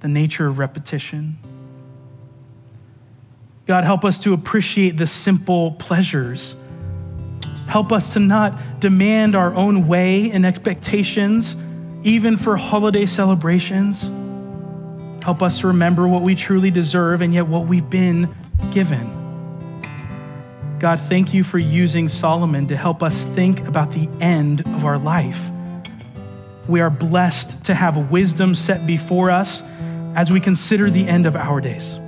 the 0.00 0.08
nature 0.08 0.46
of 0.46 0.58
repetition. 0.58 1.36
God, 3.66 3.84
help 3.84 4.02
us 4.02 4.18
to 4.20 4.32
appreciate 4.32 4.96
the 4.96 5.06
simple 5.06 5.72
pleasures. 5.72 6.56
Help 7.66 7.92
us 7.92 8.14
to 8.14 8.18
not 8.18 8.80
demand 8.80 9.34
our 9.34 9.54
own 9.54 9.88
way 9.88 10.30
and 10.30 10.46
expectations 10.46 11.54
even 12.02 12.38
for 12.38 12.56
holiday 12.56 13.04
celebrations. 13.04 14.10
Help 15.22 15.42
us 15.42 15.62
remember 15.62 16.08
what 16.08 16.22
we 16.22 16.34
truly 16.34 16.70
deserve 16.70 17.20
and 17.20 17.34
yet 17.34 17.46
what 17.46 17.66
we've 17.66 17.88
been 17.88 18.34
given. 18.70 19.18
God, 20.78 20.98
thank 20.98 21.34
you 21.34 21.44
for 21.44 21.58
using 21.58 22.08
Solomon 22.08 22.66
to 22.68 22.76
help 22.76 23.02
us 23.02 23.24
think 23.24 23.60
about 23.68 23.90
the 23.90 24.08
end 24.20 24.62
of 24.62 24.86
our 24.86 24.96
life. 24.96 25.50
We 26.66 26.80
are 26.80 26.88
blessed 26.88 27.64
to 27.64 27.74
have 27.74 28.10
wisdom 28.10 28.54
set 28.54 28.86
before 28.86 29.30
us 29.30 29.62
as 30.14 30.32
we 30.32 30.40
consider 30.40 30.88
the 30.88 31.06
end 31.06 31.26
of 31.26 31.36
our 31.36 31.60
days. 31.60 31.98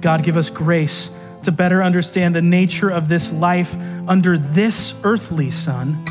God, 0.00 0.24
give 0.24 0.36
us 0.36 0.50
grace 0.50 1.10
to 1.44 1.52
better 1.52 1.84
understand 1.84 2.34
the 2.34 2.42
nature 2.42 2.90
of 2.90 3.08
this 3.08 3.32
life 3.32 3.76
under 4.08 4.36
this 4.36 4.92
earthly 5.04 5.52
sun 5.52 6.04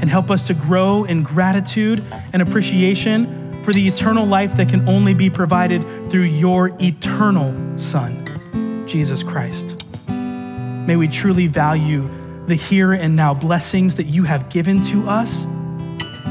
and 0.00 0.08
help 0.08 0.30
us 0.30 0.46
to 0.46 0.54
grow 0.54 1.04
in 1.04 1.22
gratitude 1.22 2.02
and 2.32 2.40
appreciation 2.40 3.39
for 3.62 3.72
the 3.72 3.86
eternal 3.86 4.26
life 4.26 4.56
that 4.56 4.68
can 4.68 4.88
only 4.88 5.14
be 5.14 5.30
provided 5.30 5.82
through 6.10 6.24
your 6.24 6.70
eternal 6.80 7.78
Son, 7.78 8.86
Jesus 8.86 9.22
Christ. 9.22 9.82
May 10.08 10.96
we 10.96 11.08
truly 11.08 11.46
value 11.46 12.10
the 12.46 12.54
here 12.54 12.92
and 12.92 13.14
now 13.14 13.34
blessings 13.34 13.96
that 13.96 14.06
you 14.06 14.24
have 14.24 14.48
given 14.48 14.82
to 14.82 15.08
us, 15.08 15.46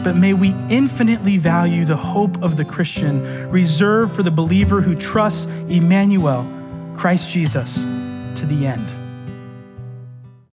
but 0.04 0.16
may 0.16 0.34
we 0.34 0.50
infinitely 0.70 1.38
value 1.38 1.86
the 1.86 1.96
hope 1.96 2.42
of 2.44 2.58
the 2.58 2.66
Christian 2.66 3.50
reserved 3.50 4.16
for 4.16 4.24
the 4.24 4.32
believer 4.32 4.82
who 4.82 4.96
trusts 4.96 5.46
Emmanuel, 5.70 6.48
Christ 6.98 7.30
Jesus, 7.30 7.84
to 7.84 8.46
the 8.46 8.66
end. 8.66 8.99